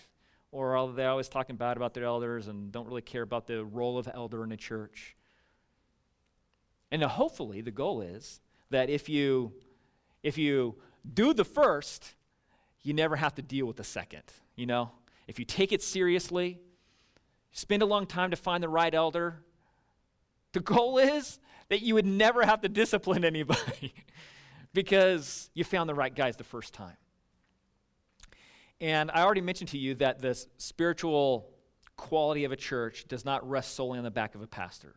Or 0.52 0.76
are 0.76 0.92
they 0.92 1.06
always 1.06 1.30
talking 1.30 1.56
bad 1.56 1.78
about 1.78 1.94
their 1.94 2.04
elders 2.04 2.48
and 2.48 2.72
don't 2.72 2.88
really 2.88 3.02
care 3.02 3.22
about 3.22 3.48
the 3.48 3.64
role 3.64 3.98
of 3.98 4.10
elder 4.14 4.44
in 4.44 4.50
the 4.50 4.58
church? 4.58 5.16
And 6.92 7.02
hopefully, 7.04 7.62
the 7.62 7.72
goal 7.72 8.02
is 8.02 8.42
that 8.70 8.90
if 8.90 9.08
you, 9.08 9.54
if 10.24 10.38
you 10.38 10.76
do 11.14 11.34
the 11.34 11.46
first, 11.46 12.16
you 12.84 12.94
never 12.94 13.16
have 13.16 13.36
to 13.36 13.42
deal 13.42 13.66
with 13.66 13.78
the 13.78 13.84
second. 13.84 14.24
You 14.56 14.66
know, 14.66 14.92
if 15.28 15.40
you 15.40 15.46
take 15.46 15.72
it 15.72 15.82
seriously, 15.82 16.60
spend 17.54 17.82
a 17.82 17.86
long 17.86 18.06
time 18.06 18.32
to 18.32 18.38
find 18.38 18.62
the 18.62 18.70
right 18.70 18.94
elder, 18.94 19.42
the 20.52 20.60
goal 20.60 20.98
is 20.98 21.40
that 21.72 21.82
you 21.82 21.94
would 21.94 22.06
never 22.06 22.46
have 22.46 22.60
to 22.60 22.68
discipline 22.68 23.24
anybody 23.24 23.94
because 24.74 25.50
you 25.54 25.64
found 25.64 25.88
the 25.88 25.96
right 25.96 26.14
guys 26.14 26.36
the 26.36 26.44
first 26.44 26.74
time. 26.74 26.98
And 28.82 29.10
I 29.10 29.22
already 29.22 29.40
mentioned 29.40 29.70
to 29.70 29.78
you 29.78 29.96
that 29.96 30.22
the 30.22 30.38
spiritual 30.58 31.50
quality 31.96 32.44
of 32.44 32.52
a 32.52 32.58
church 32.58 33.06
does 33.08 33.24
not 33.24 33.50
rest 33.50 33.74
solely 33.74 33.98
on 33.98 34.04
the 34.04 34.12
back 34.12 34.36
of 34.36 34.42
a 34.42 34.48
pastor. 34.48 34.96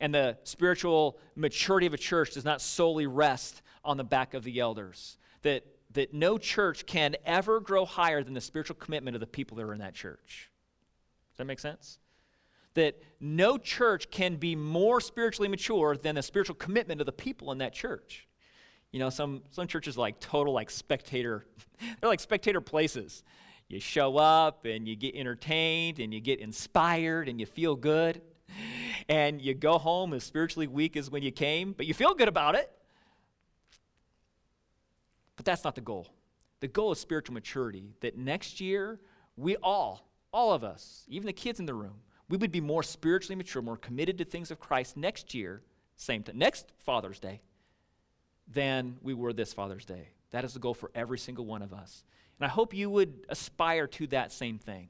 And 0.00 0.12
the 0.12 0.36
spiritual 0.42 1.20
maturity 1.36 1.86
of 1.86 1.94
a 1.94 1.98
church 1.98 2.32
does 2.32 2.44
not 2.44 2.60
solely 2.60 3.06
rest 3.06 3.62
on 3.84 3.96
the 3.96 4.02
back 4.02 4.34
of 4.34 4.42
the 4.42 4.58
elders. 4.58 5.18
That, 5.42 5.64
that 5.92 6.12
no 6.12 6.36
church 6.36 6.84
can 6.84 7.14
ever 7.24 7.60
grow 7.60 7.84
higher 7.84 8.24
than 8.24 8.34
the 8.34 8.40
spiritual 8.40 8.74
commitment 8.74 9.14
of 9.14 9.20
the 9.20 9.28
people 9.28 9.56
that 9.58 9.62
are 9.62 9.72
in 9.72 9.78
that 9.78 9.94
church. 9.94 10.50
Does 11.30 11.38
that 11.38 11.44
make 11.44 11.60
sense? 11.60 12.00
That 12.74 13.02
no 13.20 13.58
church 13.58 14.10
can 14.10 14.36
be 14.36 14.54
more 14.54 15.00
spiritually 15.00 15.48
mature 15.48 15.96
than 15.96 16.14
the 16.14 16.22
spiritual 16.22 16.54
commitment 16.54 17.00
of 17.00 17.06
the 17.06 17.12
people 17.12 17.52
in 17.52 17.58
that 17.58 17.72
church. 17.72 18.28
You 18.92 19.00
know, 19.00 19.10
some, 19.10 19.42
some 19.50 19.66
churches 19.66 19.96
are 19.96 20.00
like 20.00 20.20
total 20.20 20.52
like 20.52 20.70
spectator, 20.70 21.46
they're 22.00 22.08
like 22.08 22.20
spectator 22.20 22.60
places. 22.60 23.22
You 23.68 23.80
show 23.80 24.16
up 24.16 24.64
and 24.64 24.88
you 24.88 24.96
get 24.96 25.14
entertained 25.14 25.98
and 25.98 26.12
you 26.12 26.20
get 26.20 26.40
inspired 26.40 27.28
and 27.28 27.38
you 27.38 27.44
feel 27.44 27.76
good. 27.76 28.22
And 29.10 29.42
you 29.42 29.52
go 29.52 29.76
home 29.76 30.14
as 30.14 30.24
spiritually 30.24 30.66
weak 30.66 30.96
as 30.96 31.10
when 31.10 31.22
you 31.22 31.30
came, 31.30 31.72
but 31.72 31.86
you 31.86 31.92
feel 31.92 32.14
good 32.14 32.28
about 32.28 32.54
it. 32.54 32.70
But 35.36 35.44
that's 35.44 35.64
not 35.64 35.74
the 35.74 35.82
goal. 35.82 36.08
The 36.60 36.68
goal 36.68 36.92
is 36.92 36.98
spiritual 36.98 37.34
maturity, 37.34 37.92
that 38.00 38.16
next 38.16 38.60
year 38.60 38.98
we 39.36 39.56
all, 39.56 40.08
all 40.32 40.52
of 40.52 40.64
us, 40.64 41.04
even 41.08 41.26
the 41.26 41.32
kids 41.32 41.60
in 41.60 41.66
the 41.66 41.74
room, 41.74 42.00
we 42.28 42.36
would 42.36 42.52
be 42.52 42.60
more 42.60 42.82
spiritually 42.82 43.36
mature, 43.36 43.62
more 43.62 43.76
committed 43.76 44.18
to 44.18 44.24
things 44.24 44.50
of 44.50 44.60
Christ 44.60 44.96
next 44.96 45.34
year, 45.34 45.62
same 45.96 46.22
time, 46.22 46.38
next 46.38 46.72
Father's 46.78 47.18
Day, 47.18 47.40
than 48.46 48.96
we 49.02 49.14
were 49.14 49.32
this 49.32 49.52
Father's 49.52 49.84
Day. 49.84 50.08
That 50.30 50.44
is 50.44 50.52
the 50.52 50.60
goal 50.60 50.74
for 50.74 50.90
every 50.94 51.18
single 51.18 51.46
one 51.46 51.62
of 51.62 51.72
us. 51.72 52.04
And 52.38 52.46
I 52.46 52.48
hope 52.48 52.74
you 52.74 52.90
would 52.90 53.26
aspire 53.28 53.86
to 53.88 54.06
that 54.08 54.32
same 54.32 54.58
thing. 54.58 54.88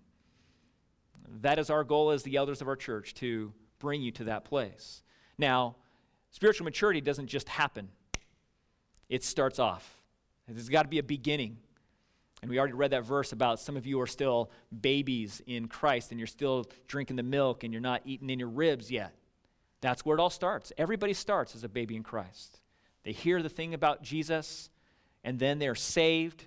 That 1.42 1.58
is 1.58 1.70
our 1.70 1.84
goal 1.84 2.10
as 2.10 2.22
the 2.22 2.36
elders 2.36 2.60
of 2.60 2.68
our 2.68 2.76
church 2.76 3.14
to 3.14 3.52
bring 3.78 4.02
you 4.02 4.10
to 4.12 4.24
that 4.24 4.44
place. 4.44 5.02
Now, 5.36 5.76
spiritual 6.30 6.64
maturity 6.64 7.00
doesn't 7.00 7.28
just 7.28 7.48
happen, 7.48 7.88
it 9.08 9.24
starts 9.24 9.58
off. 9.58 9.94
There's 10.48 10.68
got 10.68 10.82
to 10.82 10.88
be 10.88 10.98
a 10.98 11.02
beginning. 11.02 11.58
And 12.40 12.50
we 12.50 12.58
already 12.58 12.74
read 12.74 12.92
that 12.92 13.04
verse 13.04 13.32
about 13.32 13.58
some 13.58 13.76
of 13.76 13.86
you 13.86 14.00
are 14.00 14.06
still 14.06 14.50
babies 14.80 15.42
in 15.46 15.66
Christ 15.66 16.10
and 16.12 16.20
you're 16.20 16.26
still 16.26 16.66
drinking 16.86 17.16
the 17.16 17.22
milk 17.22 17.64
and 17.64 17.72
you're 17.72 17.82
not 17.82 18.02
eating 18.04 18.30
in 18.30 18.38
your 18.38 18.48
ribs 18.48 18.90
yet. 18.90 19.14
That's 19.80 20.04
where 20.04 20.16
it 20.16 20.20
all 20.20 20.30
starts. 20.30 20.72
Everybody 20.78 21.14
starts 21.14 21.54
as 21.54 21.64
a 21.64 21.68
baby 21.68 21.96
in 21.96 22.02
Christ. 22.02 22.60
They 23.04 23.12
hear 23.12 23.42
the 23.42 23.48
thing 23.48 23.74
about 23.74 24.02
Jesus 24.02 24.70
and 25.24 25.38
then 25.38 25.58
they're 25.58 25.74
saved. 25.74 26.46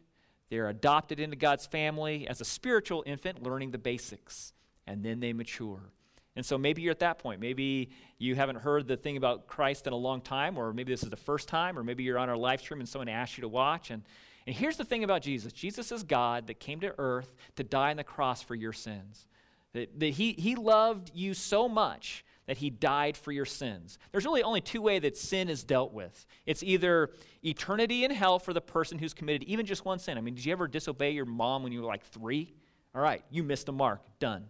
They're 0.49 0.69
adopted 0.69 1.19
into 1.19 1.35
God's 1.35 1.65
family 1.65 2.27
as 2.27 2.41
a 2.41 2.45
spiritual 2.45 3.03
infant, 3.05 3.43
learning 3.43 3.71
the 3.71 3.77
basics. 3.77 4.53
And 4.87 5.03
then 5.03 5.19
they 5.19 5.33
mature. 5.33 5.91
And 6.35 6.45
so 6.45 6.57
maybe 6.57 6.81
you're 6.81 6.91
at 6.91 6.99
that 6.99 7.19
point. 7.19 7.41
Maybe 7.41 7.89
you 8.17 8.35
haven't 8.35 8.57
heard 8.57 8.87
the 8.87 8.97
thing 8.97 9.17
about 9.17 9.47
Christ 9.47 9.87
in 9.87 9.93
a 9.93 9.97
long 9.97 10.21
time, 10.21 10.57
or 10.57 10.73
maybe 10.73 10.93
this 10.93 11.03
is 11.03 11.09
the 11.09 11.17
first 11.17 11.49
time, 11.49 11.77
or 11.77 11.83
maybe 11.83 12.03
you're 12.03 12.17
on 12.17 12.29
our 12.29 12.37
live 12.37 12.61
stream 12.61 12.79
and 12.79 12.87
someone 12.87 13.09
asked 13.09 13.37
you 13.37 13.41
to 13.41 13.49
watch. 13.49 13.91
And 13.91 14.03
and 14.47 14.55
here's 14.55 14.77
the 14.77 14.85
thing 14.85 15.03
about 15.03 15.21
Jesus 15.21 15.53
Jesus 15.53 15.91
is 15.91 16.03
God 16.03 16.47
that 16.47 16.59
came 16.59 16.79
to 16.81 16.93
earth 16.97 17.33
to 17.55 17.63
die 17.63 17.91
on 17.91 17.97
the 17.97 18.03
cross 18.03 18.41
for 18.41 18.55
your 18.55 18.73
sins. 18.73 19.27
That, 19.73 19.99
that 20.01 20.09
he, 20.09 20.33
he 20.33 20.55
loved 20.55 21.11
you 21.13 21.33
so 21.33 21.69
much 21.69 22.25
that 22.45 22.57
he 22.57 22.69
died 22.69 23.15
for 23.15 23.31
your 23.31 23.45
sins. 23.45 23.97
There's 24.11 24.25
really 24.25 24.43
only 24.43 24.59
two 24.59 24.81
ways 24.81 25.03
that 25.03 25.15
sin 25.15 25.47
is 25.47 25.63
dealt 25.63 25.93
with 25.93 26.25
it's 26.45 26.63
either 26.63 27.11
eternity 27.43 28.03
in 28.03 28.11
hell 28.11 28.39
for 28.39 28.53
the 28.53 28.61
person 28.61 28.99
who's 28.99 29.13
committed 29.13 29.43
even 29.43 29.65
just 29.65 29.85
one 29.85 29.99
sin. 29.99 30.17
I 30.17 30.21
mean, 30.21 30.35
did 30.35 30.45
you 30.45 30.51
ever 30.51 30.67
disobey 30.67 31.11
your 31.11 31.25
mom 31.25 31.63
when 31.63 31.71
you 31.71 31.81
were 31.81 31.87
like 31.87 32.03
three? 32.05 32.53
All 32.93 33.01
right, 33.01 33.23
you 33.29 33.43
missed 33.43 33.67
the 33.67 33.71
mark. 33.71 34.01
Done. 34.19 34.45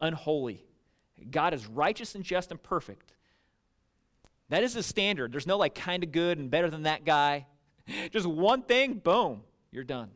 Unholy. 0.00 0.64
God 1.30 1.52
is 1.52 1.66
righteous 1.66 2.14
and 2.14 2.24
just 2.24 2.50
and 2.50 2.62
perfect. 2.62 3.12
That 4.48 4.62
is 4.62 4.74
the 4.74 4.82
standard. 4.82 5.32
There's 5.32 5.46
no 5.46 5.58
like 5.58 5.74
kind 5.74 6.02
of 6.02 6.12
good 6.12 6.38
and 6.38 6.50
better 6.50 6.70
than 6.70 6.82
that 6.82 7.04
guy. 7.04 7.46
Just 8.10 8.26
one 8.26 8.62
thing, 8.62 8.94
boom, 8.94 9.42
you're 9.70 9.84
done. 9.84 10.10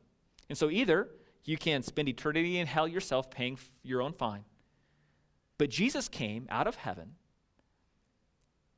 And 0.49 0.57
so 0.59 0.71
either 0.71 1.09
You 1.47 1.59
can 1.59 1.83
spend 1.83 2.09
eternity 2.09 2.59
in 2.59 2.67
hell 2.67 2.89
yourself 2.89 3.31
paying 3.31 3.59
your 3.83 4.01
own 4.01 4.15
fine. 4.15 4.45
But 5.59 5.69
Jesus 5.71 6.09
came 6.09 6.47
out 6.49 6.67
of 6.67 6.77
heaven. 6.77 7.17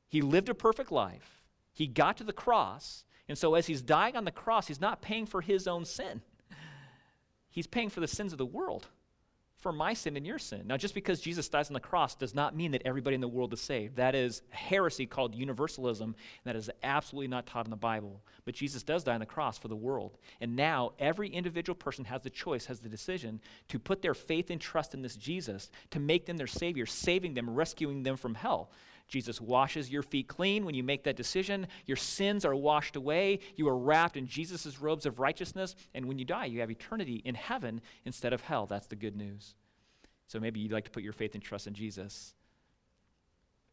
He 0.09 0.21
lived 0.21 0.49
a 0.49 0.53
perfect 0.53 0.91
life. 0.91 1.41
He 1.71 1.87
got 1.87 2.17
to 2.17 2.23
the 2.23 2.33
cross. 2.33 3.05
And 3.29 3.37
so, 3.37 3.55
as 3.55 3.67
he's 3.67 3.81
dying 3.81 4.15
on 4.15 4.25
the 4.25 4.31
cross, 4.31 4.67
he's 4.67 4.81
not 4.81 5.01
paying 5.01 5.25
for 5.25 5.41
his 5.41 5.67
own 5.67 5.85
sin, 5.85 6.21
he's 7.49 7.67
paying 7.67 7.89
for 7.89 7.99
the 7.99 8.07
sins 8.07 8.31
of 8.31 8.37
the 8.37 8.45
world 8.45 8.87
for 9.67 9.73
my 9.73 9.93
sin 9.93 10.15
and 10.15 10.25
your 10.25 10.39
sin. 10.39 10.61
Now, 10.65 10.77
just 10.77 10.93
because 10.93 11.19
Jesus 11.19 11.49
dies 11.49 11.67
on 11.67 11.73
the 11.73 11.81
cross 11.81 12.15
does 12.15 12.33
not 12.33 12.55
mean 12.55 12.71
that 12.71 12.83
everybody 12.85 13.15
in 13.15 13.19
the 13.19 13.27
world 13.27 13.51
is 13.51 13.59
saved. 13.59 13.97
That 13.97 14.15
is 14.15 14.41
heresy 14.49 15.05
called 15.05 15.35
universalism. 15.35 16.15
That 16.45 16.55
is 16.55 16.69
absolutely 16.83 17.27
not 17.27 17.45
taught 17.45 17.65
in 17.65 17.69
the 17.69 17.75
Bible. 17.75 18.21
But 18.45 18.55
Jesus 18.55 18.81
does 18.81 19.03
die 19.03 19.13
on 19.13 19.19
the 19.19 19.25
cross 19.25 19.57
for 19.57 19.67
the 19.67 19.75
world. 19.75 20.19
And 20.39 20.55
now 20.55 20.93
every 20.99 21.27
individual 21.27 21.75
person 21.75 22.05
has 22.05 22.21
the 22.21 22.29
choice, 22.29 22.67
has 22.67 22.79
the 22.79 22.87
decision 22.87 23.41
to 23.67 23.77
put 23.77 24.01
their 24.01 24.13
faith 24.13 24.51
and 24.51 24.61
trust 24.61 24.93
in 24.93 25.01
this 25.01 25.17
Jesus 25.17 25.69
to 25.89 25.99
make 25.99 26.25
them 26.25 26.37
their 26.37 26.47
Savior, 26.47 26.85
saving 26.85 27.33
them, 27.33 27.49
rescuing 27.49 28.03
them 28.03 28.15
from 28.15 28.35
hell. 28.35 28.71
Jesus 29.07 29.39
washes 29.39 29.89
your 29.89 30.03
feet 30.03 30.27
clean 30.27 30.65
when 30.65 30.75
you 30.75 30.83
make 30.83 31.03
that 31.05 31.15
decision. 31.15 31.67
Your 31.85 31.97
sins 31.97 32.43
are 32.43 32.55
washed 32.55 32.95
away. 32.95 33.39
You 33.55 33.69
are 33.69 33.77
wrapped 33.77 34.17
in 34.17 34.27
Jesus' 34.27 34.79
robes 34.79 35.05
of 35.05 35.19
righteousness. 35.19 35.75
And 35.93 36.05
when 36.05 36.19
you 36.19 36.25
die, 36.25 36.45
you 36.45 36.59
have 36.59 36.71
eternity 36.71 37.21
in 37.23 37.35
heaven 37.35 37.81
instead 38.05 38.33
of 38.33 38.41
hell. 38.41 38.65
That's 38.65 38.87
the 38.87 38.95
good 38.95 39.15
news. 39.15 39.55
So 40.27 40.39
maybe 40.39 40.59
you'd 40.59 40.73
like 40.73 40.85
to 40.85 40.91
put 40.91 41.03
your 41.03 41.13
faith 41.13 41.35
and 41.35 41.43
trust 41.43 41.67
in 41.67 41.73
Jesus. 41.73 42.33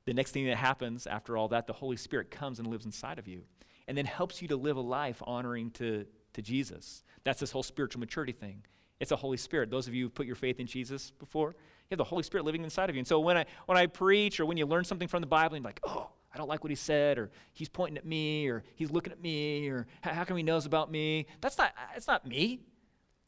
The 0.05 0.14
next 0.14 0.30
thing 0.30 0.47
that 0.47 0.57
happens 0.57 1.07
after 1.07 1.37
all 1.37 1.49
that, 1.49 1.66
the 1.66 1.72
Holy 1.72 1.97
Spirit 1.97 2.30
comes 2.30 2.61
and 2.61 2.68
lives 2.68 2.85
inside 2.85 3.18
of 3.18 3.26
you 3.26 3.43
and 3.89 3.99
then 3.99 4.05
helps 4.05 4.41
you 4.41 4.49
to 4.49 4.57
live 4.57 4.76
a 4.76 4.80
life 4.80 5.22
honoring 5.26 5.70
to, 5.72 6.07
to 6.35 6.43
Jesus. 6.43 7.03
That's 7.24 7.41
this 7.41 7.51
whole 7.51 7.62
spiritual 7.62 8.01
maturity 8.01 8.32
thing. 8.32 8.62
It's 9.01 9.12
a 9.12 9.16
Holy 9.16 9.37
Spirit. 9.37 9.70
Those 9.70 9.89
of 9.89 9.95
you 9.95 10.05
who've 10.05 10.14
put 10.14 10.26
your 10.26 10.37
faith 10.37 10.61
in 10.61 10.66
Jesus 10.66 11.11
before, 11.18 11.57
you 11.91 11.95
have 11.95 11.99
the 11.99 12.05
Holy 12.05 12.22
Spirit 12.22 12.45
living 12.45 12.64
inside 12.64 12.89
of 12.91 12.97
you. 12.97 13.01
And 13.01 13.07
so 13.07 13.20
when 13.20 13.37
I, 13.37 13.47
when 13.66 13.76
I 13.76 13.87
preach 13.87 14.41
or 14.41 14.47
when 14.47 14.57
you 14.57 14.66
learn 14.66 14.85
something 14.85 15.09
from 15.09 15.20
the 15.20 15.26
Bible, 15.26 15.57
you're 15.57 15.64
like, 15.64 15.80
oh, 15.85 16.11
I 16.35 16.39
don't 16.39 16.49
like 16.49 16.64
what 16.64 16.70
he 16.70 16.76
said, 16.76 17.18
or 17.18 17.30
he's 17.53 17.68
pointing 17.68 17.97
at 17.97 18.05
me, 18.05 18.49
or 18.49 18.64
he's 18.74 18.91
looking 18.91 19.12
at 19.12 19.20
me, 19.20 19.68
or 19.68 19.87
how 20.01 20.24
come 20.24 20.37
he 20.37 20.43
knows 20.43 20.66
about 20.66 20.91
me? 20.91 21.26
That's 21.41 21.57
not, 21.57 21.72
it's 21.95 22.09
not 22.09 22.26
me. 22.26 22.61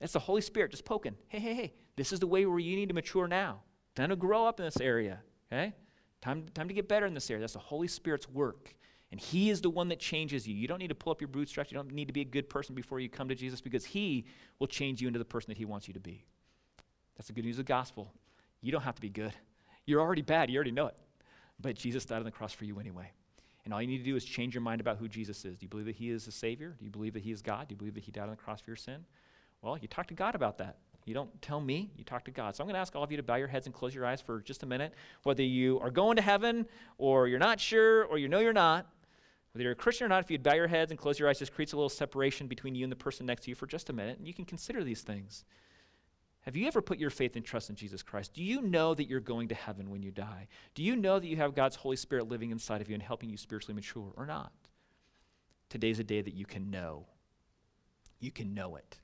That's 0.01 0.13
the 0.13 0.19
Holy 0.19 0.41
Spirit 0.41 0.73
just 0.73 0.85
poking. 0.85 1.15
Hey, 1.29 1.39
hey, 1.39 1.55
hey, 1.55 1.75
this 1.95 2.13
is 2.13 2.19
the 2.19 2.27
way 2.27 2.45
where 2.47 2.59
you 2.59 2.75
need 2.75 2.89
to 2.89 2.95
mature 2.95 3.29
now. 3.29 3.61
Time 3.95 4.11
to 4.11 4.17
grow 4.17 4.45
up 4.47 4.59
in 4.59 4.67
this 4.67 4.81
area, 4.81 5.21
okay? 5.51 5.73
Time, 6.21 6.47
time 6.53 6.69
to 6.69 6.75
get 6.75 6.89
better 6.89 7.07
in 7.07 7.15
this 7.15 7.31
area. 7.31 7.41
That's 7.41 7.53
the 7.53 7.59
Holy 7.61 7.89
Spirit's 7.89 8.29
work. 8.29 8.75
And 9.13 9.21
He 9.21 9.51
is 9.51 9.61
the 9.61 9.71
one 9.71 9.89
that 9.89 10.01
changes 10.01 10.47
you. 10.47 10.55
You 10.55 10.67
don't 10.67 10.79
need 10.79 10.89
to 10.89 10.95
pull 10.95 11.13
up 11.13 11.21
your 11.21 11.29
bootstraps. 11.29 11.71
You 11.71 11.77
don't 11.77 11.93
need 11.93 12.09
to 12.09 12.13
be 12.13 12.23
a 12.23 12.25
good 12.25 12.51
person 12.51 12.75
before 12.75 12.99
you 12.99 13.09
come 13.09 13.29
to 13.29 13.35
Jesus 13.35 13.61
because 13.61 13.85
He 13.85 14.27
will 14.59 14.67
change 14.67 15.01
you 15.01 15.07
into 15.07 15.19
the 15.19 15.25
person 15.25 15.49
that 15.51 15.59
He 15.59 15.65
wants 15.65 15.87
you 15.87 15.95
to 15.95 16.01
be. 16.01 16.25
That's 17.17 17.29
the 17.29 17.33
good 17.33 17.45
news 17.45 17.59
of 17.59 17.67
the 17.67 17.73
gospel. 17.73 18.13
You 18.67 18.73
don't 18.73 18.83
have 18.83 18.97
to 18.97 19.01
be 19.01 19.09
good. 19.09 19.33
You're 19.85 20.01
already 20.01 20.23
bad. 20.23 20.51
You 20.51 20.57
already 20.57 20.73
know 20.73 20.89
it. 20.89 20.97
But 21.61 21.77
Jesus 21.77 22.05
died 22.05 22.19
on 22.19 22.25
the 22.25 22.33
cross 22.33 22.53
for 22.53 22.65
you 22.65 22.81
anyway. 22.81 23.13
And 23.65 23.73
all 23.73 23.81
you 23.81 23.87
need 23.87 23.99
to 23.99 24.05
do 24.05 24.17
is 24.17 24.25
change 24.25 24.57
your 24.57 24.61
mind 24.61 24.81
about 24.81 24.97
who 24.97 25.07
Jesus 25.07 25.45
is. 25.45 25.57
Do 25.61 25.67
you 25.67 25.69
believe 25.69 25.87
that 25.87 25.95
He 25.95 26.11
is 26.11 26.25
the 26.25 26.33
Savior? 26.33 26.75
Do 26.77 26.85
you 26.85 26.91
believe 26.91 27.13
that 27.13 27.23
He 27.23 27.31
is 27.31 27.43
God? 27.43 27.69
Do 27.69 27.75
you 27.75 27.77
believe 27.77 27.95
that 27.95 28.03
He 28.03 28.11
died 28.11 28.25
on 28.25 28.31
the 28.31 28.37
cross 28.37 28.61
for 28.61 28.71
your 28.71 28.77
sin? 28.77 29.05
Well, 29.63 29.79
you 29.79 29.87
talk 29.87 30.09
to 30.09 30.15
God 30.15 30.35
about 30.35 30.59
that. 30.59 30.79
You 31.05 31.15
don't 31.15 31.31
tell 31.41 31.61
me, 31.61 31.93
you 31.97 32.03
talk 32.03 32.25
to 32.25 32.33
God. 32.33 32.57
So 32.57 32.65
I'm 32.65 32.67
going 32.67 32.75
to 32.75 32.81
ask 32.81 32.97
all 32.97 33.05
of 33.05 33.13
you 33.13 33.17
to 33.19 33.23
bow 33.23 33.37
your 33.37 33.47
heads 33.47 33.67
and 33.67 33.75
close 33.75 33.95
your 33.95 34.05
eyes 34.05 34.21
for 34.21 34.41
just 34.41 34.65
a 34.65 34.67
minute. 34.67 34.95
Whether 35.23 35.45
you 35.45 35.79
are 35.79 35.93
going 35.93 36.17
to 36.17 36.23
heaven 36.23 36.67
or 36.99 37.29
you're 37.29 37.39
not 37.39 37.61
sure 37.61 38.03
or 38.07 38.19
you 38.19 38.27
know 38.27 38.41
you're 38.41 38.53
not, 38.53 38.89
whether 39.53 39.63
you're 39.63 39.75
a 39.75 39.77
Christian 39.77 40.07
or 40.07 40.09
not, 40.09 40.25
if 40.25 40.31
you'd 40.33 40.43
bow 40.43 40.55
your 40.55 40.67
heads 40.67 40.91
and 40.91 40.99
close 40.99 41.21
your 41.21 41.29
eyes, 41.29 41.39
just 41.39 41.55
creates 41.55 41.73
a 41.73 41.77
little 41.77 41.89
separation 41.89 42.49
between 42.49 42.75
you 42.75 42.85
and 42.85 42.91
the 42.91 42.97
person 42.97 43.27
next 43.27 43.45
to 43.45 43.51
you 43.51 43.55
for 43.55 43.69
just 43.69 43.91
a 43.91 43.93
minute, 43.93 44.19
and 44.19 44.27
you 44.27 44.35
can 44.35 44.45
consider 44.45 44.83
these 44.83 45.03
things. 45.03 45.45
Have 46.47 46.55
you 46.55 46.69
ever 46.69 46.81
put 46.81 46.99
your 46.99 47.11
faith 47.11 47.35
and 47.35 47.45
trust 47.45 47.71
in 47.71 47.77
Jesus 47.77 48.05
Christ? 48.05 48.33
Do 48.33 48.43
you 48.43 48.63
know 48.63 48.95
that 48.95 49.09
you're 49.09 49.19
going 49.19 49.49
to 49.49 49.55
heaven 49.57 49.91
when 49.91 50.05
you 50.05 50.13
die? 50.13 50.47
Do 50.77 50.85
you 50.85 50.95
know 50.95 51.19
that 51.19 51.27
you 51.27 51.37
have 51.39 51.57
God's 51.57 51.75
Holy 51.75 51.97
Spirit 51.97 52.29
living 52.29 52.53
inside 52.53 52.81
of 52.81 52.89
you 52.89 52.95
and 52.95 53.03
helping 53.03 53.29
you 53.29 53.37
spiritually 53.37 53.75
mature 53.75 54.13
or 54.17 54.27
not? 54.27 54.53
Today's 55.69 55.99
a 55.99 56.05
day 56.05 56.23
that 56.23 56.35
you 56.35 56.47
can 56.47 56.71
know. 56.71 57.07
You 58.21 58.31
can 58.31 58.55
know 58.55 58.77
it. 58.77 59.01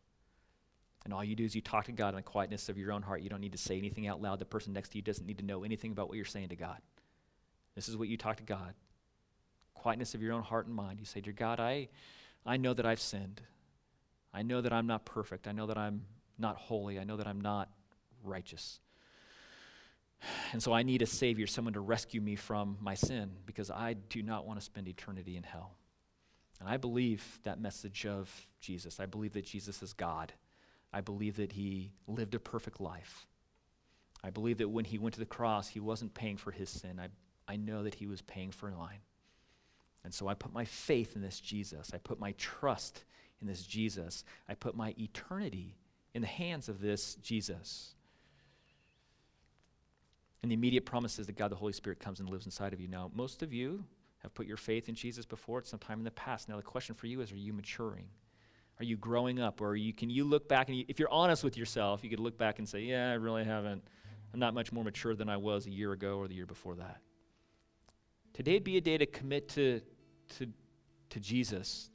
And 1.04 1.12
all 1.12 1.24
you 1.24 1.34
do 1.34 1.44
is 1.44 1.56
you 1.56 1.60
talk 1.60 1.86
to 1.86 1.92
God 1.92 2.10
in 2.10 2.14
the 2.14 2.22
quietness 2.22 2.68
of 2.68 2.78
your 2.78 2.92
own 2.92 3.02
heart. 3.02 3.22
You 3.22 3.28
don't 3.28 3.40
need 3.40 3.52
to 3.52 3.58
say 3.58 3.76
anything 3.76 4.06
out 4.06 4.22
loud. 4.22 4.38
The 4.38 4.44
person 4.44 4.72
next 4.72 4.90
to 4.90 4.98
you 4.98 5.02
doesn't 5.02 5.26
need 5.26 5.38
to 5.38 5.44
know 5.44 5.64
anything 5.64 5.90
about 5.90 6.06
what 6.06 6.16
you're 6.16 6.24
saying 6.24 6.50
to 6.50 6.56
God. 6.56 6.78
This 7.74 7.88
is 7.88 7.96
what 7.96 8.06
you 8.06 8.16
talk 8.16 8.36
to 8.36 8.44
God. 8.44 8.74
Quietness 9.74 10.14
of 10.14 10.22
your 10.22 10.32
own 10.32 10.42
heart 10.42 10.66
and 10.66 10.76
mind. 10.76 11.00
You 11.00 11.06
say, 11.06 11.20
Dear 11.20 11.32
God, 11.32 11.58
I, 11.58 11.88
I 12.46 12.56
know 12.56 12.72
that 12.72 12.86
I've 12.86 13.00
sinned. 13.00 13.40
I 14.32 14.42
know 14.42 14.60
that 14.60 14.72
I'm 14.72 14.86
not 14.86 15.04
perfect. 15.04 15.48
I 15.48 15.52
know 15.52 15.66
that 15.66 15.76
I'm 15.76 16.02
not 16.42 16.56
holy. 16.56 16.98
I 16.98 17.04
know 17.04 17.16
that 17.16 17.26
I'm 17.26 17.40
not 17.40 17.70
righteous. 18.22 18.80
And 20.52 20.62
so 20.62 20.72
I 20.72 20.82
need 20.82 21.00
a 21.00 21.06
Savior, 21.06 21.46
someone 21.46 21.74
to 21.74 21.80
rescue 21.80 22.20
me 22.20 22.36
from 22.36 22.76
my 22.80 22.94
sin, 22.94 23.30
because 23.46 23.70
I 23.70 23.94
do 23.94 24.22
not 24.22 24.46
want 24.46 24.60
to 24.60 24.64
spend 24.64 24.86
eternity 24.86 25.36
in 25.36 25.42
hell. 25.42 25.72
And 26.60 26.68
I 26.68 26.76
believe 26.76 27.40
that 27.42 27.60
message 27.60 28.06
of 28.06 28.30
Jesus. 28.60 29.00
I 29.00 29.06
believe 29.06 29.32
that 29.32 29.46
Jesus 29.46 29.82
is 29.82 29.94
God. 29.94 30.32
I 30.92 31.00
believe 31.00 31.36
that 31.36 31.52
he 31.52 31.92
lived 32.06 32.34
a 32.34 32.38
perfect 32.38 32.80
life. 32.80 33.26
I 34.22 34.30
believe 34.30 34.58
that 34.58 34.68
when 34.68 34.84
he 34.84 34.98
went 34.98 35.14
to 35.14 35.20
the 35.20 35.26
cross, 35.26 35.68
he 35.68 35.80
wasn't 35.80 36.14
paying 36.14 36.36
for 36.36 36.52
his 36.52 36.70
sin. 36.70 37.00
I, 37.00 37.08
I 37.52 37.56
know 37.56 37.82
that 37.82 37.96
he 37.96 38.06
was 38.06 38.22
paying 38.22 38.52
for 38.52 38.70
mine. 38.70 39.00
And 40.04 40.14
so 40.14 40.28
I 40.28 40.34
put 40.34 40.52
my 40.52 40.64
faith 40.64 41.16
in 41.16 41.22
this 41.22 41.40
Jesus. 41.40 41.90
I 41.92 41.98
put 41.98 42.20
my 42.20 42.32
trust 42.32 43.04
in 43.40 43.48
this 43.48 43.64
Jesus. 43.64 44.24
I 44.48 44.54
put 44.54 44.76
my 44.76 44.94
eternity 44.98 45.76
in 46.14 46.22
the 46.22 46.28
hands 46.28 46.68
of 46.68 46.80
this 46.80 47.14
Jesus. 47.16 47.94
And 50.42 50.50
the 50.50 50.54
immediate 50.54 50.84
promise 50.84 51.18
is 51.18 51.26
that 51.26 51.36
God 51.36 51.50
the 51.50 51.56
Holy 51.56 51.72
Spirit 51.72 52.00
comes 52.00 52.20
and 52.20 52.28
lives 52.28 52.46
inside 52.46 52.72
of 52.72 52.80
you. 52.80 52.88
Now, 52.88 53.10
most 53.14 53.42
of 53.42 53.52
you 53.52 53.84
have 54.18 54.34
put 54.34 54.46
your 54.46 54.56
faith 54.56 54.88
in 54.88 54.94
Jesus 54.94 55.24
before 55.24 55.58
at 55.58 55.66
some 55.66 55.78
time 55.78 55.98
in 55.98 56.04
the 56.04 56.10
past. 56.10 56.48
Now, 56.48 56.56
the 56.56 56.62
question 56.62 56.94
for 56.94 57.06
you 57.06 57.20
is 57.20 57.32
are 57.32 57.36
you 57.36 57.52
maturing? 57.52 58.06
Are 58.80 58.84
you 58.84 58.96
growing 58.96 59.40
up? 59.40 59.60
Or 59.60 59.76
you, 59.76 59.92
can 59.92 60.10
you 60.10 60.24
look 60.24 60.48
back 60.48 60.68
and 60.68 60.76
you, 60.76 60.84
if 60.88 60.98
you're 60.98 61.10
honest 61.10 61.44
with 61.44 61.56
yourself, 61.56 62.02
you 62.02 62.10
could 62.10 62.20
look 62.20 62.36
back 62.36 62.58
and 62.58 62.68
say, 62.68 62.80
yeah, 62.80 63.10
I 63.10 63.14
really 63.14 63.44
haven't. 63.44 63.82
I'm 64.32 64.40
not 64.40 64.54
much 64.54 64.72
more 64.72 64.82
mature 64.82 65.14
than 65.14 65.28
I 65.28 65.36
was 65.36 65.66
a 65.66 65.70
year 65.70 65.92
ago 65.92 66.16
or 66.16 66.26
the 66.26 66.34
year 66.34 66.46
before 66.46 66.74
that. 66.76 67.00
Today'd 68.32 68.64
be 68.64 68.78
a 68.78 68.80
day 68.80 68.96
to 68.96 69.06
commit 69.06 69.48
to, 69.50 69.82
to, 70.38 70.48
to 71.10 71.20
Jesus, 71.20 71.90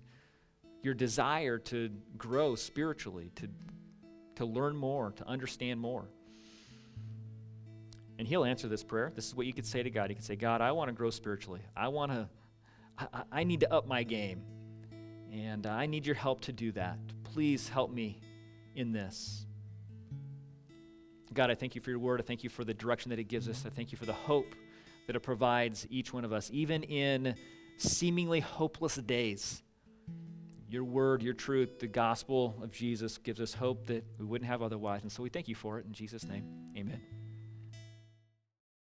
your 0.84 0.94
desire 0.94 1.58
to 1.58 1.90
grow 2.16 2.56
spiritually, 2.56 3.32
to 3.36 3.50
to 4.38 4.46
learn 4.46 4.76
more, 4.76 5.12
to 5.14 5.28
understand 5.28 5.80
more. 5.80 6.06
And 8.20 8.28
He'll 8.28 8.46
answer 8.46 8.68
this 8.68 8.84
prayer. 8.84 9.12
This 9.14 9.28
is 9.28 9.36
what 9.36 9.46
you 9.46 9.54
could 9.54 9.66
say 9.66 9.84
to 9.84 9.90
God. 9.90 10.10
You 10.10 10.16
could 10.16 10.26
say, 10.26 10.36
God, 10.36 10.62
I 10.62 10.72
want 10.72 10.90
to 10.90 10.94
grow 10.94 11.10
spiritually. 11.10 11.62
I 11.76 11.88
want 11.90 12.12
to, 12.12 12.30
I, 12.98 13.24
I 13.32 13.44
need 13.44 13.60
to 13.62 13.74
up 13.74 13.88
my 13.88 14.04
game. 14.04 14.42
And 15.32 15.68
I 15.68 15.86
need 15.86 16.06
your 16.06 16.16
help 16.16 16.42
to 16.42 16.52
do 16.54 16.72
that. 16.74 16.98
Please 17.24 17.68
help 17.68 17.92
me 17.92 18.22
in 18.76 18.92
this. 18.92 19.46
God, 21.34 21.52
I 21.52 21.56
thank 21.56 21.76
you 21.76 21.82
for 21.82 21.90
your 21.90 22.00
word. 22.00 22.20
I 22.20 22.24
thank 22.24 22.44
you 22.44 22.50
for 22.50 22.64
the 22.64 22.74
direction 22.74 23.10
that 23.10 23.20
it 23.20 23.26
gives 23.26 23.48
us. 23.50 23.64
I 23.66 23.70
thank 23.70 23.92
you 23.92 23.98
for 23.98 24.06
the 24.06 24.14
hope 24.14 24.56
that 25.06 25.16
it 25.16 25.22
provides 25.22 25.86
each 25.90 26.14
one 26.14 26.26
of 26.26 26.34
us, 26.34 26.50
even 26.54 26.84
in 26.84 27.36
seemingly 27.78 28.40
hopeless 28.40 28.96
days 28.96 29.62
your 30.70 30.84
word, 30.84 31.22
your 31.22 31.34
truth, 31.34 31.80
the 31.80 31.88
gospel 31.88 32.56
of 32.62 32.72
Jesus 32.72 33.18
gives 33.18 33.40
us 33.40 33.54
hope 33.54 33.88
that 33.88 34.06
we 34.18 34.26
wouldn't 34.26 34.50
have 34.50 34.62
otherwise. 34.62 35.04
And 35.04 35.12
so 35.12 35.24
we 35.24 35.30
thank 35.30 35.48
you 35.48 35.56
for 35.56 35.80
it. 35.80 35.86
In 35.86 35.94
Jesus' 35.94 36.26
name, 36.26 36.46
amen. 36.78 37.17